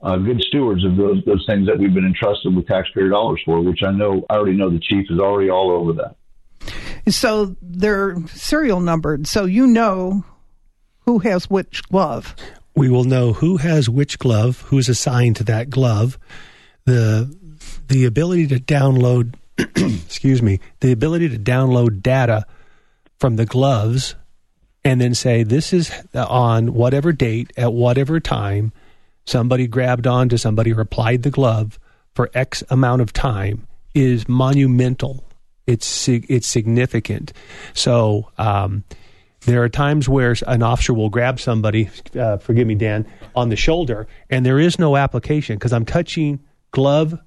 uh, 0.00 0.16
good 0.16 0.40
stewards 0.42 0.84
of 0.84 0.96
those 0.96 1.22
those 1.24 1.44
things 1.46 1.66
that 1.66 1.78
we've 1.78 1.94
been 1.94 2.06
entrusted 2.06 2.54
with 2.54 2.66
taxpayer 2.66 3.08
dollars 3.08 3.40
for, 3.44 3.60
which 3.60 3.82
I 3.82 3.90
know 3.90 4.24
I 4.30 4.34
already 4.34 4.56
know 4.56 4.70
the 4.70 4.80
chief 4.80 5.06
is 5.10 5.18
already 5.18 5.50
all 5.50 5.70
over 5.70 5.92
that. 5.94 6.16
So 7.12 7.56
they're 7.60 8.16
serial 8.28 8.80
numbered, 8.80 9.26
so 9.26 9.44
you 9.44 9.66
know 9.66 10.24
who 11.00 11.18
has 11.20 11.50
which 11.50 11.82
glove. 11.88 12.36
We 12.74 12.88
will 12.88 13.04
know 13.04 13.32
who 13.34 13.58
has 13.58 13.90
which 13.90 14.18
glove, 14.18 14.62
who's 14.62 14.88
assigned 14.88 15.36
to 15.36 15.44
that 15.44 15.70
glove, 15.70 16.18
the 16.84 17.36
the 17.88 18.04
ability 18.04 18.46
to 18.48 18.60
download 18.60 19.34
excuse 19.58 20.40
me, 20.40 20.60
the 20.80 20.92
ability 20.92 21.28
to 21.28 21.38
download 21.38 22.00
data 22.02 22.46
from 23.18 23.36
the 23.36 23.46
gloves 23.46 24.14
and 24.84 25.00
then 25.00 25.14
say 25.14 25.42
this 25.42 25.72
is 25.72 25.92
on 26.14 26.74
whatever 26.74 27.12
date 27.12 27.52
at 27.56 27.72
whatever 27.72 28.20
time 28.20 28.72
somebody 29.24 29.66
grabbed 29.66 30.06
onto 30.06 30.36
somebody 30.36 30.72
or 30.72 30.80
applied 30.80 31.22
the 31.22 31.30
glove 31.30 31.78
for 32.14 32.30
X 32.34 32.62
amount 32.70 33.02
of 33.02 33.12
time 33.12 33.66
is 33.94 34.28
monumental. 34.28 35.24
It's 35.66 36.08
it's 36.08 36.46
significant. 36.46 37.32
So 37.72 38.30
um, 38.36 38.84
there 39.42 39.62
are 39.62 39.68
times 39.68 40.08
where 40.08 40.34
an 40.46 40.62
officer 40.62 40.92
will 40.92 41.08
grab 41.08 41.40
somebody, 41.40 41.90
uh, 42.18 42.38
forgive 42.38 42.66
me, 42.66 42.74
Dan, 42.74 43.06
on 43.34 43.48
the 43.48 43.56
shoulder, 43.56 44.06
and 44.30 44.44
there 44.44 44.58
is 44.58 44.78
no 44.78 44.96
application 44.96 45.56
because 45.56 45.72
I'm 45.72 45.84
touching 45.84 46.40
glove 46.70 47.18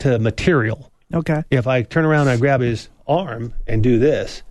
to 0.00 0.18
material. 0.18 0.90
Okay. 1.12 1.42
If 1.50 1.66
I 1.66 1.82
turn 1.82 2.04
around 2.04 2.22
and 2.22 2.30
I 2.30 2.36
grab 2.36 2.60
his 2.60 2.88
arm 3.06 3.54
and 3.66 3.82
do 3.82 3.98
this, 3.98 4.42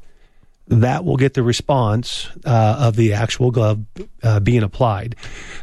that 0.68 1.06
will 1.06 1.18
get 1.18 1.34
the 1.34 1.44
response 1.44 2.28
uh, 2.46 2.78
of 2.80 2.96
the 2.96 3.14
actual 3.14 3.52
glove 3.52 3.84
uh, 4.22 4.40
being 4.40 4.64
applied. 4.64 5.16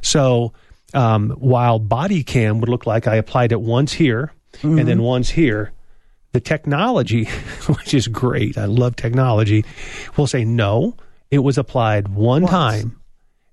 So 0.03 0.53
um, 0.95 1.31
while 1.31 1.79
body 1.79 2.23
cam 2.23 2.61
would 2.61 2.69
look 2.69 2.87
like 2.87 3.07
I 3.07 3.17
applied 3.17 3.53
it 3.53 3.61
once 3.61 3.93
here 3.93 4.33
mm-hmm. 4.55 4.79
and 4.79 4.89
then 4.89 4.99
mm-hmm. 4.99 5.07
once 5.07 5.31
here, 5.31 5.73
the 6.33 6.41
technology, 6.41 7.25
which 7.67 7.95
is 7.95 8.09
great, 8.09 8.57
I 8.59 8.67
love 8.67 8.97
technology, 8.97 9.65
will 10.17 10.27
say 10.27 10.45
no, 10.45 10.97
it 11.31 11.39
was 11.39 11.59
applied 11.59 12.09
one 12.09 12.43
once. 12.43 12.51
time, 12.51 13.01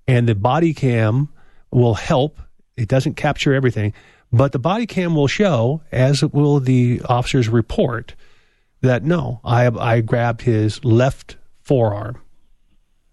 and 0.06 0.28
the 0.28 0.34
body 0.34 0.74
cam 0.74 1.28
will 1.70 1.94
help. 1.94 2.40
It 2.76 2.88
doesn't 2.88 3.14
capture 3.14 3.54
everything, 3.54 3.94
But 4.32 4.52
the 4.52 4.58
body 4.58 4.86
cam 4.86 5.14
will 5.14 5.26
show, 5.26 5.82
as 5.90 6.22
will 6.22 6.60
the 6.60 7.00
officer's 7.08 7.48
report, 7.48 8.14
that 8.80 9.04
no, 9.04 9.40
I 9.44 9.66
I 9.66 10.00
grabbed 10.00 10.42
his 10.42 10.84
left 10.84 11.36
forearm 11.62 12.20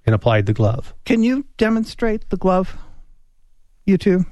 and 0.05 0.13
applied 0.13 0.45
the 0.45 0.53
glove. 0.53 0.93
Can 1.05 1.23
you 1.23 1.45
demonstrate 1.57 2.29
the 2.29 2.37
glove? 2.37 2.77
You 3.85 3.97
two? 3.97 4.25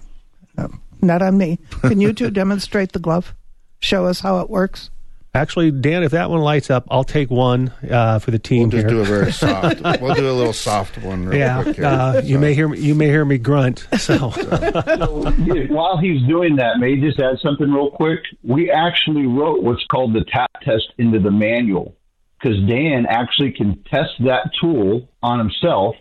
No, 0.58 0.70
not 1.02 1.22
on 1.22 1.38
me. 1.38 1.60
Can 1.82 2.00
you 2.00 2.14
two 2.14 2.32
demonstrate 2.32 2.92
the 2.92 3.00
glove? 3.00 3.36
Show 3.80 4.06
us 4.06 4.20
how 4.22 4.40
it 4.40 4.50
works. 4.50 4.90
Actually, 5.36 5.72
Dan, 5.72 6.04
if 6.04 6.12
that 6.12 6.30
one 6.30 6.42
lights 6.42 6.70
up, 6.70 6.86
I'll 6.92 7.04
take 7.04 7.32
one 7.32 7.74
uh, 7.90 8.20
for 8.20 8.30
the 8.30 8.38
team 8.38 8.70
We'll 8.70 8.82
just 8.82 8.82
here. 8.84 8.90
do 8.90 9.02
a 9.02 9.04
very 9.04 9.32
soft. 9.32 9.82
we'll 10.00 10.14
do 10.14 10.30
a 10.30 10.32
little 10.32 10.54
soft 10.54 11.00
one. 11.00 11.26
Real 11.26 11.40
yeah, 11.40 11.64
quick 11.64 11.76
here. 11.78 11.86
uh, 11.86 12.22
you 12.24 12.38
may 12.38 12.54
hear 12.54 12.68
me, 12.68 12.78
you 12.80 12.94
may 12.94 13.08
hear 13.08 13.26
me 13.26 13.40
grunt. 13.40 13.88
So 13.98 14.30
While 14.30 15.98
he's 15.98 16.22
doing 16.28 16.58
that, 16.58 16.78
may 16.78 16.94
I 16.94 17.00
just 17.00 17.20
add 17.20 17.40
something 17.42 17.72
real 17.72 17.90
quick? 17.90 18.20
We 18.44 18.70
actually 18.70 19.26
wrote 19.26 19.64
what's 19.64 19.84
called 19.86 20.14
the 20.14 20.24
tap 20.26 20.52
test 20.62 20.94
into 21.00 21.20
the 21.20 21.32
manual 21.32 21.96
because 22.40 22.58
Dan 22.68 23.06
actually 23.10 23.54
can 23.54 23.82
test 23.90 24.12
that 24.20 24.52
tool 24.62 25.10
on 25.24 25.40
himself, 25.40 25.96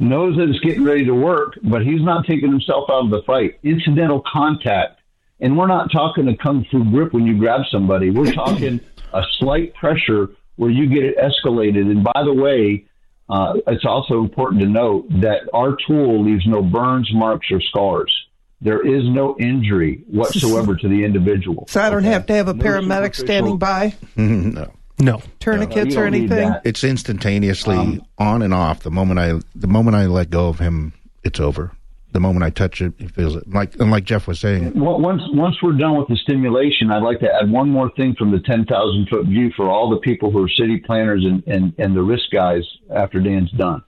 knows 0.00 0.36
that 0.36 0.48
it's 0.48 0.58
getting 0.60 0.82
ready 0.82 1.04
to 1.04 1.14
work, 1.14 1.58
but 1.62 1.82
he's 1.82 2.02
not 2.02 2.26
taking 2.26 2.50
himself 2.50 2.90
out 2.90 3.04
of 3.04 3.10
the 3.10 3.22
fight. 3.22 3.58
Incidental 3.62 4.20
contact. 4.26 5.00
And 5.40 5.56
we're 5.58 5.66
not 5.66 5.90
talking 5.92 6.28
a 6.28 6.36
kung 6.36 6.64
fu 6.70 6.84
grip 6.84 7.12
when 7.12 7.26
you 7.26 7.38
grab 7.38 7.62
somebody. 7.70 8.10
We're 8.10 8.32
talking 8.44 8.80
a 9.12 9.22
slight 9.38 9.74
pressure 9.74 10.30
where 10.56 10.70
you 10.70 10.88
get 10.88 11.04
it 11.04 11.16
escalated. 11.18 11.82
And 11.90 12.02
by 12.02 12.22
the 12.24 12.32
way, 12.32 12.86
uh, 13.28 13.54
it's 13.66 13.84
also 13.84 14.20
important 14.20 14.62
to 14.62 14.68
note 14.68 15.06
that 15.20 15.48
our 15.52 15.76
tool 15.86 16.24
leaves 16.24 16.46
no 16.46 16.62
burns, 16.62 17.10
marks, 17.12 17.48
or 17.50 17.60
scars. 17.60 18.14
There 18.62 18.80
is 18.86 19.02
no 19.04 19.36
injury 19.38 20.02
whatsoever 20.06 20.74
to 20.80 20.88
the 20.88 21.04
individual. 21.04 21.66
So 21.68 21.80
I 21.82 21.90
don't 21.90 21.98
Okay? 21.98 22.08
have 22.08 22.24
to 22.26 22.34
have 22.34 22.48
a 22.48 22.54
No 22.54 22.64
paramedic 22.64 23.14
standing 23.14 23.58
by, 23.58 23.94
no. 24.16 24.72
no, 24.98 25.20
tourniquets 25.40 25.94
you 25.94 26.00
or 26.00 26.06
anything. 26.06 26.54
It's 26.64 26.82
instantaneously 26.82 27.76
Um, 27.76 28.02
on 28.16 28.40
and 28.40 28.54
off. 28.54 28.80
The 28.80 28.90
moment 28.90 29.20
I 29.20 29.38
the 29.54 29.66
moment 29.66 29.94
I 29.96 30.06
let 30.06 30.30
go 30.30 30.48
of 30.48 30.58
him, 30.58 30.94
it's 31.22 31.38
over. 31.38 31.72
The 32.16 32.20
moment 32.20 32.44
I 32.44 32.48
touch 32.48 32.80
it, 32.80 32.94
it 32.98 33.10
feels 33.10 33.36
it. 33.36 33.46
Like 33.46 33.78
and 33.78 33.90
like 33.90 34.04
Jeff 34.04 34.26
was 34.26 34.40
saying, 34.40 34.72
Well, 34.74 34.98
Once 34.98 35.20
once 35.34 35.54
we're 35.62 35.76
done 35.76 35.98
with 35.98 36.08
the 36.08 36.16
stimulation, 36.16 36.90
I'd 36.90 37.02
like 37.02 37.20
to 37.20 37.30
add 37.30 37.50
one 37.50 37.68
more 37.68 37.90
thing 37.90 38.14
from 38.14 38.30
the 38.30 38.40
ten 38.40 38.64
thousand 38.64 39.10
foot 39.10 39.26
view 39.26 39.52
for 39.54 39.68
all 39.68 39.90
the 39.90 39.98
people 39.98 40.30
who 40.30 40.42
are 40.42 40.48
city 40.48 40.78
planners 40.78 41.26
and, 41.26 41.46
and, 41.46 41.74
and 41.76 41.94
the 41.94 42.00
risk 42.00 42.30
guys 42.32 42.62
after 42.90 43.20
Dan's 43.20 43.50
done. 43.50 43.82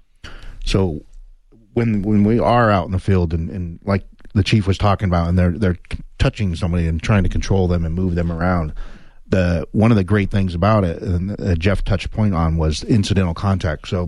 So 0.63 1.01
when 1.73 2.03
when 2.03 2.23
we 2.23 2.39
are 2.39 2.71
out 2.71 2.85
in 2.85 2.93
the 2.93 2.99
field 2.99 3.33
and, 3.33 3.49
and 3.49 3.81
like 3.87 4.05
the 4.35 4.43
chief 4.43 4.67
was 4.67 4.77
talking 4.77 5.09
about, 5.09 5.31
and 5.31 5.39
they're 5.39 5.53
they're 5.53 5.79
touching 6.19 6.55
somebody 6.55 6.87
and 6.87 7.03
trying 7.03 7.23
to 7.23 7.31
control 7.31 7.67
them 7.67 7.87
and 7.87 7.95
move 7.95 8.15
them 8.15 8.31
around, 8.31 8.75
the 9.27 9.67
one 9.73 9.91
of 9.91 9.97
the 9.97 10.05
great 10.05 10.31
things 10.31 10.55
about 10.55 10.85
it, 10.85 11.01
and 11.01 11.41
uh, 11.41 11.55
Jeff 11.55 11.83
touched 11.83 12.11
point 12.11 12.35
on 12.35 12.59
was 12.59 12.85
incidental 12.85 13.33
contact. 13.33 13.89
So 13.89 14.07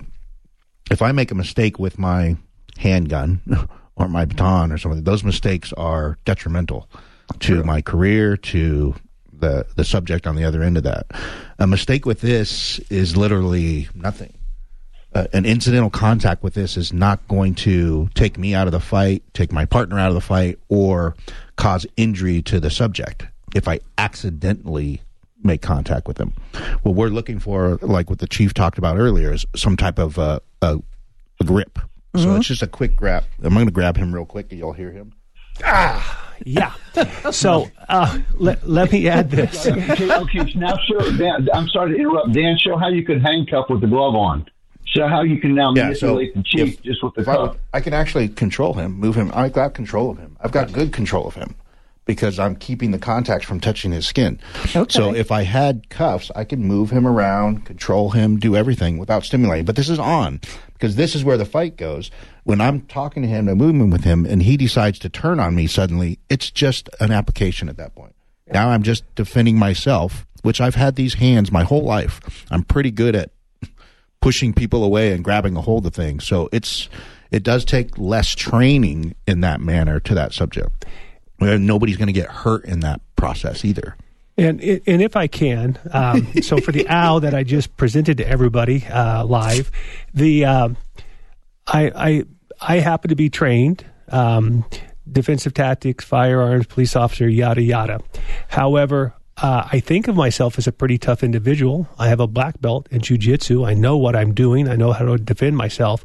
if 0.91 1.01
I 1.01 1.11
make 1.12 1.31
a 1.31 1.35
mistake 1.35 1.79
with 1.79 1.99
my 1.99 2.37
handgun 2.77 3.41
or 4.01 4.09
my 4.09 4.24
baton 4.24 4.72
or 4.72 4.78
something, 4.78 5.05
those 5.05 5.22
mistakes 5.22 5.72
are 5.74 6.18
detrimental 6.24 6.88
to 7.40 7.62
my 7.62 7.80
career, 7.80 8.36
to 8.36 8.94
the 9.32 9.66
the 9.76 9.84
subject 9.84 10.26
on 10.26 10.36
the 10.36 10.44
other 10.44 10.62
end 10.62 10.76
of 10.76 10.82
that. 10.82 11.07
A 11.59 11.66
mistake 11.66 12.05
with 12.07 12.20
this 12.20 12.78
is 12.90 13.16
literally 13.16 13.88
nothing 13.94 14.34
uh, 15.14 15.26
an 15.32 15.44
incidental 15.44 15.90
contact 15.90 16.42
with 16.42 16.55
this 16.55 16.76
is 16.76 16.92
not 16.92 17.26
going 17.28 17.55
to 17.55 18.09
take 18.14 18.38
me 18.38 18.55
out 18.55 18.66
of 18.66 18.72
the 18.72 18.80
fight, 18.80 19.22
take 19.34 19.53
my 19.53 19.64
partner 19.64 19.98
out 19.98 20.09
of 20.09 20.14
the 20.14 20.20
fight, 20.20 20.59
or 20.68 21.16
cause 21.57 21.86
injury 21.96 22.42
to 22.42 22.61
the 22.61 22.70
subject 22.70 23.26
if 23.55 23.66
I 23.66 23.80
accidentally 23.98 25.03
make 25.42 25.62
contact 25.62 26.07
with 26.07 26.16
them. 26.16 26.32
What 26.82 26.94
we're 26.94 27.09
looking 27.09 27.40
for, 27.40 27.78
like 27.82 28.09
what 28.09 28.20
the 28.20 28.28
chief 28.28 28.55
talked 28.55 28.78
about 28.78 28.98
earlier, 28.98 29.32
is 29.32 29.44
some 29.57 29.76
type 29.76 29.98
of 29.98 30.18
uh, 30.18 30.40
a, 30.62 30.78
a 31.40 31.44
grip. 31.44 31.78
So 32.17 32.35
it's 32.37 32.49
just 32.49 32.63
a 32.63 32.67
quick 32.67 32.97
grab. 32.97 33.25
I'm 33.43 33.55
going 33.55 33.67
to 33.67 33.73
grab 33.73 33.97
him 33.97 34.13
real 34.13 34.27
quick. 34.27 34.51
You'll 34.51 34.73
hear 34.73 34.91
him. 34.91 35.13
Ah, 35.65 36.33
yeah. 36.45 36.73
So 37.31 37.71
uh, 37.89 38.19
let 38.35 38.69
let 38.69 38.91
me 38.91 39.09
add 39.09 39.31
this. 39.31 39.67
okay, 39.67 40.13
okay, 40.13 40.53
now 40.57 40.77
show 40.79 40.99
Dan. 41.17 41.49
I'm 41.55 41.69
sorry 41.69 41.93
to 41.93 41.97
interrupt. 41.97 42.33
Dan, 42.33 42.59
show 42.59 42.77
how 42.77 42.89
you 42.89 43.05
could 43.05 43.23
handcuff 43.23 43.67
with 43.71 43.81
the 43.81 43.87
glove 43.87 44.17
on. 44.17 44.47
Show 44.85 45.07
how 45.07 45.23
you 45.23 45.39
can 45.39 45.55
now 45.55 45.73
Yeah, 45.75 45.93
so 45.93 46.15
manipulate 46.15 46.35
the 46.35 46.43
chief 46.43 46.75
if- 46.75 46.83
just 46.83 47.03
with 47.05 47.15
the 47.15 47.23
glove. 47.23 47.57
I. 47.73 47.79
I 47.79 47.81
can 47.81 47.93
actually 47.95 48.29
control 48.29 48.75
him, 48.75 48.93
move 48.95 49.15
him. 49.15 49.31
I've 49.33 49.53
got 49.53 49.75
control 49.75 50.11
of 50.11 50.19
him. 50.19 50.37
I've 50.41 50.51
got 50.51 50.73
good 50.73 50.93
control 50.93 51.29
of 51.29 51.37
him 51.37 51.55
because 52.07 52.41
I'm 52.41 52.57
keeping 52.57 52.91
the 52.91 52.99
contacts 52.99 53.47
from 53.47 53.61
touching 53.61 53.93
his 53.93 54.07
skin. 54.09 54.41
Okay. 54.75 54.93
So 54.93 55.15
if 55.15 55.31
I 55.31 55.45
had 55.45 55.89
cuffs, 55.91 56.33
I 56.35 56.43
could 56.43 56.59
move 56.59 56.91
him 56.91 57.07
around, 57.07 57.65
control 57.65 58.11
him, 58.11 58.39
do 58.39 58.57
everything 58.57 58.99
without 58.99 59.23
stimulating. 59.25 59.65
But 59.67 59.77
this 59.77 59.89
is 59.89 60.01
on 60.01 60.41
because 60.81 60.97
this 60.97 61.14
is 61.14 61.22
where 61.22 61.37
the 61.37 61.45
fight 61.45 61.76
goes. 61.76 62.11
When 62.45 62.61
I'm 62.61 62.81
talking 62.83 63.22
to 63.22 63.28
him, 63.28 63.49
I'm 63.49 63.59
moving 63.59 63.91
with 63.91 64.05
him, 64.05 64.24
and 64.24 64.43
he 64.43 64.57
decides 64.57 64.99
to 65.01 65.11
turn 65.11 65.39
on 65.39 65.55
me 65.55 65.66
suddenly, 65.66 66.18
it's 66.31 66.51
just 66.51 66.89
an 67.01 67.12
application 67.12 67.68
at 67.68 67.76
that 67.76 67.95
point. 67.95 68.14
Now 68.51 68.70
I'm 68.70 68.83
just 68.83 69.05
defending 69.14 69.59
myself, 69.59 70.26
which 70.43 70.61
I've 70.61 70.74
had 70.74 70.97
these 70.97 71.14
hands 71.14 71.53
my 71.53 71.64
whole 71.64 71.85
life. 71.85 72.47
I'm 72.51 72.64
pretty 72.64 72.91
good 72.91 73.14
at 73.14 73.31
pushing 74.20 74.55
people 74.55 74.83
away 74.83 75.12
and 75.12 75.22
grabbing 75.22 75.55
a 75.55 75.61
hold 75.61 75.87
of 75.87 75.95
things. 75.95 76.26
So 76.26 76.49
it's 76.51 76.89
it 77.31 77.43
does 77.43 77.64
take 77.64 77.97
less 77.97 78.35
training 78.35 79.14
in 79.26 79.43
that 79.43 79.61
manner 79.61 80.01
to 80.01 80.14
that 80.14 80.33
subject. 80.33 80.87
Nobody's 81.41 81.97
going 81.97 82.09
to 82.09 82.12
get 82.12 82.28
hurt 82.28 82.64
in 82.64 82.81
that 82.81 83.01
process 83.16 83.64
either. 83.64 83.97
And 84.37 84.61
and 84.61 85.03
if 85.03 85.16
I 85.16 85.26
can, 85.26 85.78
um, 85.93 86.33
so 86.43 86.59
for 86.59 86.72
the 86.72 86.89
owl 86.89 87.20
that 87.20 87.35
I 87.35 87.43
just 87.43 87.76
presented 87.76 88.16
to 88.18 88.28
everybody 88.28 88.87
uh, 88.87 89.24
live, 89.24 89.70
the 90.14 90.45
um, 90.45 90.76
I 91.66 91.93
I 91.95 92.24
I 92.61 92.78
happen 92.78 93.09
to 93.11 93.16
be 93.16 93.28
trained 93.28 93.85
um, 94.09 94.64
defensive 95.11 95.55
tactics, 95.55 96.05
firearms, 96.05 96.66
police 96.66 96.97
officer, 96.97 97.28
yada 97.28 97.62
yada. 97.62 98.01
However. 98.49 99.14
Uh, 99.43 99.66
I 99.72 99.81
think 99.81 100.07
of 100.07 100.16
myself 100.16 100.59
as 100.59 100.66
a 100.66 100.72
pretty 100.72 100.99
tough 100.99 101.24
individual. 101.24 101.89
I 101.99 102.09
have 102.09 102.20
a 102.20 102.26
black 102.26 102.61
belt 102.61 102.87
in 102.91 103.01
jujitsu. 103.01 103.66
I 103.66 103.72
know 103.72 103.97
what 103.97 104.14
I'm 104.14 104.35
doing. 104.35 104.68
I 104.68 104.76
know 104.76 104.93
how 104.93 105.07
to 105.07 105.16
defend 105.16 105.57
myself. 105.57 106.05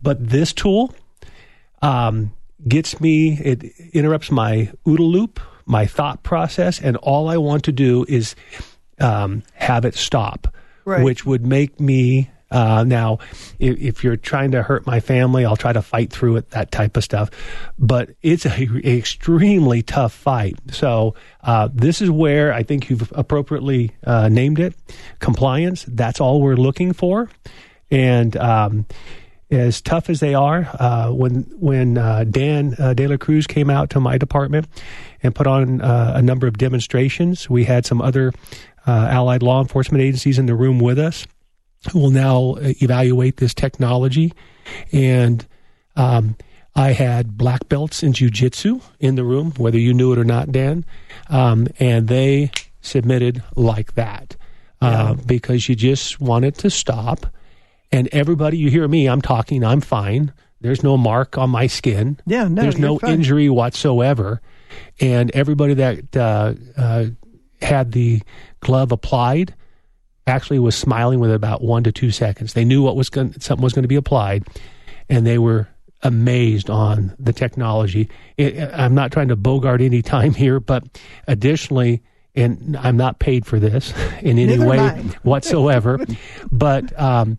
But 0.00 0.28
this 0.28 0.52
tool, 0.52 0.94
um, 1.82 2.32
gets 2.66 3.00
me, 3.00 3.38
it 3.38 3.64
interrupts 3.92 4.30
my 4.30 4.70
OODA 4.86 4.98
loop, 5.00 5.40
my 5.66 5.86
thought 5.86 6.22
process, 6.22 6.80
and 6.80 6.96
all 6.98 7.28
I 7.28 7.36
want 7.36 7.64
to 7.64 7.72
do 7.72 8.04
is 8.08 8.34
um, 8.98 9.42
have 9.54 9.84
it 9.84 9.94
stop, 9.94 10.54
Right. 10.84 11.04
which 11.04 11.24
would 11.26 11.44
make 11.46 11.78
me. 11.80 12.30
Uh, 12.52 12.82
now, 12.82 13.18
if, 13.60 13.78
if 13.78 14.02
you're 14.02 14.16
trying 14.16 14.50
to 14.50 14.62
hurt 14.62 14.84
my 14.84 14.98
family, 14.98 15.44
I'll 15.44 15.56
try 15.56 15.72
to 15.72 15.82
fight 15.82 16.10
through 16.12 16.34
it, 16.36 16.50
that 16.50 16.72
type 16.72 16.96
of 16.96 17.04
stuff. 17.04 17.30
But 17.78 18.10
it's 18.22 18.44
a, 18.44 18.50
a 18.84 18.98
extremely 18.98 19.82
tough 19.82 20.12
fight. 20.12 20.56
So 20.72 21.14
uh, 21.44 21.68
this 21.72 22.02
is 22.02 22.10
where 22.10 22.52
I 22.52 22.64
think 22.64 22.90
you've 22.90 23.12
appropriately 23.14 23.92
uh, 24.04 24.28
named 24.28 24.58
it 24.58 24.74
compliance. 25.20 25.84
That's 25.86 26.20
all 26.20 26.42
we're 26.42 26.56
looking 26.56 26.92
for, 26.92 27.30
and 27.88 28.36
um, 28.36 28.86
as 29.52 29.80
tough 29.80 30.10
as 30.10 30.18
they 30.18 30.34
are, 30.34 30.68
uh, 30.78 31.10
when 31.12 31.42
when 31.56 31.98
uh, 31.98 32.24
Dan 32.24 32.74
uh, 32.78 32.94
De 32.94 33.06
La 33.06 33.16
Cruz 33.16 33.46
came 33.46 33.70
out 33.70 33.90
to 33.90 34.00
my 34.00 34.18
department 34.18 34.66
and 35.22 35.34
put 35.34 35.46
on 35.46 35.80
uh, 35.80 36.12
a 36.16 36.22
number 36.22 36.46
of 36.46 36.58
demonstrations, 36.58 37.48
we 37.48 37.64
had 37.64 37.86
some 37.86 38.00
other 38.00 38.32
uh, 38.86 39.08
allied 39.10 39.42
law 39.42 39.60
enforcement 39.60 40.02
agencies 40.02 40.38
in 40.38 40.46
the 40.46 40.54
room 40.54 40.78
with 40.78 40.98
us 40.98 41.26
who 41.92 41.98
will 41.98 42.10
now 42.10 42.52
uh, 42.52 42.72
evaluate 42.82 43.38
this 43.38 43.54
technology. 43.54 44.32
And 44.92 45.46
um, 45.96 46.36
I 46.74 46.92
had 46.92 47.36
black 47.36 47.68
belts 47.68 48.02
in 48.02 48.12
jujitsu 48.12 48.82
in 48.98 49.14
the 49.14 49.24
room, 49.24 49.52
whether 49.56 49.78
you 49.78 49.94
knew 49.94 50.12
it 50.12 50.18
or 50.18 50.24
not, 50.24 50.52
Dan, 50.52 50.84
um, 51.28 51.68
and 51.78 52.08
they 52.08 52.50
submitted 52.80 53.42
like 53.56 53.94
that 53.94 54.36
uh, 54.80 55.14
because 55.14 55.68
you 55.68 55.74
just 55.74 56.20
wanted 56.20 56.56
to 56.56 56.70
stop. 56.70 57.26
And 57.92 58.08
everybody 58.12 58.56
you 58.56 58.70
hear 58.70 58.86
me 58.86 59.08
i'm 59.08 59.20
talking 59.20 59.64
i'm 59.64 59.80
fine. 59.80 60.32
There's 60.60 60.82
no 60.82 60.96
mark 60.96 61.38
on 61.38 61.50
my 61.50 61.66
skin. 61.66 62.18
Yeah, 62.26 62.46
no, 62.46 62.62
there's 62.62 62.78
no 62.78 62.98
fine. 62.98 63.14
injury 63.14 63.48
whatsoever 63.48 64.40
and 65.00 65.30
everybody 65.32 65.74
that 65.74 66.16
uh, 66.16 66.54
uh, 66.76 67.06
had 67.62 67.92
the 67.92 68.22
glove 68.60 68.92
applied 68.92 69.54
actually 70.26 70.58
was 70.58 70.76
smiling 70.76 71.20
with 71.20 71.32
about 71.32 71.62
one 71.62 71.82
to 71.84 71.92
two 71.92 72.10
seconds. 72.10 72.52
They 72.52 72.64
knew 72.64 72.82
what 72.82 72.96
was 72.96 73.10
going 73.10 73.38
something 73.40 73.62
was 73.62 73.72
going 73.72 73.82
to 73.82 73.88
be 73.88 73.96
applied 73.96 74.44
and 75.08 75.26
they 75.26 75.38
were 75.38 75.68
amazed 76.02 76.70
on 76.70 77.14
the 77.18 77.32
technology. 77.32 78.08
It, 78.38 78.58
i'm 78.72 78.94
not 78.94 79.12
trying 79.12 79.28
to 79.28 79.36
bogart 79.36 79.82
any 79.82 80.00
time 80.16 80.32
here 80.32 80.60
but 80.60 80.84
additionally 81.26 82.02
and 82.34 82.76
i'm 82.78 82.96
not 82.96 83.18
paid 83.18 83.44
for 83.44 83.58
this 83.58 83.92
in 84.22 84.38
any 84.38 84.56
Neither 84.56 84.66
way 84.66 84.88
whatsoever 85.22 86.04
but 86.50 86.98
um, 86.98 87.38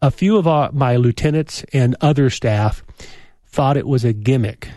a 0.00 0.10
few 0.10 0.36
of 0.38 0.46
our, 0.46 0.70
my 0.72 0.96
lieutenants 0.96 1.64
and 1.72 1.96
other 2.00 2.30
staff 2.30 2.82
thought 3.46 3.76
it 3.76 3.86
was 3.86 4.04
a 4.04 4.12
gimmick 4.12 4.68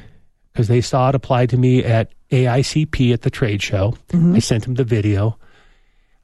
because 0.52 0.68
they 0.68 0.82
saw 0.82 1.10
it 1.10 1.16
applied 1.16 1.50
to 1.52 1.58
me 1.58 1.84
at 1.84 2.12
AICP 2.32 3.14
at 3.14 3.22
the 3.22 3.30
trade 3.30 3.62
show. 3.62 3.96
Mm-hmm. 4.10 4.36
I 4.36 4.40
sent 4.40 4.66
him 4.66 4.76
the 4.76 4.84
video. 4.84 5.38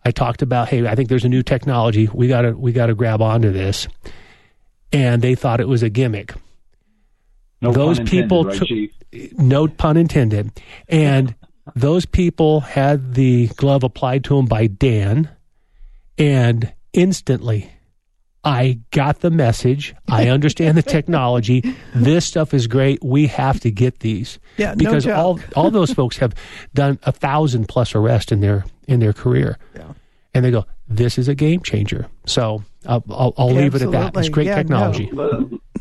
I 0.06 0.12
talked 0.12 0.42
about, 0.42 0.70
hey, 0.70 0.88
I 0.88 0.96
think 0.96 1.10
there's 1.10 1.26
a 1.26 1.30
new 1.30 1.44
technology. 1.44 2.08
We 2.14 2.28
gotta 2.28 2.52
we 2.58 2.72
gotta 2.72 2.94
grab 2.96 3.22
onto 3.22 3.52
this. 3.52 3.88
And 4.94 5.22
they 5.22 5.36
thought 5.36 5.60
it 5.60 5.68
was 5.68 5.84
a 5.84 5.90
gimmick. 5.90 6.34
No 7.62 7.72
Those 7.74 7.98
pun 7.98 8.06
intended, 8.06 8.24
people 8.24 8.44
right, 8.46 8.58
took- 8.58 8.68
Chief? 8.68 8.92
No 9.38 9.68
pun 9.68 9.98
intended. 9.98 10.52
And 10.88 11.36
those 11.76 12.06
people 12.06 12.62
had 12.62 13.16
the 13.16 13.48
glove 13.58 13.84
applied 13.84 14.24
to 14.26 14.36
them 14.38 14.46
by 14.46 14.68
Dan, 14.68 15.30
and 16.18 16.72
instantly 16.94 17.72
I 18.48 18.80
got 18.92 19.20
the 19.22 19.30
message. 19.32 19.94
I 20.08 20.30
understand 20.36 20.78
the 20.78 20.82
technology. 20.84 21.76
This 21.94 22.26
stuff 22.26 22.54
is 22.54 22.68
great. 22.68 23.04
We 23.04 23.28
have 23.28 23.60
to 23.62 23.72
get 23.72 24.00
these. 24.00 24.40
Yeah, 24.58 24.76
because 24.76 25.04
joke. 25.06 25.18
all 25.18 25.40
all 25.56 25.72
those 25.72 25.92
folks 26.00 26.18
have 26.18 26.34
done 26.74 27.00
a 27.04 27.12
thousand 27.12 27.68
plus 27.68 27.94
arrests 27.96 28.32
in 28.32 28.42
their 28.42 28.66
in 28.88 29.00
their 29.00 29.14
career. 29.14 29.58
Yeah. 29.76 29.94
And 30.34 30.46
they 30.46 30.52
go, 30.52 30.66
"This 30.88 31.18
is 31.18 31.28
a 31.28 31.36
game 31.36 31.62
changer." 31.62 32.08
So 32.26 32.64
I'll, 32.86 33.04
I'll, 33.10 33.34
I'll 33.38 33.54
leave 33.54 33.76
it 33.76 33.82
at 33.82 33.92
that. 33.92 34.16
It's 34.18 34.30
great 34.30 34.48
Yeah, 34.48 34.56
technology. 34.56 35.10
Let, 35.12 35.30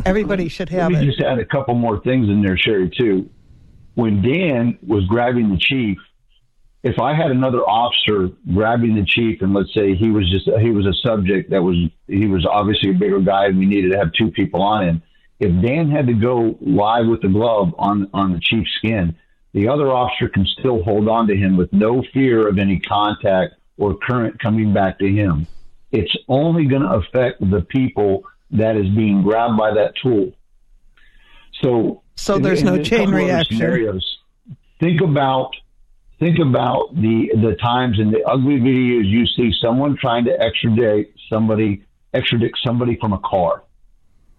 Everybody 0.04 0.48
should 0.48 0.70
let 0.72 0.80
have 0.82 0.90
me 0.92 0.98
it. 0.98 1.04
just 1.04 1.20
add 1.20 1.38
a 1.38 1.44
couple 1.44 1.74
more 1.74 2.00
things 2.00 2.28
in 2.28 2.42
there, 2.42 2.56
Sherry, 2.58 2.90
too. 2.96 3.28
When 3.94 4.22
Dan 4.22 4.78
was 4.86 5.04
grabbing 5.06 5.50
the 5.50 5.56
chief, 5.58 5.98
if 6.82 7.00
I 7.00 7.14
had 7.14 7.30
another 7.30 7.60
officer 7.60 8.30
grabbing 8.52 8.94
the 8.94 9.04
chief, 9.04 9.42
and 9.42 9.52
let's 9.52 9.72
say 9.74 9.94
he 9.94 10.10
was 10.10 10.30
just 10.30 10.48
he 10.60 10.70
was 10.70 10.86
a 10.86 10.94
subject 11.06 11.50
that 11.50 11.62
was 11.62 11.76
he 12.06 12.26
was 12.26 12.46
obviously 12.46 12.90
a 12.90 12.94
bigger 12.94 13.20
guy, 13.20 13.46
and 13.46 13.58
we 13.58 13.66
needed 13.66 13.92
to 13.92 13.98
have 13.98 14.12
two 14.12 14.30
people 14.30 14.62
on 14.62 14.86
him. 14.86 15.02
If 15.40 15.50
Dan 15.64 15.90
had 15.90 16.06
to 16.06 16.14
go 16.14 16.56
live 16.60 17.06
with 17.06 17.22
the 17.22 17.28
glove 17.28 17.74
on 17.78 18.08
on 18.14 18.32
the 18.32 18.40
chief's 18.40 18.70
skin, 18.78 19.16
the 19.52 19.68
other 19.68 19.90
officer 19.90 20.28
can 20.28 20.46
still 20.46 20.82
hold 20.82 21.08
on 21.08 21.26
to 21.28 21.36
him 21.36 21.56
with 21.56 21.72
no 21.72 22.02
fear 22.12 22.46
of 22.46 22.58
any 22.58 22.78
contact 22.78 23.54
or 23.78 23.96
current 23.96 24.38
coming 24.38 24.72
back 24.72 24.98
to 24.98 25.08
him. 25.08 25.46
It's 25.92 26.14
only 26.28 26.66
going 26.66 26.82
to 26.82 26.94
affect 26.94 27.40
the 27.40 27.62
people 27.62 28.24
that 28.50 28.76
is 28.76 28.88
being 28.94 29.22
grabbed 29.22 29.56
by 29.56 29.74
that 29.74 29.94
tool. 30.02 30.32
So, 31.62 32.02
So 32.16 32.38
there's 32.38 32.62
no 32.62 32.74
in 32.74 32.84
chain 32.84 33.10
reaction. 33.10 33.56
Scenarios. 33.56 34.18
Think 34.78 35.00
about 35.00 35.52
think 36.18 36.38
about 36.38 36.94
the 36.94 37.30
the 37.34 37.56
times 37.62 37.98
in 37.98 38.10
the 38.10 38.22
ugly 38.24 38.58
videos 38.58 39.04
you 39.04 39.26
see 39.26 39.52
someone 39.60 39.96
trying 39.96 40.24
to 40.24 40.40
extradite 40.40 41.12
somebody 41.30 41.84
extradite 42.14 42.52
somebody 42.64 42.96
from 43.00 43.12
a 43.12 43.18
car, 43.18 43.62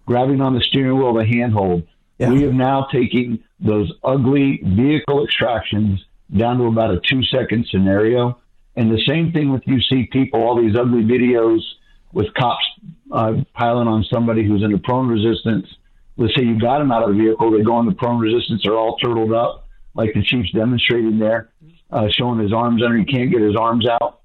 grabbing 0.06 0.40
on 0.40 0.54
the 0.54 0.60
steering 0.60 0.98
wheel 0.98 1.10
of 1.10 1.16
a 1.16 1.24
handhold. 1.24 1.86
Yeah. 2.18 2.30
We 2.30 2.42
have 2.42 2.52
now 2.52 2.88
taken 2.90 3.44
those 3.60 3.92
ugly 4.02 4.60
vehicle 4.64 5.24
extractions 5.24 6.04
down 6.36 6.58
to 6.58 6.64
about 6.64 6.90
a 6.90 7.00
two 7.00 7.22
second 7.24 7.66
scenario. 7.70 8.38
And 8.76 8.90
the 8.90 9.02
same 9.06 9.32
thing 9.32 9.50
with 9.50 9.62
you 9.66 9.80
see 9.80 10.06
people, 10.06 10.42
all 10.42 10.60
these 10.60 10.76
ugly 10.76 11.02
videos 11.02 11.60
with 12.12 12.32
cops 12.34 12.64
uh, 13.12 13.34
piling 13.54 13.88
on 13.88 14.04
somebody 14.12 14.44
who's 14.44 14.62
in 14.62 14.72
the 14.72 14.78
prone 14.78 15.08
resistance. 15.08 15.66
Let's 16.16 16.34
say 16.34 16.42
you 16.42 16.58
got 16.58 16.78
them 16.78 16.90
out 16.90 17.08
of 17.08 17.16
the 17.16 17.22
vehicle, 17.22 17.50
they 17.52 17.62
go 17.62 17.78
into 17.80 17.92
prone 17.92 18.18
resistance, 18.18 18.62
they're 18.64 18.76
all 18.76 18.96
turtled 18.96 19.32
up, 19.32 19.68
like 19.94 20.14
the 20.14 20.22
chief's 20.22 20.50
demonstrating 20.52 21.18
there, 21.18 21.50
uh, 21.90 22.08
showing 22.10 22.40
his 22.40 22.52
arms 22.52 22.82
under. 22.82 22.96
He 22.96 23.04
can't 23.04 23.30
get 23.30 23.40
his 23.40 23.56
arms 23.56 23.86
out. 23.88 24.20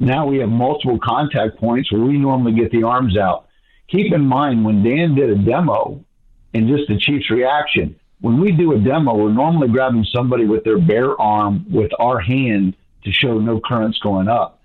Now 0.00 0.26
we 0.26 0.38
have 0.38 0.48
multiple 0.48 0.98
contact 1.02 1.58
points 1.58 1.92
where 1.92 2.02
we 2.02 2.18
normally 2.18 2.52
get 2.52 2.70
the 2.72 2.82
arms 2.82 3.16
out. 3.16 3.48
Keep 3.88 4.12
in 4.12 4.26
mind 4.26 4.64
when 4.64 4.82
Dan 4.82 5.14
did 5.14 5.30
a 5.30 5.36
demo 5.36 6.04
and 6.52 6.68
just 6.68 6.88
the 6.88 6.98
chief's 6.98 7.30
reaction, 7.30 7.96
when 8.20 8.40
we 8.40 8.52
do 8.52 8.72
a 8.72 8.78
demo, 8.78 9.14
we're 9.14 9.32
normally 9.32 9.68
grabbing 9.68 10.04
somebody 10.04 10.46
with 10.46 10.64
their 10.64 10.78
bare 10.78 11.20
arm 11.20 11.66
with 11.70 11.90
our 11.98 12.18
hand 12.18 12.74
to 13.04 13.12
show 13.12 13.38
no 13.38 13.60
currents 13.60 13.98
going 13.98 14.28
up. 14.28 14.60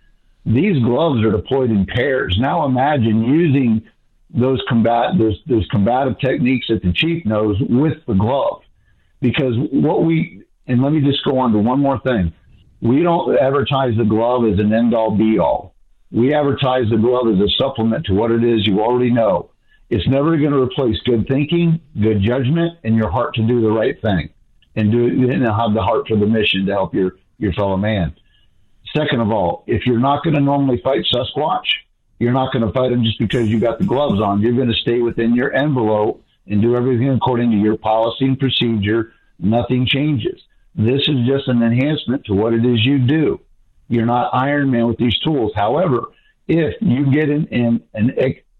These 0.45 0.81
gloves 0.83 1.23
are 1.23 1.31
deployed 1.31 1.69
in 1.69 1.85
pairs. 1.85 2.37
Now 2.39 2.65
imagine 2.65 3.23
using 3.23 3.81
those 4.31 4.61
combat 4.69 5.17
those 5.17 5.41
those 5.47 5.67
combative 5.69 6.19
techniques 6.19 6.67
that 6.69 6.81
the 6.83 6.93
chief 6.93 7.25
knows 7.25 7.57
with 7.69 7.97
the 8.07 8.13
glove. 8.13 8.61
Because 9.21 9.55
what 9.71 10.03
we 10.05 10.38
and 10.69 10.81
let 10.81 10.93
me 10.93 11.01
just 11.01 11.23
go 11.25 11.39
on 11.39 11.51
to 11.51 11.59
one 11.59 11.79
more 11.79 11.99
thing. 11.99 12.31
We 12.81 13.03
don't 13.03 13.37
advertise 13.37 13.97
the 13.97 14.05
glove 14.05 14.45
as 14.45 14.59
an 14.59 14.71
end 14.71 14.93
all 14.93 15.11
be 15.11 15.37
all. 15.39 15.75
We 16.11 16.33
advertise 16.33 16.89
the 16.89 16.97
glove 16.97 17.27
as 17.27 17.39
a 17.39 17.49
supplement 17.57 18.05
to 18.05 18.13
what 18.13 18.31
it 18.31 18.43
is 18.43 18.65
you 18.65 18.79
already 18.79 19.11
know. 19.11 19.51
It's 19.89 20.07
never 20.07 20.37
going 20.37 20.51
to 20.51 20.61
replace 20.61 20.97
good 21.01 21.27
thinking, 21.27 21.81
good 21.99 22.21
judgment, 22.21 22.77
and 22.83 22.95
your 22.95 23.09
heart 23.09 23.35
to 23.35 23.41
do 23.41 23.59
the 23.59 23.71
right 23.71 23.99
thing, 24.01 24.29
and 24.75 24.91
do 24.91 25.05
and 25.05 25.43
have 25.43 25.73
the 25.73 25.81
heart 25.81 26.07
for 26.07 26.15
the 26.15 26.27
mission 26.27 26.65
to 26.67 26.71
help 26.71 26.93
your 26.93 27.17
your 27.37 27.51
fellow 27.53 27.77
man. 27.77 28.15
Second 28.95 29.21
of 29.21 29.31
all, 29.31 29.63
if 29.67 29.85
you're 29.85 29.99
not 29.99 30.23
going 30.23 30.35
to 30.35 30.41
normally 30.41 30.79
fight 30.83 31.05
Sasquatch, 31.11 31.67
you're 32.19 32.33
not 32.33 32.53
going 32.53 32.65
to 32.65 32.71
fight 32.71 32.91
him 32.91 33.03
just 33.03 33.19
because 33.19 33.47
you 33.49 33.59
got 33.59 33.79
the 33.79 33.85
gloves 33.85 34.21
on. 34.21 34.41
You're 34.41 34.55
going 34.55 34.67
to 34.67 34.75
stay 34.75 34.99
within 34.99 35.35
your 35.35 35.53
envelope 35.53 36.23
and 36.47 36.61
do 36.61 36.75
everything 36.75 37.09
according 37.09 37.51
to 37.51 37.57
your 37.57 37.77
policy 37.77 38.25
and 38.25 38.39
procedure. 38.39 39.13
Nothing 39.39 39.85
changes. 39.85 40.41
This 40.79 41.01
is 41.09 41.27
just 41.27 41.49
an 41.49 41.61
enhancement 41.61 42.23
to 42.27 42.33
what 42.33 42.53
it 42.53 42.65
is 42.65 42.85
you 42.85 42.99
do. 42.99 43.41
You're 43.89 44.05
not 44.05 44.33
Iron 44.33 44.71
Man 44.71 44.87
with 44.87 44.97
these 44.97 45.19
tools. 45.19 45.51
However, 45.53 46.05
if 46.47 46.73
you 46.79 47.11
get 47.11 47.29
in, 47.29 47.47
in 47.47 47.83
an 47.93 48.13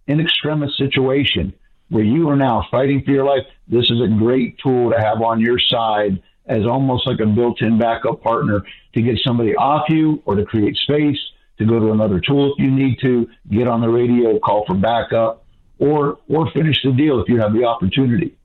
in 0.06 0.20
extremis 0.20 0.76
situation 0.78 1.54
where 1.88 2.04
you 2.04 2.28
are 2.30 2.36
now 2.36 2.68
fighting 2.70 3.04
for 3.06 3.12
your 3.12 3.24
life, 3.24 3.46
this 3.70 3.90
is 3.90 4.02
a 4.02 4.08
great 4.08 4.58
tool 4.60 4.92
to 4.92 5.00
have 5.00 5.22
on 5.22 5.40
your 5.40 5.58
side 5.60 6.22
as 6.46 6.66
almost 6.66 7.08
like 7.08 7.22
a 7.22 7.26
built-in 7.26 7.80
backup 7.80 8.22
partner 8.22 8.64
to 8.96 9.02
get 9.02 9.18
somebody 9.24 9.56
off 9.56 9.88
you 9.88 10.22
or 10.26 10.36
to 10.36 10.44
create 10.44 10.76
space 10.76 11.18
to 11.58 11.66
go 11.66 11.80
to 11.80 11.94
another 11.94 12.20
tool 12.20 12.52
if 12.52 12.60
you 12.62 12.70
need 12.70 13.00
to 13.00 13.30
get 13.50 13.66
on 13.68 13.80
the 13.80 13.88
radio 13.88 14.38
call 14.40 14.66
for 14.66 14.76
backup 14.76 15.46
or 15.78 16.18
or 16.28 16.52
finish 16.52 16.82
the 16.84 16.92
deal 16.92 17.22
if 17.22 17.30
you 17.30 17.40
have 17.40 17.54
the 17.54 17.64
opportunity 17.64 18.36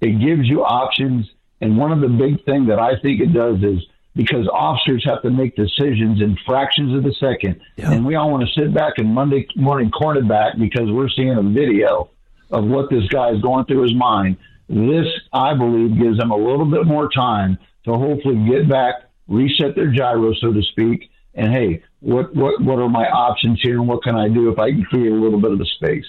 it 0.00 0.20
gives 0.20 0.46
you 0.46 0.62
options 0.62 1.30
and 1.60 1.76
one 1.76 1.92
of 1.92 2.00
the 2.00 2.08
big 2.08 2.44
thing 2.44 2.66
that 2.66 2.78
i 2.78 2.98
think 3.00 3.20
it 3.20 3.32
does 3.32 3.62
is 3.62 3.84
because 4.16 4.48
officers 4.52 5.04
have 5.04 5.22
to 5.22 5.30
make 5.30 5.56
decisions 5.56 6.20
in 6.22 6.36
fractions 6.46 6.96
of 6.96 7.04
a 7.04 7.12
second. 7.14 7.60
And 7.92 8.06
we 8.06 8.14
all 8.14 8.30
want 8.30 8.46
to 8.46 8.60
sit 8.60 8.72
back 8.72 8.94
and 8.98 9.12
monday 9.12 9.46
morning 9.56 9.90
cornerback 9.90 10.58
because 10.58 10.90
we're 10.90 11.08
seeing 11.08 11.36
a 11.36 11.42
video 11.42 12.10
of 12.50 12.64
what 12.64 12.90
this 12.90 13.06
guy 13.08 13.30
is 13.30 13.42
going 13.42 13.64
through 13.66 13.82
his 13.82 13.94
mind. 13.94 14.36
This, 14.68 15.06
I 15.32 15.54
believe, 15.54 15.98
gives 15.98 16.18
them 16.18 16.30
a 16.30 16.36
little 16.36 16.64
bit 16.64 16.86
more 16.86 17.10
time 17.10 17.58
to 17.84 17.92
hopefully 17.92 18.48
get 18.48 18.68
back, 18.68 18.94
reset 19.28 19.74
their 19.74 19.90
gyro, 19.90 20.32
so 20.34 20.52
to 20.52 20.62
speak, 20.62 21.10
and 21.34 21.52
hey, 21.52 21.82
what 22.00 22.34
what 22.34 22.62
what 22.62 22.78
are 22.78 22.88
my 22.88 23.06
options 23.08 23.60
here, 23.62 23.74
and 23.74 23.88
what 23.88 24.02
can 24.02 24.14
I 24.14 24.28
do 24.28 24.50
if 24.50 24.58
I 24.58 24.70
can 24.70 24.84
create 24.84 25.12
a 25.12 25.16
little 25.16 25.40
bit 25.40 25.52
of 25.52 25.60
a 25.60 25.66
space? 25.66 26.06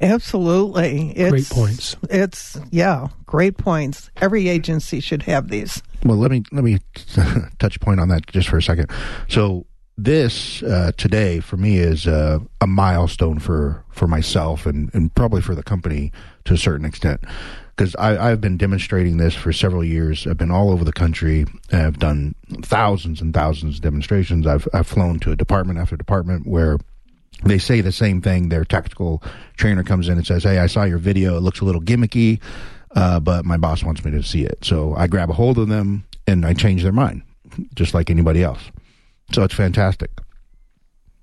Absolutely. 0.00 1.10
It's, 1.10 1.30
Great 1.30 1.48
points. 1.48 1.96
It's 2.10 2.58
yeah, 2.70 3.08
great 3.24 3.56
points. 3.56 4.10
Every 4.16 4.48
agency 4.48 5.00
should 5.00 5.22
have 5.22 5.48
these. 5.48 5.82
Well, 6.04 6.16
let 6.16 6.30
me 6.30 6.42
let 6.52 6.64
me 6.64 6.78
touch 7.58 7.80
point 7.80 8.00
on 8.00 8.08
that 8.08 8.26
just 8.26 8.48
for 8.48 8.58
a 8.58 8.62
second. 8.62 8.90
So 9.28 9.66
this 9.98 10.62
uh, 10.62 10.92
today 10.96 11.40
for 11.40 11.56
me 11.56 11.78
is 11.78 12.06
uh, 12.06 12.38
a 12.60 12.66
milestone 12.66 13.38
for 13.38 13.84
for 13.90 14.06
myself 14.06 14.66
and 14.66 14.92
and 14.94 15.14
probably 15.14 15.40
for 15.40 15.54
the 15.54 15.62
company 15.62 16.12
to 16.44 16.54
a 16.54 16.58
certain 16.58 16.84
extent 16.84 17.22
because 17.76 17.94
I've 17.96 18.40
been 18.40 18.56
demonstrating 18.56 19.18
this 19.18 19.34
for 19.34 19.52
several 19.52 19.84
years. 19.84 20.26
I've 20.26 20.38
been 20.38 20.50
all 20.50 20.70
over 20.70 20.84
the 20.84 20.92
country. 20.92 21.44
I've 21.72 21.98
done 21.98 22.34
thousands 22.62 23.20
and 23.20 23.34
thousands 23.34 23.76
of 23.76 23.82
demonstrations. 23.82 24.46
I've 24.46 24.66
I've 24.72 24.86
flown 24.86 25.18
to 25.20 25.32
a 25.32 25.36
department 25.36 25.78
after 25.78 25.96
department 25.96 26.46
where 26.46 26.78
they 27.44 27.58
say 27.58 27.80
the 27.80 27.92
same 27.92 28.20
thing. 28.22 28.48
Their 28.48 28.64
tactical 28.64 29.22
trainer 29.56 29.82
comes 29.82 30.08
in 30.08 30.16
and 30.16 30.26
says, 30.26 30.44
"Hey, 30.44 30.58
I 30.58 30.66
saw 30.66 30.84
your 30.84 30.98
video. 30.98 31.36
It 31.36 31.40
looks 31.40 31.60
a 31.60 31.64
little 31.64 31.82
gimmicky, 31.82 32.40
uh, 32.94 33.20
but 33.20 33.44
my 33.44 33.56
boss 33.56 33.82
wants 33.82 34.04
me 34.04 34.10
to 34.12 34.22
see 34.22 34.44
it." 34.44 34.64
So 34.64 34.94
I 34.96 35.06
grab 35.06 35.30
a 35.30 35.34
hold 35.34 35.58
of 35.58 35.68
them 35.68 36.04
and 36.26 36.44
I 36.44 36.54
change 36.54 36.82
their 36.82 36.92
mind, 36.92 37.22
just 37.74 37.94
like 37.94 38.10
anybody 38.10 38.42
else. 38.42 38.70
So 39.32 39.42
it's 39.42 39.54
fantastic. 39.54 40.10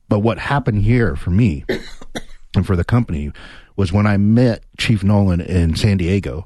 But 0.09 0.19
what 0.19 0.37
happened 0.37 0.83
here 0.83 1.15
for 1.15 1.31
me 1.31 1.65
and 2.55 2.65
for 2.65 2.75
the 2.75 2.83
company 2.83 3.31
was 3.75 3.91
when 3.91 4.05
I 4.05 4.17
met 4.17 4.63
Chief 4.77 5.03
Nolan 5.03 5.41
in 5.41 5.75
San 5.75 5.97
Diego 5.97 6.45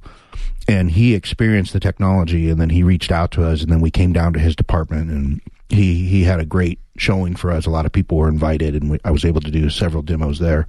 and 0.67 0.91
he 0.91 1.13
experienced 1.13 1.73
the 1.73 1.79
technology 1.79 2.49
and 2.49 2.59
then 2.59 2.69
he 2.69 2.83
reached 2.83 3.11
out 3.11 3.31
to 3.31 3.43
us 3.43 3.61
and 3.61 3.71
then 3.71 3.81
we 3.81 3.91
came 3.91 4.13
down 4.13 4.33
to 4.33 4.39
his 4.39 4.55
department 4.55 5.09
and 5.09 5.41
he 5.69 6.07
he 6.07 6.23
had 6.23 6.39
a 6.39 6.45
great 6.45 6.79
showing 6.97 7.35
for 7.35 7.51
us 7.51 7.65
a 7.65 7.69
lot 7.69 7.85
of 7.85 7.91
people 7.91 8.17
were 8.17 8.29
invited 8.29 8.75
and 8.75 8.91
we, 8.91 8.99
I 9.03 9.11
was 9.11 9.25
able 9.25 9.41
to 9.41 9.51
do 9.51 9.69
several 9.69 10.01
demos 10.01 10.39
there 10.39 10.65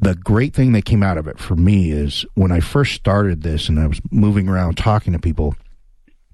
the 0.00 0.14
great 0.14 0.52
thing 0.54 0.72
that 0.72 0.84
came 0.84 1.02
out 1.02 1.18
of 1.18 1.28
it 1.28 1.38
for 1.38 1.54
me 1.54 1.92
is 1.92 2.26
when 2.34 2.50
I 2.50 2.58
first 2.60 2.94
started 2.94 3.42
this 3.42 3.68
and 3.68 3.78
I 3.78 3.86
was 3.86 4.00
moving 4.10 4.48
around 4.48 4.76
talking 4.76 5.12
to 5.12 5.18
people 5.18 5.54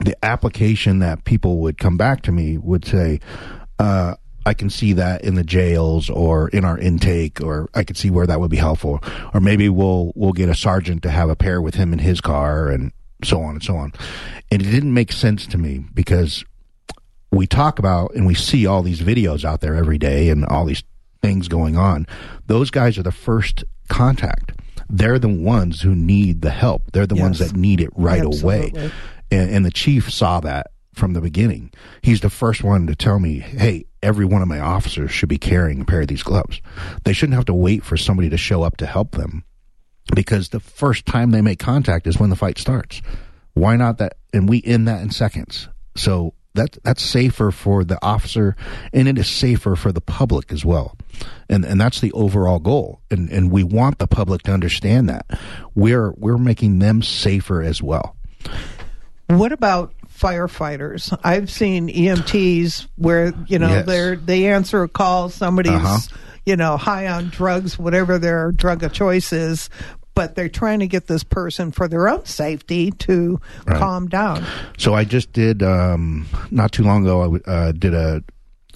the 0.00 0.16
application 0.24 1.00
that 1.00 1.24
people 1.24 1.58
would 1.58 1.76
come 1.76 1.96
back 1.96 2.22
to 2.22 2.32
me 2.32 2.56
would 2.56 2.84
say 2.84 3.20
uh, 3.78 4.14
I 4.46 4.54
can 4.54 4.70
see 4.70 4.94
that 4.94 5.24
in 5.24 5.34
the 5.34 5.44
jails 5.44 6.08
or 6.08 6.48
in 6.48 6.64
our 6.64 6.78
intake, 6.78 7.40
or 7.42 7.68
I 7.74 7.84
could 7.84 7.96
see 7.96 8.08
where 8.08 8.26
that 8.26 8.40
would 8.40 8.50
be 8.50 8.56
helpful. 8.56 9.02
Or 9.34 9.40
maybe 9.40 9.68
we'll 9.68 10.12
we'll 10.14 10.32
get 10.32 10.48
a 10.48 10.54
sergeant 10.54 11.02
to 11.02 11.10
have 11.10 11.28
a 11.28 11.36
pair 11.36 11.60
with 11.60 11.74
him 11.74 11.92
in 11.92 11.98
his 11.98 12.20
car, 12.20 12.68
and 12.68 12.92
so 13.22 13.42
on 13.42 13.50
and 13.50 13.62
so 13.62 13.76
on. 13.76 13.92
And 14.50 14.62
it 14.62 14.70
didn't 14.70 14.94
make 14.94 15.12
sense 15.12 15.46
to 15.48 15.58
me 15.58 15.84
because 15.92 16.44
we 17.30 17.46
talk 17.46 17.78
about 17.78 18.14
and 18.14 18.26
we 18.26 18.34
see 18.34 18.66
all 18.66 18.82
these 18.82 19.00
videos 19.00 19.44
out 19.44 19.60
there 19.60 19.74
every 19.74 19.98
day 19.98 20.30
and 20.30 20.44
all 20.46 20.64
these 20.64 20.82
things 21.20 21.48
going 21.48 21.76
on. 21.76 22.06
Those 22.46 22.70
guys 22.70 22.98
are 22.98 23.02
the 23.02 23.12
first 23.12 23.64
contact. 23.88 24.52
They're 24.88 25.18
the 25.18 25.28
ones 25.28 25.82
who 25.82 25.94
need 25.94 26.42
the 26.42 26.50
help. 26.50 26.92
They're 26.92 27.06
the 27.06 27.16
yes. 27.16 27.22
ones 27.22 27.38
that 27.40 27.54
need 27.54 27.80
it 27.80 27.90
right 27.94 28.24
Absolutely. 28.24 28.80
away. 28.80 28.92
And, 29.30 29.50
and 29.50 29.66
the 29.66 29.70
chief 29.70 30.10
saw 30.10 30.40
that 30.40 30.68
from 30.94 31.12
the 31.12 31.20
beginning. 31.20 31.70
He's 32.02 32.22
the 32.22 32.30
first 32.30 32.64
one 32.64 32.86
to 32.86 32.96
tell 32.96 33.20
me, 33.20 33.38
hey, 33.40 33.84
every 34.02 34.24
one 34.24 34.42
of 34.42 34.48
my 34.48 34.60
officers 34.60 35.10
should 35.10 35.28
be 35.28 35.38
carrying 35.38 35.80
a 35.80 35.84
pair 35.84 36.00
of 36.00 36.08
these 36.08 36.22
gloves. 36.22 36.60
They 37.04 37.12
shouldn't 37.12 37.36
have 37.36 37.46
to 37.46 37.54
wait 37.54 37.84
for 37.84 37.96
somebody 37.96 38.30
to 38.30 38.38
show 38.38 38.62
up 38.62 38.78
to 38.78 38.86
help 38.86 39.12
them 39.12 39.44
because 40.14 40.48
the 40.48 40.60
first 40.60 41.06
time 41.06 41.30
they 41.30 41.42
make 41.42 41.58
contact 41.58 42.06
is 42.06 42.18
when 42.18 42.30
the 42.30 42.36
fight 42.36 42.58
starts. 42.58 43.02
Why 43.54 43.76
not 43.76 43.98
that? 43.98 44.14
And 44.32 44.48
we 44.48 44.62
end 44.64 44.88
that 44.88 45.02
in 45.02 45.10
seconds. 45.10 45.68
So 45.96 46.34
that 46.58 46.78
that's 46.84 47.02
safer 47.02 47.50
for 47.50 47.84
the 47.84 47.98
officer 48.04 48.54
and 48.92 49.08
it 49.08 49.18
is 49.18 49.28
safer 49.28 49.76
for 49.76 49.92
the 49.92 50.00
public 50.00 50.52
as 50.52 50.64
well. 50.64 50.96
And 51.48 51.64
and 51.64 51.80
that's 51.80 52.00
the 52.00 52.12
overall 52.12 52.58
goal. 52.58 53.00
And 53.10 53.30
and 53.30 53.50
we 53.50 53.64
want 53.64 53.98
the 53.98 54.06
public 54.06 54.42
to 54.42 54.52
understand 54.52 55.08
that. 55.08 55.26
We're 55.74 56.12
we're 56.12 56.38
making 56.38 56.78
them 56.78 57.02
safer 57.02 57.62
as 57.62 57.82
well. 57.82 58.16
What 59.28 59.52
about 59.52 59.92
firefighters. 60.18 61.16
I've 61.22 61.50
seen 61.50 61.88
EMTs 61.88 62.88
where 62.96 63.32
you 63.46 63.58
know 63.58 63.68
yes. 63.68 63.86
they're 63.86 64.16
they 64.16 64.46
answer 64.46 64.82
a 64.82 64.88
call, 64.88 65.28
somebody's 65.28 65.72
uh-huh. 65.72 66.16
you 66.44 66.56
know 66.56 66.76
high 66.76 67.06
on 67.06 67.28
drugs, 67.28 67.78
whatever 67.78 68.18
their 68.18 68.52
drug 68.52 68.82
of 68.82 68.92
choice 68.92 69.32
is, 69.32 69.70
but 70.18 70.34
they're 70.34 70.48
trying 70.48 70.80
to 70.80 70.88
get 70.88 71.06
this 71.06 71.22
person 71.22 71.70
for 71.70 71.86
their 71.86 72.08
own 72.08 72.24
safety 72.24 72.90
to 72.90 73.40
right. 73.68 73.78
calm 73.78 74.08
down. 74.08 74.44
So 74.76 74.92
I 74.92 75.04
just 75.04 75.32
did 75.32 75.62
um, 75.62 76.26
not 76.50 76.72
too 76.72 76.82
long 76.82 77.04
ago. 77.04 77.38
I 77.46 77.48
uh, 77.48 77.70
did 77.70 77.94
a, 77.94 78.24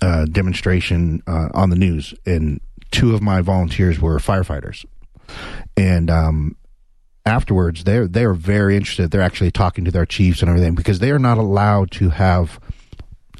a 0.01 0.26
demonstration 0.26 1.20
uh, 1.26 1.49
on 1.53 1.70
the 1.70 1.74
news, 1.74 2.14
and 2.24 2.61
two 2.93 3.12
of 3.12 3.22
my 3.22 3.40
volunteers 3.40 3.99
were 3.99 4.18
firefighters, 4.18 4.84
and 5.76 6.11
um, 6.11 6.55
afterwards 7.26 7.82
they're 7.82 8.07
they're 8.07 8.34
very 8.34 8.76
interested 8.76 9.11
they're 9.11 9.20
actually 9.20 9.51
talking 9.51 9.84
to 9.84 9.90
their 9.90 10.07
chiefs 10.07 10.43
and 10.43 10.49
everything 10.49 10.76
because 10.76 11.01
they 11.01 11.11
are 11.11 11.18
not 11.18 11.38
allowed 11.38 11.90
to 11.90 12.11
have 12.11 12.61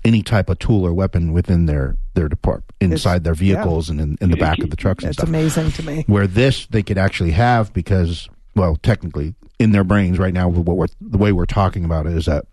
any 0.05 0.22
type 0.22 0.48
of 0.48 0.59
tool 0.59 0.84
or 0.86 0.92
weapon 0.92 1.32
within 1.32 1.66
their 1.66 1.96
their 2.14 2.28
department 2.28 2.70
inside 2.80 3.16
it's, 3.16 3.24
their 3.24 3.34
vehicles 3.34 3.88
yeah. 3.88 3.92
and 3.92 4.00
in, 4.00 4.18
in, 4.20 4.30
the 4.30 4.36
back 4.36 4.59
of 4.59 4.70
the 4.70 4.76
trucks 4.76 5.05
and 5.05 5.14
stuff. 5.14 5.28
amazing 5.28 5.70
to 5.72 5.82
me 5.82 6.05
where 6.07 6.26
this 6.26 6.66
they 6.66 6.82
could 6.82 6.98
actually 6.98 7.30
have 7.30 7.72
because 7.72 8.28
well 8.55 8.76
technically 8.76 9.34
in 9.59 9.72
their 9.72 9.84
brains 9.84 10.18
right 10.18 10.34
now 10.34 10.48
what 10.48 10.76
we're 10.76 10.86
the 11.00 11.18
way 11.18 11.32
we're 11.32 11.46
talking 11.46 11.84
about 11.84 12.07
it 12.07 12.12
is 12.12 12.26
that 12.26 12.44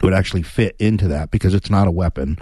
it 0.00 0.04
would 0.04 0.14
actually 0.14 0.42
fit 0.42 0.76
into 0.78 1.08
that 1.08 1.30
because 1.32 1.54
it's 1.54 1.70
not 1.70 1.88
a 1.88 1.90
weapon. 1.90 2.38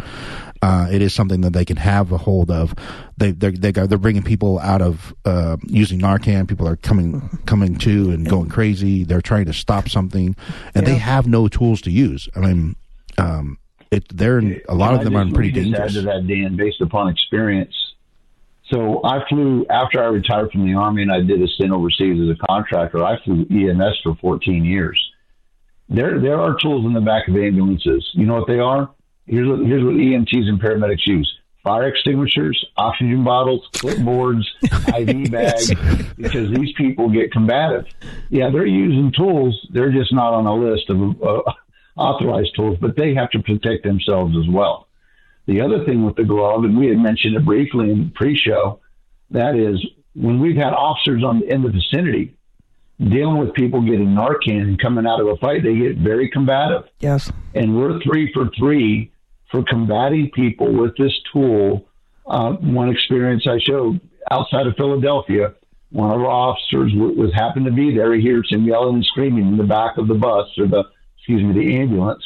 Uh, 0.61 0.89
it 0.91 1.01
is 1.01 1.15
something 1.15 1.41
that 1.41 1.55
they 1.55 1.65
can 1.65 1.79
have 1.79 2.13
a 2.13 2.19
hold 2.19 2.51
of. 2.51 2.75
They 3.17 3.31
they're 3.31 3.51
they 3.51 3.69
are 3.81 3.87
they're 3.87 3.97
bringing 3.97 4.23
people 4.23 4.59
out 4.59 4.83
of 4.83 5.15
uh, 5.25 5.57
using 5.63 5.99
Narcan. 5.99 6.49
People 6.49 6.69
are 6.69 6.77
coming 6.77 7.39
coming 7.47 7.77
to 7.79 8.11
and 8.11 8.29
going 8.29 8.51
crazy. 8.51 9.05
They're 9.05 9.23
trying 9.23 9.47
to 9.47 9.55
stop 9.55 9.89
something, 9.89 10.37
and 10.75 10.87
yeah. 10.87 10.93
they 10.93 10.99
have 10.99 11.27
no 11.27 11.49
tools 11.49 11.81
to 11.83 11.91
use. 11.91 12.29
I 12.37 12.41
mean, 12.41 12.77
um, 13.17 13.59
it 13.91 14.05
they're 14.17 14.41
a 14.69 14.75
lot 14.75 14.95
of 14.95 15.05
them 15.05 15.17
are 15.17 15.31
pretty 15.33 15.53
dangerous. 15.53 15.97
Add 15.97 16.01
to 16.01 16.03
that, 16.03 16.27
Dan, 16.27 16.57
based 16.57 16.81
upon 16.81 17.09
experience. 17.09 17.75
So 18.71 19.01
I 19.05 19.21
flew 19.29 19.65
after 19.71 20.03
I 20.03 20.07
retired 20.07 20.51
from 20.51 20.67
the 20.67 20.75
army, 20.75 21.03
and 21.03 21.13
I 21.13 21.21
did 21.21 21.41
a 21.41 21.47
stint 21.47 21.71
overseas 21.71 22.21
as 22.21 22.37
a 22.37 22.47
contractor. 22.47 23.05
I 23.05 23.23
flew 23.23 23.47
EMS 23.49 24.01
for 24.03 24.17
14 24.17 24.65
years 24.65 25.01
there, 25.89 26.21
there 26.21 26.41
are 26.41 26.57
tools 26.61 26.85
in 26.85 26.93
the 26.93 27.01
back 27.01 27.29
of 27.29 27.37
ambulances. 27.37 28.09
You 28.15 28.27
know 28.27 28.35
what 28.35 28.49
they 28.49 28.59
are? 28.59 28.91
Here's 29.27 29.49
what, 29.49 29.67
here's 29.67 29.85
what 29.85 29.95
EMTs 29.95 30.49
and 30.49 30.61
paramedics 30.61 31.07
use: 31.07 31.33
fire 31.63 31.89
extinguishers, 31.89 32.65
oxygen 32.77 33.25
bottles, 33.25 33.69
clipboards, 33.73 34.45
IV 34.63 35.31
bags, 35.31 35.73
because 36.17 36.51
these 36.53 36.73
people 36.77 37.09
get 37.09 37.33
combative. 37.33 37.87
Yeah, 38.31 38.51
they're 38.51 38.67
using 38.67 39.13
tools. 39.13 39.67
They're 39.71 39.93
just 39.93 40.13
not 40.13 40.33
on 40.33 40.47
a 40.47 40.55
list 40.55 40.91
of 40.91 41.23
uh, 41.23 41.53
authorized 41.97 42.55
tools, 42.55 42.79
but 42.81 42.97
they 42.97 43.15
have 43.15 43.31
to 43.31 43.41
protect 43.41 43.85
themselves 43.85 44.37
as 44.37 44.49
well. 44.49 44.89
The 45.47 45.61
other 45.61 45.85
thing 45.85 46.05
with 46.05 46.17
the 46.17 46.25
glove, 46.25 46.65
and 46.65 46.77
we 46.77 46.89
had 46.89 46.99
mentioned 46.99 47.37
it 47.37 47.45
briefly 47.45 47.91
in 47.91 48.11
pre-show, 48.11 48.81
that 49.31 49.55
is 49.55 49.85
when 50.15 50.41
we've 50.41 50.57
had 50.57 50.73
officers 50.73 51.23
on 51.25 51.43
in 51.43 51.63
the 51.63 51.71
vicinity 51.71 52.37
dealing 52.99 53.39
with 53.39 53.53
people 53.55 53.83
getting 53.83 54.09
Narcan 54.09 54.63
and 54.63 54.81
coming 54.81 55.07
out 55.07 55.21
of 55.21 55.27
a 55.29 55.37
fight, 55.37 55.63
they 55.63 55.77
get 55.77 55.99
very 55.99 56.31
combative. 56.31 56.85
Yes. 57.01 57.31
And 57.55 57.77
we're 57.77 58.01
three 58.01 58.33
for 58.33 58.49
three 58.59 59.13
for 59.51 59.63
combating 59.65 60.31
people 60.31 60.73
with 60.73 60.97
this 60.97 61.13
tool. 61.33 61.87
Uh, 62.27 62.53
one 62.55 62.89
experience 62.89 63.47
I 63.47 63.59
showed 63.59 64.01
outside 64.31 64.67
of 64.67 64.75
Philadelphia, 64.77 65.55
one 65.91 66.11
of 66.11 66.21
our 66.21 66.27
officers 66.27 66.93
w- 66.93 67.19
was 67.19 67.33
happened 67.35 67.67
to 67.67 67.73
be 67.73 67.95
there. 67.95 68.15
He 68.15 68.23
hears 68.23 68.49
him 68.51 68.65
yelling 68.65 68.97
and 68.97 69.05
screaming 69.05 69.47
in 69.47 69.57
the 69.57 69.65
back 69.65 69.99
of 69.99 70.09
the 70.09 70.15
bus 70.15 70.49
or 70.59 70.67
the, 70.67 70.85
excuse 71.27 71.43
me, 71.43 71.53
the 71.53 71.77
ambulance. 71.77 72.25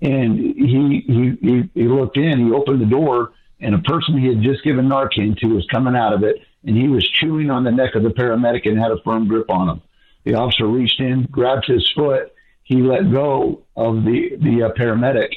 And 0.00 0.38
he, 0.38 1.04
he, 1.06 1.38
he, 1.40 1.70
he 1.74 1.88
looked 1.88 2.16
in, 2.16 2.46
he 2.46 2.52
opened 2.52 2.80
the 2.80 2.86
door, 2.86 3.32
and 3.60 3.74
a 3.74 3.78
person 3.80 4.18
he 4.18 4.28
had 4.28 4.40
just 4.40 4.64
given 4.64 4.88
Narcan 4.88 5.36
to 5.38 5.48
was 5.48 5.66
coming 5.70 5.94
out 5.94 6.14
of 6.14 6.22
it 6.22 6.36
and 6.64 6.76
he 6.76 6.88
was 6.88 7.08
chewing 7.08 7.50
on 7.50 7.64
the 7.64 7.70
neck 7.70 7.94
of 7.94 8.02
the 8.02 8.10
paramedic 8.10 8.66
and 8.66 8.78
had 8.78 8.90
a 8.90 9.02
firm 9.02 9.28
grip 9.28 9.50
on 9.50 9.68
him. 9.68 9.82
The 10.24 10.34
officer 10.34 10.66
reached 10.66 11.00
in, 11.00 11.24
grabbed 11.30 11.66
his 11.66 11.88
foot. 11.94 12.32
He 12.62 12.76
let 12.82 13.10
go 13.10 13.62
of 13.76 14.04
the 14.04 14.36
the 14.40 14.64
uh, 14.64 14.72
paramedic 14.78 15.30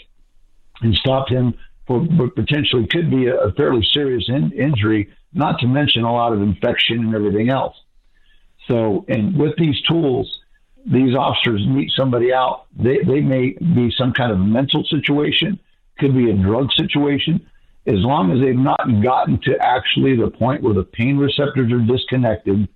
and 0.81 0.93
stopped 0.95 1.31
him 1.31 1.55
for 1.87 1.99
what 1.99 2.35
potentially 2.35 2.87
could 2.87 3.09
be 3.09 3.27
a, 3.27 3.35
a 3.35 3.51
fairly 3.53 3.85
serious 3.91 4.25
in, 4.27 4.51
injury, 4.51 5.09
not 5.33 5.59
to 5.59 5.67
mention 5.67 6.03
a 6.03 6.11
lot 6.11 6.33
of 6.33 6.41
infection 6.41 6.99
and 6.99 7.15
everything 7.15 7.49
else. 7.49 7.75
So, 8.67 9.05
and 9.07 9.37
with 9.37 9.57
these 9.57 9.81
tools, 9.81 10.39
these 10.85 11.15
officers 11.15 11.65
meet 11.67 11.91
somebody 11.95 12.33
out. 12.33 12.65
They, 12.77 12.99
they 13.05 13.21
may 13.21 13.51
be 13.51 13.91
some 13.97 14.13
kind 14.13 14.31
of 14.31 14.39
mental 14.39 14.83
situation, 14.83 15.59
could 15.99 16.15
be 16.15 16.29
a 16.29 16.33
drug 16.33 16.71
situation, 16.73 17.45
as 17.85 17.95
long 17.97 18.31
as 18.31 18.39
they've 18.41 18.55
not 18.55 18.79
gotten 19.01 19.39
to 19.41 19.57
actually 19.59 20.15
the 20.15 20.29
point 20.29 20.61
where 20.61 20.73
the 20.73 20.83
pain 20.83 21.17
receptors 21.17 21.71
are 21.71 21.79
disconnected 21.79 22.67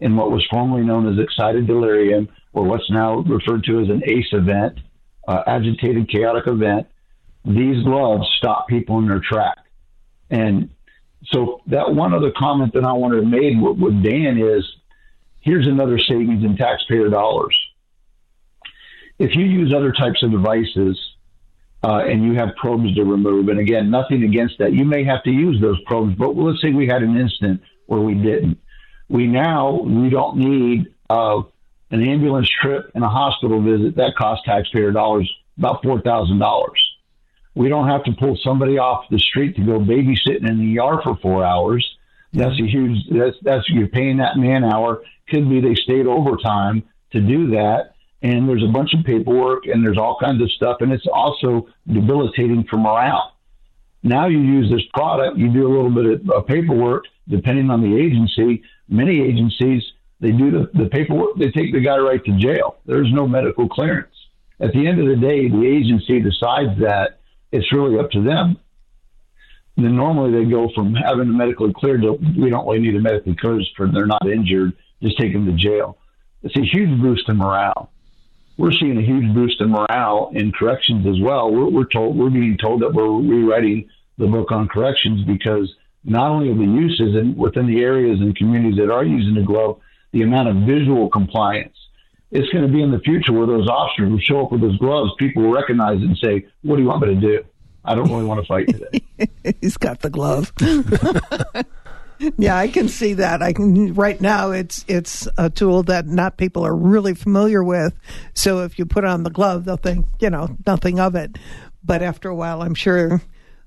in 0.00 0.16
what 0.16 0.30
was 0.30 0.46
formerly 0.50 0.84
known 0.84 1.10
as 1.10 1.18
excited 1.22 1.66
delirium, 1.66 2.28
or 2.52 2.64
what's 2.64 2.90
now 2.90 3.16
referred 3.18 3.64
to 3.64 3.80
as 3.80 3.88
an 3.88 4.02
ACE 4.06 4.28
event, 4.32 4.78
uh, 5.28 5.42
agitated 5.46 6.08
chaotic 6.08 6.46
event, 6.46 6.86
these 7.44 7.82
gloves 7.84 8.28
stop 8.36 8.68
people 8.68 8.98
in 8.98 9.08
their 9.08 9.20
track. 9.20 9.58
And 10.30 10.70
so 11.26 11.60
that 11.68 11.94
one 11.94 12.12
other 12.12 12.32
comment 12.36 12.74
that 12.74 12.84
I 12.84 12.92
wanted 12.92 13.20
to 13.20 13.26
make 13.26 13.54
with, 13.58 13.78
with 13.78 14.02
Dan 14.02 14.38
is 14.38 14.64
here's 15.46 15.66
another 15.66 15.98
savings 15.98 16.44
in 16.44 16.56
taxpayer 16.56 17.08
dollars. 17.08 17.56
If 19.18 19.34
you 19.34 19.46
use 19.46 19.72
other 19.74 19.92
types 19.92 20.22
of 20.22 20.30
devices, 20.30 21.00
uh, 21.82 22.02
and 22.04 22.24
you 22.24 22.34
have 22.34 22.48
probes 22.56 22.94
to 22.96 23.04
remove. 23.04 23.48
And 23.48 23.60
again, 23.60 23.90
nothing 23.90 24.24
against 24.24 24.58
that. 24.58 24.72
You 24.72 24.84
may 24.84 25.04
have 25.04 25.22
to 25.22 25.30
use 25.30 25.60
those 25.60 25.80
probes, 25.86 26.14
but 26.18 26.34
let's 26.36 26.60
say 26.60 26.72
we 26.72 26.88
had 26.88 27.02
an 27.02 27.16
incident 27.16 27.60
where 27.86 28.00
we 28.00 28.14
didn't. 28.14 28.58
We 29.08 29.26
now 29.28 29.82
we 29.82 30.10
don't 30.10 30.38
need 30.38 30.86
uh, 31.08 31.42
an 31.90 32.02
ambulance 32.02 32.50
trip 32.60 32.90
and 32.94 33.04
a 33.04 33.08
hospital 33.08 33.62
visit 33.62 33.96
that 33.96 34.16
costs 34.16 34.44
taxpayer 34.46 34.90
dollars 34.90 35.32
about 35.56 35.82
four 35.84 36.00
thousand 36.00 36.40
dollars. 36.40 36.82
We 37.54 37.68
don't 37.68 37.88
have 37.88 38.04
to 38.04 38.12
pull 38.12 38.36
somebody 38.42 38.78
off 38.78 39.04
the 39.10 39.20
street 39.20 39.54
to 39.56 39.62
go 39.62 39.78
babysitting 39.78 40.48
in 40.48 40.58
the 40.58 40.80
ER 40.80 41.00
for 41.04 41.16
four 41.22 41.44
hours. 41.44 41.88
That's 42.32 42.58
a 42.60 42.66
huge. 42.66 42.98
That's 43.10 43.36
that's 43.42 43.70
you're 43.70 43.86
paying 43.86 44.16
that 44.16 44.36
man 44.36 44.64
hour. 44.64 45.02
Could 45.28 45.48
be 45.48 45.60
they 45.60 45.74
stayed 45.74 46.06
overtime 46.06 46.84
to 47.12 47.20
do 47.20 47.50
that. 47.50 47.94
And 48.22 48.48
there's 48.48 48.64
a 48.64 48.72
bunch 48.72 48.94
of 48.94 49.04
paperwork 49.04 49.66
and 49.66 49.84
there's 49.84 49.98
all 49.98 50.18
kinds 50.18 50.42
of 50.42 50.50
stuff. 50.52 50.78
And 50.80 50.92
it's 50.92 51.06
also 51.12 51.68
debilitating 51.86 52.64
for 52.68 52.76
morale. 52.76 53.36
Now 54.02 54.28
you 54.28 54.38
use 54.38 54.70
this 54.70 54.84
product 54.94 55.36
you 55.36 55.52
do 55.52 55.66
a 55.66 55.72
little 55.72 55.90
bit 55.90 56.20
of 56.30 56.46
paperwork 56.46 57.04
depending 57.28 57.70
on 57.70 57.82
the 57.82 57.96
agency. 57.96 58.62
Many 58.88 59.20
agencies 59.20 59.82
they 60.20 60.30
do 60.30 60.50
the, 60.50 60.70
the 60.74 60.88
paperwork 60.88 61.36
they 61.36 61.50
take 61.50 61.72
the 61.72 61.80
guy 61.80 61.98
right 61.98 62.24
to 62.24 62.38
jail. 62.38 62.76
There's 62.86 63.12
no 63.12 63.26
medical 63.26 63.68
clearance. 63.68 64.14
At 64.60 64.72
the 64.72 64.86
end 64.86 65.00
of 65.00 65.08
the 65.08 65.16
day 65.16 65.48
the 65.48 65.66
agency 65.66 66.20
decides 66.20 66.78
that 66.80 67.18
it's 67.52 67.72
really 67.72 67.98
up 67.98 68.10
to 68.12 68.22
them. 68.22 68.58
Then 69.76 69.96
normally 69.96 70.32
they 70.32 70.48
go 70.48 70.70
from 70.74 70.94
having 70.94 71.28
a 71.28 71.32
medically 71.32 71.72
cleared 71.74 72.02
to 72.02 72.12
we 72.12 72.48
don't 72.48 72.66
really 72.66 72.80
need 72.80 72.96
a 72.96 73.00
medically 73.00 73.34
cleared 73.34 73.64
for 73.76 73.88
they're 73.88 74.06
not 74.06 74.26
injured 74.26 74.72
just 75.02 75.18
take 75.18 75.32
them 75.32 75.46
to 75.46 75.52
jail 75.52 75.98
it's 76.42 76.56
a 76.56 76.62
huge 76.62 77.00
boost 77.00 77.28
in 77.28 77.36
morale 77.36 77.90
we're 78.56 78.72
seeing 78.72 78.96
a 78.96 79.02
huge 79.02 79.34
boost 79.34 79.60
in 79.60 79.70
morale 79.70 80.30
in 80.32 80.50
corrections 80.50 81.06
as 81.06 81.20
well. 81.20 81.50
We're, 81.52 81.68
we're 81.68 81.84
told 81.84 82.16
we're 82.16 82.30
being 82.30 82.56
told 82.56 82.80
that 82.82 82.94
we're 82.94 83.06
rewriting 83.06 83.88
the 84.16 84.26
book 84.26 84.50
on 84.50 84.68
corrections 84.68 85.24
because 85.24 85.74
not 86.04 86.30
only 86.30 86.50
of 86.50 86.56
the 86.56 86.64
uses 86.64 87.14
and 87.14 87.36
within 87.36 87.66
the 87.66 87.82
areas 87.82 88.20
and 88.20 88.34
communities 88.34 88.78
that 88.78 88.90
are 88.90 89.04
using 89.04 89.34
the 89.34 89.42
glove, 89.42 89.78
the 90.12 90.22
amount 90.22 90.48
of 90.48 90.56
visual 90.66 91.10
compliance 91.10 91.76
it's 92.32 92.48
going 92.50 92.66
to 92.66 92.72
be 92.72 92.82
in 92.82 92.90
the 92.90 92.98
future 93.00 93.32
where 93.32 93.46
those 93.46 93.68
officers 93.68 94.10
will 94.10 94.18
show 94.18 94.44
up 94.44 94.50
with 94.50 94.60
those 94.60 94.76
gloves. 94.78 95.12
People 95.18 95.44
will 95.44 95.52
recognize 95.52 95.98
it 95.98 96.04
and 96.04 96.18
say, 96.18 96.46
"What 96.62 96.76
do 96.76 96.82
you 96.82 96.88
want 96.88 97.06
me 97.06 97.14
to 97.14 97.20
do? 97.20 97.44
I 97.84 97.94
don't 97.94 98.10
really 98.10 98.24
want 98.24 98.40
to 98.40 98.46
fight 98.46 98.66
today." 98.66 99.54
He's 99.60 99.76
got 99.76 100.00
the 100.00 100.10
glove. 100.10 100.52
yeah, 102.38 102.56
I 102.56 102.68
can 102.68 102.88
see 102.88 103.14
that. 103.14 103.42
I 103.42 103.52
can 103.52 103.94
right 103.94 104.20
now. 104.20 104.50
It's 104.50 104.84
it's 104.88 105.28
a 105.36 105.50
tool 105.50 105.82
that 105.84 106.06
not 106.06 106.36
people 106.36 106.64
are 106.64 106.74
really 106.74 107.14
familiar 107.14 107.62
with. 107.62 107.98
So 108.34 108.60
if 108.60 108.78
you 108.78 108.86
put 108.86 109.04
on 109.04 109.22
the 109.22 109.30
glove, 109.30 109.64
they'll 109.64 109.76
think 109.76 110.06
you 110.20 110.30
know 110.30 110.56
nothing 110.66 111.00
of 111.00 111.14
it. 111.14 111.36
But 111.84 112.02
after 112.02 112.28
a 112.28 112.34
while, 112.34 112.62
I'm 112.62 112.74
sure 112.74 113.22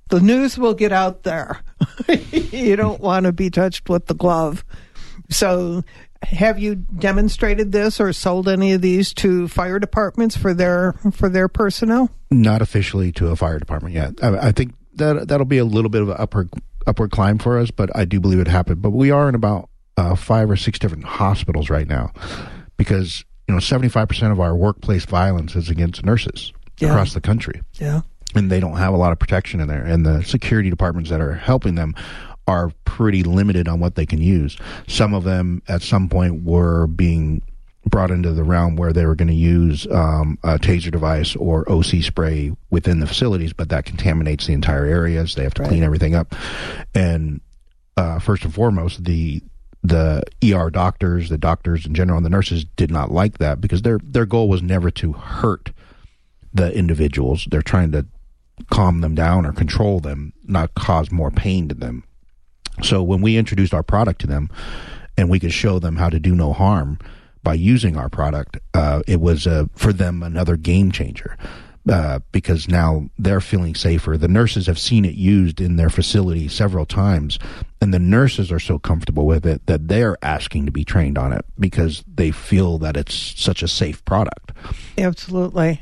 the 0.10 0.20
news 0.20 0.58
will 0.58 0.74
get 0.74 0.92
out 0.92 1.24
there. 1.24 1.62
you 2.32 2.76
don't 2.76 3.00
want 3.00 3.26
to 3.26 3.32
be 3.32 3.50
touched 3.50 3.90
with 3.90 4.08
the 4.08 4.16
glove. 4.16 4.66
So 5.30 5.84
have 6.24 6.60
you 6.60 6.76
demonstrated 6.76 7.72
this 7.72 8.00
or 8.00 8.12
sold 8.14 8.50
any 8.50 8.74
of 8.74 8.82
these 8.82 9.14
to 9.16 9.48
fire 9.48 9.80
departments 9.80 10.36
for 10.36 10.54
their 10.54 10.94
for 11.14 11.30
their 11.30 11.48
personnel? 11.48 12.10
Not 12.32 12.62
officially 12.62 13.12
to 13.14 13.28
a 13.28 13.36
fire 13.36 13.60
department 13.60 13.96
yet. 13.96 14.16
I, 14.22 14.48
I 14.48 14.52
think 14.52 14.74
that 14.96 15.28
that'll 15.28 15.46
be 15.46 15.60
a 15.60 15.66
little 15.66 15.90
bit 15.90 16.02
of 16.02 16.10
an 16.10 16.18
upward 16.20 16.50
upward 16.90 17.12
climb 17.12 17.38
for 17.38 17.58
us, 17.58 17.72
but 17.72 17.96
I 17.96 18.06
do 18.06 18.20
believe 18.20 18.40
it 18.40 18.48
happened. 18.48 18.82
But 18.82 18.90
we 18.90 19.12
are 19.12 19.30
in 19.30 19.36
about 19.36 19.70
uh, 19.96 20.16
five 20.16 20.50
or 20.50 20.58
six 20.58 20.80
different 20.80 21.06
hospitals 21.06 21.70
right 21.70 21.88
now 21.88 22.12
because 22.78 23.24
you 23.48 23.54
know 23.54 23.60
seventy 23.60 23.90
five 23.90 24.10
percent 24.10 24.32
of 24.32 24.40
our 24.40 24.56
workplace 24.56 25.06
violence 25.06 25.56
is 25.56 25.70
against 25.70 26.04
nurses 26.04 26.52
yeah. 26.80 26.90
across 26.90 27.14
the 27.14 27.22
country. 27.22 27.62
Yeah. 27.76 28.02
And 28.36 28.52
they 28.52 28.60
don't 28.60 28.78
have 28.78 28.94
a 28.94 28.98
lot 28.98 29.12
of 29.12 29.20
protection 29.20 29.60
in 29.60 29.68
there. 29.68 29.84
And 29.84 30.06
the 30.06 30.22
security 30.24 30.70
departments 30.70 31.10
that 31.10 31.20
are 31.20 31.34
helping 31.34 31.76
them 31.76 31.96
are 32.48 32.72
pretty 32.86 33.24
limited 33.24 33.68
on 33.68 33.80
what 33.80 33.96
they 33.96 34.06
can 34.06 34.22
use. 34.22 34.58
Some 34.88 35.14
of 35.14 35.24
them 35.24 35.62
at 35.68 35.82
some 35.82 36.10
point 36.10 36.44
were 36.44 36.88
being 36.88 37.42
brought 37.86 38.12
into 38.12 38.34
the 38.34 38.44
realm 38.44 38.76
where 38.76 38.94
they 38.94 39.06
were 39.06 39.16
going 39.16 39.30
to 39.30 39.34
use 39.34 39.88
um, 39.88 40.38
a 40.44 40.60
taser 40.60 40.92
device 40.92 41.36
or 41.36 41.70
OC 41.72 42.04
spray 42.04 42.52
within 42.70 43.00
the 43.00 43.08
facilities, 43.08 43.54
but 43.54 43.70
that 43.70 43.86
contaminates 43.86 44.48
the 44.48 44.54
entire 44.54 44.86
areas. 44.86 45.36
They 45.36 45.44
have 45.44 45.54
to 45.56 45.64
right. 45.64 45.70
clean 45.70 45.84
everything 45.84 46.16
up. 46.16 46.36
And 46.94 47.42
uh, 47.98 48.20
first 48.20 48.44
and 48.44 48.54
foremost, 48.54 49.04
the 49.04 49.42
the 49.82 50.24
ER 50.44 50.70
doctors, 50.70 51.30
the 51.30 51.38
doctors 51.38 51.86
in 51.86 51.96
general, 51.96 52.18
and 52.18 52.26
the 52.26 52.30
nurses 52.30 52.66
did 52.66 52.92
not 52.92 53.12
like 53.12 53.38
that 53.38 53.62
because 53.62 53.82
their 53.82 54.00
their 54.04 54.26
goal 54.26 54.50
was 54.50 54.62
never 54.62 54.92
to 54.92 55.14
hurt 55.14 55.72
the 56.54 56.74
individuals. 56.74 57.48
They're 57.50 57.62
trying 57.62 57.92
to 57.94 58.06
calm 58.70 59.02
them 59.02 59.16
down 59.16 59.46
or 59.46 59.54
control 59.54 60.00
them, 60.00 60.34
not 60.44 60.74
cause 60.76 61.12
more 61.12 61.32
pain 61.32 61.70
to 61.70 61.76
them. 61.76 62.04
So 62.84 63.02
when 63.02 63.22
we 63.22 63.38
introduced 63.38 63.74
our 63.74 63.84
product 63.84 64.22
to 64.22 64.28
them 64.28 64.50
and 65.18 65.30
we 65.30 65.40
could 65.40 65.54
show 65.54 65.80
them 65.80 65.98
how 65.98 66.10
to 66.10 66.20
do 66.20 66.36
no 66.36 66.54
harm 66.54 67.00
by 67.44 67.54
using 67.54 67.98
our 67.98 68.10
product, 68.10 68.58
uh, 68.74 69.02
it 69.08 69.22
was 69.22 69.48
uh, 69.48 69.66
for 69.76 69.94
them 69.94 70.24
another 70.24 70.56
game 70.58 70.92
changer. 70.92 71.38
Uh, 71.90 72.20
because 72.32 72.68
now 72.68 73.10
they're 73.18 73.42
feeling 73.42 73.74
safer. 73.74 74.16
The 74.16 74.28
nurses 74.28 74.68
have 74.68 74.78
seen 74.78 75.06
it 75.06 75.16
used 75.16 75.60
in 75.60 75.78
their 75.78 75.90
facility 75.90 76.48
several 76.48 76.86
times, 76.86 77.40
and 77.82 77.92
the 77.92 78.00
nurses 78.00 78.52
are 78.52 78.60
so 78.60 78.78
comfortable 78.78 79.26
with 79.26 79.46
it 79.46 79.66
that 79.66 79.88
they're 79.88 80.18
asking 80.22 80.66
to 80.68 80.72
be 80.72 80.84
trained 80.84 81.18
on 81.18 81.34
it 81.34 81.46
because 81.58 82.04
they 82.14 82.30
feel 82.30 82.78
that 82.80 82.96
it's 82.96 83.16
such 83.16 83.64
a 83.64 83.68
safe 83.68 84.04
product. 84.06 84.52
Absolutely. 85.00 85.82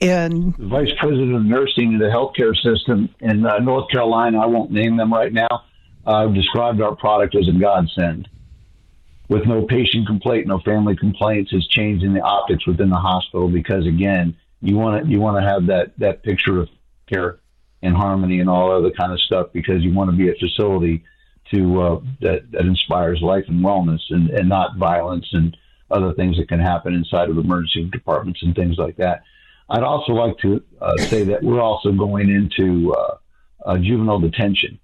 And 0.00 0.54
the 0.56 0.66
vice 0.66 0.92
president 1.00 1.34
of 1.34 1.44
nursing 1.44 1.94
in 1.94 1.98
the 1.98 2.06
healthcare 2.06 2.54
system 2.54 3.08
in 3.20 3.46
uh, 3.46 3.58
North 3.58 3.90
Carolina, 3.90 4.40
I 4.40 4.46
won't 4.46 4.70
name 4.70 4.98
them 4.98 5.12
right 5.12 5.32
now, 5.32 5.64
uh, 6.06 6.26
described 6.26 6.80
our 6.80 6.94
product 6.94 7.34
as 7.34 7.48
a 7.48 7.58
godsend. 7.58 8.28
With 9.28 9.46
no 9.46 9.64
patient 9.64 10.06
complaint, 10.06 10.46
no 10.46 10.58
family 10.60 10.96
complaints, 10.96 11.52
is 11.52 11.66
changing 11.68 12.12
the 12.12 12.20
optics 12.20 12.66
within 12.66 12.90
the 12.90 12.96
hospital 12.96 13.48
because 13.48 13.86
again, 13.86 14.36
you 14.60 14.76
want 14.76 15.04
to 15.04 15.10
you 15.10 15.20
want 15.20 15.42
to 15.42 15.48
have 15.48 15.66
that 15.66 15.98
that 15.98 16.22
picture 16.22 16.60
of 16.60 16.68
care 17.10 17.38
and 17.82 17.94
harmony 17.94 18.40
and 18.40 18.50
all 18.50 18.70
other 18.70 18.90
kind 18.90 19.12
of 19.12 19.20
stuff 19.20 19.48
because 19.52 19.82
you 19.82 19.92
want 19.92 20.10
to 20.10 20.16
be 20.16 20.28
a 20.28 20.34
facility 20.34 21.04
to 21.52 21.80
uh, 21.80 22.00
that 22.20 22.50
that 22.52 22.62
inspires 22.62 23.20
life 23.22 23.44
and 23.48 23.64
wellness 23.64 24.00
and, 24.10 24.30
and 24.30 24.48
not 24.48 24.76
violence 24.76 25.26
and 25.32 25.56
other 25.90 26.12
things 26.14 26.36
that 26.36 26.48
can 26.48 26.60
happen 26.60 26.94
inside 26.94 27.28
of 27.28 27.38
emergency 27.38 27.84
departments 27.90 28.42
and 28.42 28.54
things 28.54 28.76
like 28.78 28.96
that. 28.96 29.22
I'd 29.68 29.82
also 29.82 30.12
like 30.12 30.38
to 30.38 30.62
uh, 30.80 30.96
say 30.98 31.24
that 31.24 31.42
we're 31.42 31.60
also 31.60 31.92
going 31.92 32.28
into 32.28 32.92
uh, 32.92 33.16
uh, 33.64 33.78
juvenile 33.78 34.18
detention 34.18 34.78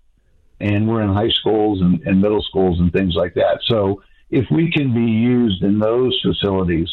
and 0.60 0.88
we're 0.88 1.02
in 1.02 1.12
high 1.12 1.30
schools 1.30 1.80
and, 1.80 2.00
and 2.02 2.20
middle 2.20 2.42
schools 2.42 2.80
and 2.80 2.92
things 2.92 3.14
like 3.14 3.34
that. 3.34 3.60
So 3.64 4.02
if 4.30 4.46
we 4.50 4.70
can 4.70 4.94
be 4.94 5.10
used 5.10 5.62
in 5.62 5.78
those 5.78 6.18
facilities, 6.22 6.88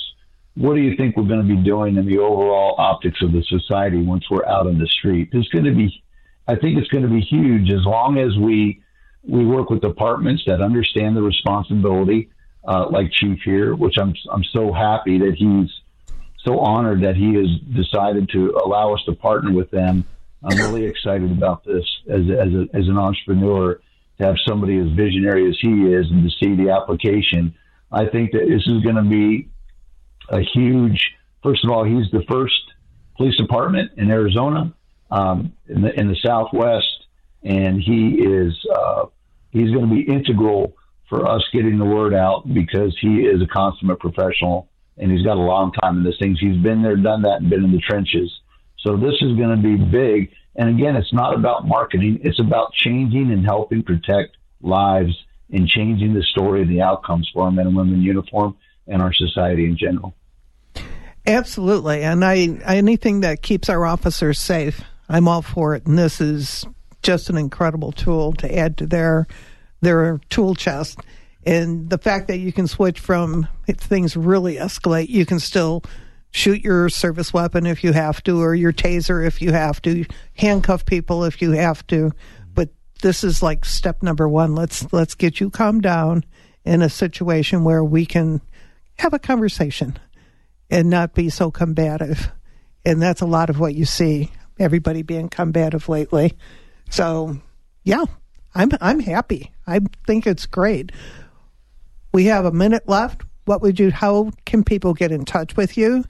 what 0.55 0.75
do 0.75 0.81
you 0.81 0.95
think 0.95 1.15
we're 1.15 1.27
going 1.27 1.47
to 1.47 1.55
be 1.55 1.61
doing 1.61 1.97
in 1.97 2.05
the 2.05 2.17
overall 2.17 2.75
optics 2.77 3.21
of 3.21 3.31
the 3.31 3.43
society 3.43 4.01
once 4.01 4.25
we're 4.29 4.45
out 4.45 4.67
on 4.67 4.79
the 4.79 4.87
street? 4.87 5.29
It's 5.31 5.47
going 5.49 5.65
to 5.65 5.75
be, 5.75 6.03
I 6.47 6.55
think 6.55 6.77
it's 6.77 6.87
going 6.87 7.03
to 7.03 7.09
be 7.09 7.21
huge 7.21 7.71
as 7.71 7.85
long 7.85 8.17
as 8.17 8.37
we 8.37 8.81
we 9.23 9.45
work 9.45 9.69
with 9.69 9.81
departments 9.81 10.43
that 10.47 10.61
understand 10.61 11.17
the 11.17 11.21
responsibility, 11.21 12.29
uh, 12.65 12.87
like 12.89 13.11
Chief 13.11 13.39
here, 13.43 13.75
which 13.75 13.97
I'm 13.97 14.13
I'm 14.31 14.43
so 14.45 14.71
happy 14.71 15.19
that 15.19 15.35
he's 15.37 15.69
so 16.45 16.59
honored 16.59 17.01
that 17.03 17.17
he 17.17 17.33
has 17.33 17.47
decided 17.75 18.29
to 18.29 18.57
allow 18.63 18.93
us 18.93 19.01
to 19.05 19.13
partner 19.13 19.51
with 19.51 19.69
them 19.69 20.05
I'm 20.43 20.57
really 20.57 20.85
excited 20.85 21.31
about 21.31 21.63
this 21.65 21.85
as 22.09 22.21
as, 22.21 22.53
a, 22.53 22.67
as 22.73 22.87
an 22.87 22.97
entrepreneur 22.97 23.79
to 24.17 24.25
have 24.25 24.35
somebody 24.47 24.77
as 24.77 24.87
visionary 24.95 25.47
as 25.47 25.57
he 25.61 25.69
is 25.69 26.09
and 26.09 26.23
to 26.23 26.35
see 26.37 26.55
the 26.55 26.71
application. 26.71 27.55
I 27.91 28.05
think 28.07 28.31
that 28.31 28.47
this 28.47 28.65
is 28.67 28.81
going 28.83 28.95
to 28.95 29.03
be 29.03 29.49
a 30.29 30.41
huge. 30.41 31.11
First 31.43 31.63
of 31.63 31.71
all, 31.71 31.83
he's 31.83 32.09
the 32.11 32.23
first 32.29 32.59
police 33.15 33.37
department 33.37 33.91
in 33.97 34.11
Arizona, 34.11 34.73
um, 35.11 35.53
in 35.67 35.81
the 35.81 35.99
in 35.99 36.07
the 36.07 36.17
Southwest, 36.25 37.05
and 37.43 37.81
he 37.81 38.15
is 38.15 38.53
uh, 38.75 39.05
he's 39.51 39.71
going 39.71 39.87
to 39.87 39.95
be 39.95 40.01
integral 40.01 40.75
for 41.09 41.27
us 41.27 41.43
getting 41.53 41.77
the 41.77 41.85
word 41.85 42.13
out 42.13 42.43
because 42.53 42.97
he 42.99 43.21
is 43.21 43.41
a 43.41 43.47
consummate 43.47 43.99
professional 43.99 44.67
and 44.97 45.11
he's 45.11 45.23
got 45.23 45.37
a 45.37 45.41
long 45.41 45.71
time 45.71 45.97
in 45.97 46.03
this 46.03 46.17
things. 46.19 46.39
He's 46.39 46.57
been 46.57 46.81
there, 46.81 46.95
done 46.95 47.21
that, 47.21 47.41
and 47.41 47.49
been 47.49 47.63
in 47.63 47.71
the 47.71 47.79
trenches. 47.79 48.31
So 48.79 48.97
this 48.97 49.13
is 49.21 49.35
going 49.37 49.55
to 49.55 49.61
be 49.61 49.75
big. 49.75 50.31
And 50.57 50.69
again, 50.69 50.95
it's 50.95 51.13
not 51.13 51.35
about 51.35 51.67
marketing. 51.67 52.19
It's 52.23 52.39
about 52.39 52.73
changing 52.73 53.31
and 53.31 53.45
helping 53.45 53.83
protect 53.83 54.37
lives 54.61 55.15
and 55.51 55.67
changing 55.67 56.13
the 56.13 56.23
story 56.23 56.63
and 56.63 56.69
the 56.69 56.81
outcomes 56.81 57.29
for 57.31 57.43
our 57.43 57.51
men 57.51 57.67
and 57.67 57.75
women 57.75 57.93
in 57.93 58.01
uniform 58.01 58.55
and 58.87 59.01
our 59.01 59.13
society 59.13 59.65
in 59.65 59.77
general. 59.77 60.15
Absolutely. 61.27 62.01
And 62.01 62.23
I 62.23 62.37
anything 62.65 63.21
that 63.21 63.41
keeps 63.41 63.69
our 63.69 63.85
officers 63.85 64.39
safe, 64.39 64.81
I'm 65.07 65.27
all 65.27 65.41
for 65.41 65.75
it. 65.75 65.85
And 65.85 65.97
this 65.97 66.19
is 66.19 66.65
just 67.03 67.29
an 67.29 67.37
incredible 67.37 67.91
tool 67.91 68.33
to 68.33 68.57
add 68.57 68.77
to 68.77 68.87
their 68.87 69.27
their 69.81 70.19
tool 70.29 70.55
chest. 70.55 70.99
And 71.45 71.89
the 71.89 71.97
fact 71.97 72.27
that 72.27 72.37
you 72.37 72.51
can 72.51 72.67
switch 72.67 72.99
from 72.99 73.47
if 73.67 73.77
things 73.77 74.17
really 74.17 74.55
escalate, 74.55 75.09
you 75.09 75.25
can 75.25 75.39
still 75.39 75.83
shoot 76.31 76.61
your 76.61 76.89
service 76.89 77.33
weapon 77.33 77.65
if 77.65 77.83
you 77.83 77.93
have 77.93 78.21
to, 78.23 78.41
or 78.41 78.53
your 78.53 78.73
taser 78.73 79.25
if 79.25 79.41
you 79.41 79.51
have 79.51 79.81
to, 79.83 80.05
handcuff 80.35 80.85
people 80.85 81.23
if 81.23 81.41
you 81.41 81.51
have 81.51 81.85
to. 81.87 82.11
But 82.53 82.69
this 83.01 83.23
is 83.23 83.41
like 83.41 83.65
step 83.65 84.03
number 84.03 84.27
one. 84.27 84.55
Let's 84.55 84.91
let's 84.93 85.15
get 85.15 85.39
you 85.39 85.49
calmed 85.49 85.83
down 85.83 86.23
in 86.65 86.81
a 86.81 86.89
situation 86.89 87.63
where 87.63 87.83
we 87.83 88.05
can 88.05 88.41
have 88.99 89.13
a 89.13 89.19
conversation 89.19 89.97
and 90.69 90.89
not 90.89 91.13
be 91.13 91.29
so 91.29 91.49
combative. 91.49 92.31
And 92.85 93.01
that's 93.01 93.21
a 93.21 93.25
lot 93.25 93.49
of 93.49 93.59
what 93.59 93.75
you 93.75 93.85
see 93.85 94.31
everybody 94.59 95.01
being 95.01 95.29
combative 95.29 95.87
lately. 95.89 96.37
So, 96.89 97.37
yeah, 97.83 98.05
I'm 98.55 98.71
I'm 98.81 98.99
happy. 98.99 99.51
I 99.65 99.81
think 100.05 100.25
it's 100.25 100.45
great. 100.45 100.91
We 102.13 102.25
have 102.25 102.45
a 102.45 102.51
minute 102.51 102.87
left. 102.87 103.23
What 103.47 103.61
would 103.61 103.79
you 103.79 103.91
how 103.91 104.31
can 104.45 104.65
people 104.65 104.93
get 104.93 105.13
in 105.13 105.23
touch 105.23 105.55
with 105.55 105.77
you? 105.77 106.03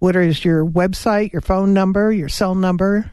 What 0.00 0.16
is 0.16 0.44
your 0.44 0.66
website, 0.66 1.32
your 1.32 1.40
phone 1.40 1.72
number, 1.72 2.10
your 2.10 2.28
cell 2.28 2.56
number, 2.56 3.12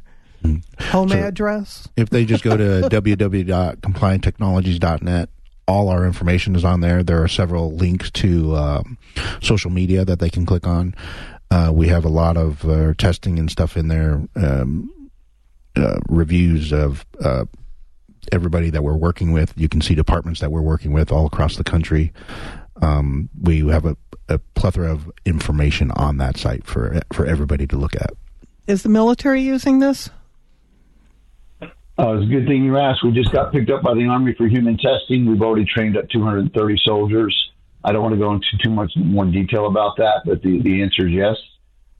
home 0.80 1.10
so 1.10 1.24
address? 1.24 1.88
If 1.96 2.10
they 2.10 2.26
just 2.26 2.44
go 2.44 2.58
to 2.58 2.64
www.complianttechnologies.net, 2.90 5.30
all 5.68 5.90
our 5.90 6.08
information 6.08 6.56
is 6.56 6.66
on 6.66 6.82
there. 6.82 7.04
There 7.04 7.22
are 7.22 7.28
several 7.28 7.76
links 7.76 8.10
to 8.12 8.56
um, 8.56 8.98
social 9.40 9.70
media 9.70 10.04
that 10.04 10.18
they 10.18 10.32
can 10.32 10.48
click 10.48 10.66
on. 10.66 10.96
Uh, 11.52 11.70
we 11.72 11.90
have 11.90 12.06
a 12.06 12.10
lot 12.10 12.38
of 12.38 12.68
uh, 12.68 12.96
testing 12.96 13.38
and 13.38 13.52
stuff 13.52 13.78
in 13.78 13.88
there, 13.88 14.20
um, 14.36 14.92
uh, 15.76 16.00
reviews 16.08 16.74
of 16.74 17.06
uh, 17.24 17.46
everybody 18.32 18.72
that 18.72 18.84
we're 18.84 18.98
working 18.98 19.32
with. 19.32 19.54
You 19.56 19.70
can 19.70 19.82
see 19.82 19.94
departments 19.94 20.40
that 20.40 20.52
we're 20.52 20.64
working 20.64 20.92
with 20.92 21.12
all 21.12 21.28
across 21.28 21.56
the 21.56 21.64
country. 21.64 22.14
Um, 22.82 23.30
we 23.42 23.68
have 23.68 23.86
a 23.86 23.98
a 24.30 24.38
plethora 24.38 24.92
of 24.92 25.12
information 25.26 25.92
on 25.92 26.18
that 26.18 26.38
site 26.38 26.66
for 26.66 27.00
for 27.12 27.26
everybody 27.26 27.68
to 27.68 27.78
look 27.78 27.96
at. 27.96 28.12
Is 28.68 28.84
the 28.84 28.90
military 28.90 29.42
using 29.42 29.80
this? 29.80 30.10
Uh, 31.62 32.14
it's 32.14 32.26
a 32.26 32.30
good 32.30 32.48
thing 32.48 32.64
you 32.64 32.78
asked. 32.78 33.04
We 33.04 33.12
just 33.12 33.32
got 33.32 33.52
picked 33.52 33.70
up 33.70 33.82
by 33.82 33.94
the 33.94 34.06
Army 34.06 34.34
for 34.38 34.48
human 34.48 34.78
testing. 34.78 35.26
We've 35.26 35.42
already 35.42 35.66
trained 35.66 35.98
up 35.98 36.08
230 36.10 36.78
soldiers. 36.86 37.52
I 37.84 37.92
don't 37.92 38.02
want 38.02 38.14
to 38.14 38.20
go 38.20 38.32
into 38.34 38.46
too 38.64 38.70
much 38.70 38.92
more 38.96 39.26
detail 39.26 39.68
about 39.68 39.98
that, 39.98 40.22
but 40.26 40.42
the, 40.42 40.62
the 40.62 40.82
answer 40.82 41.08
is 41.08 41.14
yes. 41.14 41.36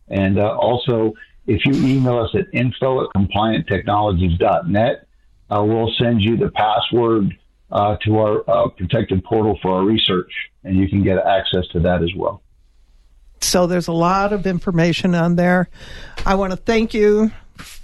And 0.08 0.40
uh, 0.40 0.56
also, 0.56 1.14
if 1.48 1.66
you 1.66 1.74
email 1.74 2.20
us 2.20 2.30
at 2.34 2.48
info 2.54 3.04
at 3.04 3.10
complianttechnologies.net, 3.16 5.08
uh, 5.50 5.64
we'll 5.64 5.92
send 6.00 6.22
you 6.22 6.38
the 6.38 6.52
password 6.52 7.38
uh, 7.72 7.98
to 8.06 8.20
our 8.20 8.50
uh, 8.50 8.70
protected 8.70 9.24
portal 9.24 9.58
for 9.62 9.72
our 9.72 9.84
research, 9.84 10.32
and 10.64 10.78
you 10.78 10.88
can 10.88 11.04
get 11.04 11.18
access 11.18 11.68
to 11.72 11.80
that 11.80 12.04
as 12.04 12.14
well. 12.16 12.42
So 13.42 13.68
there's 13.68 13.88
a 13.88 13.94
lot 13.94 14.34
of 14.34 14.46
information 14.46 15.16
on 15.16 15.36
there. 15.36 15.70
I 16.26 16.36
want 16.36 16.52
to 16.52 16.58
thank 16.58 16.94
you, 16.94 17.32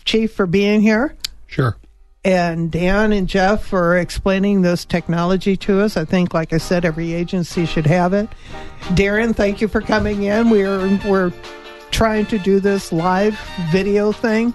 Chief, 0.04 0.34
for 0.34 0.46
being 0.46 0.82
here. 0.82 1.16
Sure. 1.48 1.78
And 2.24 2.72
Dan 2.72 3.14
and 3.14 3.28
Jeff 3.28 3.66
for 3.66 3.98
explaining 3.98 4.64
this 4.64 4.84
technology 4.84 5.56
to 5.58 5.82
us. 5.82 5.96
I 5.96 6.06
think, 6.06 6.34
like 6.34 6.54
I 6.54 6.58
said, 6.58 6.84
every 6.84 7.14
agency 7.14 7.66
should 7.66 7.86
have 7.86 8.14
it. 8.14 8.28
Darren, 8.96 9.36
thank 9.36 9.62
you 9.62 9.68
for 9.68 9.80
coming 9.80 10.24
in. 10.24 10.50
We're 10.50 11.00
we're 11.08 11.32
trying 11.92 12.26
to 12.26 12.40
do 12.40 12.60
this 12.60 12.92
live 12.92 13.40
video 13.72 14.12
thing. 14.12 14.54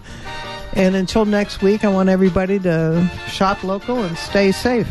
And 0.73 0.95
until 0.95 1.25
next 1.25 1.63
week, 1.63 1.85
I 1.85 1.89
want 1.89 2.09
everybody 2.09 2.59
to 2.61 3.09
shop 3.29 3.63
local 3.65 4.03
and 4.03 4.17
stay 4.19 4.53
safe. 4.53 4.89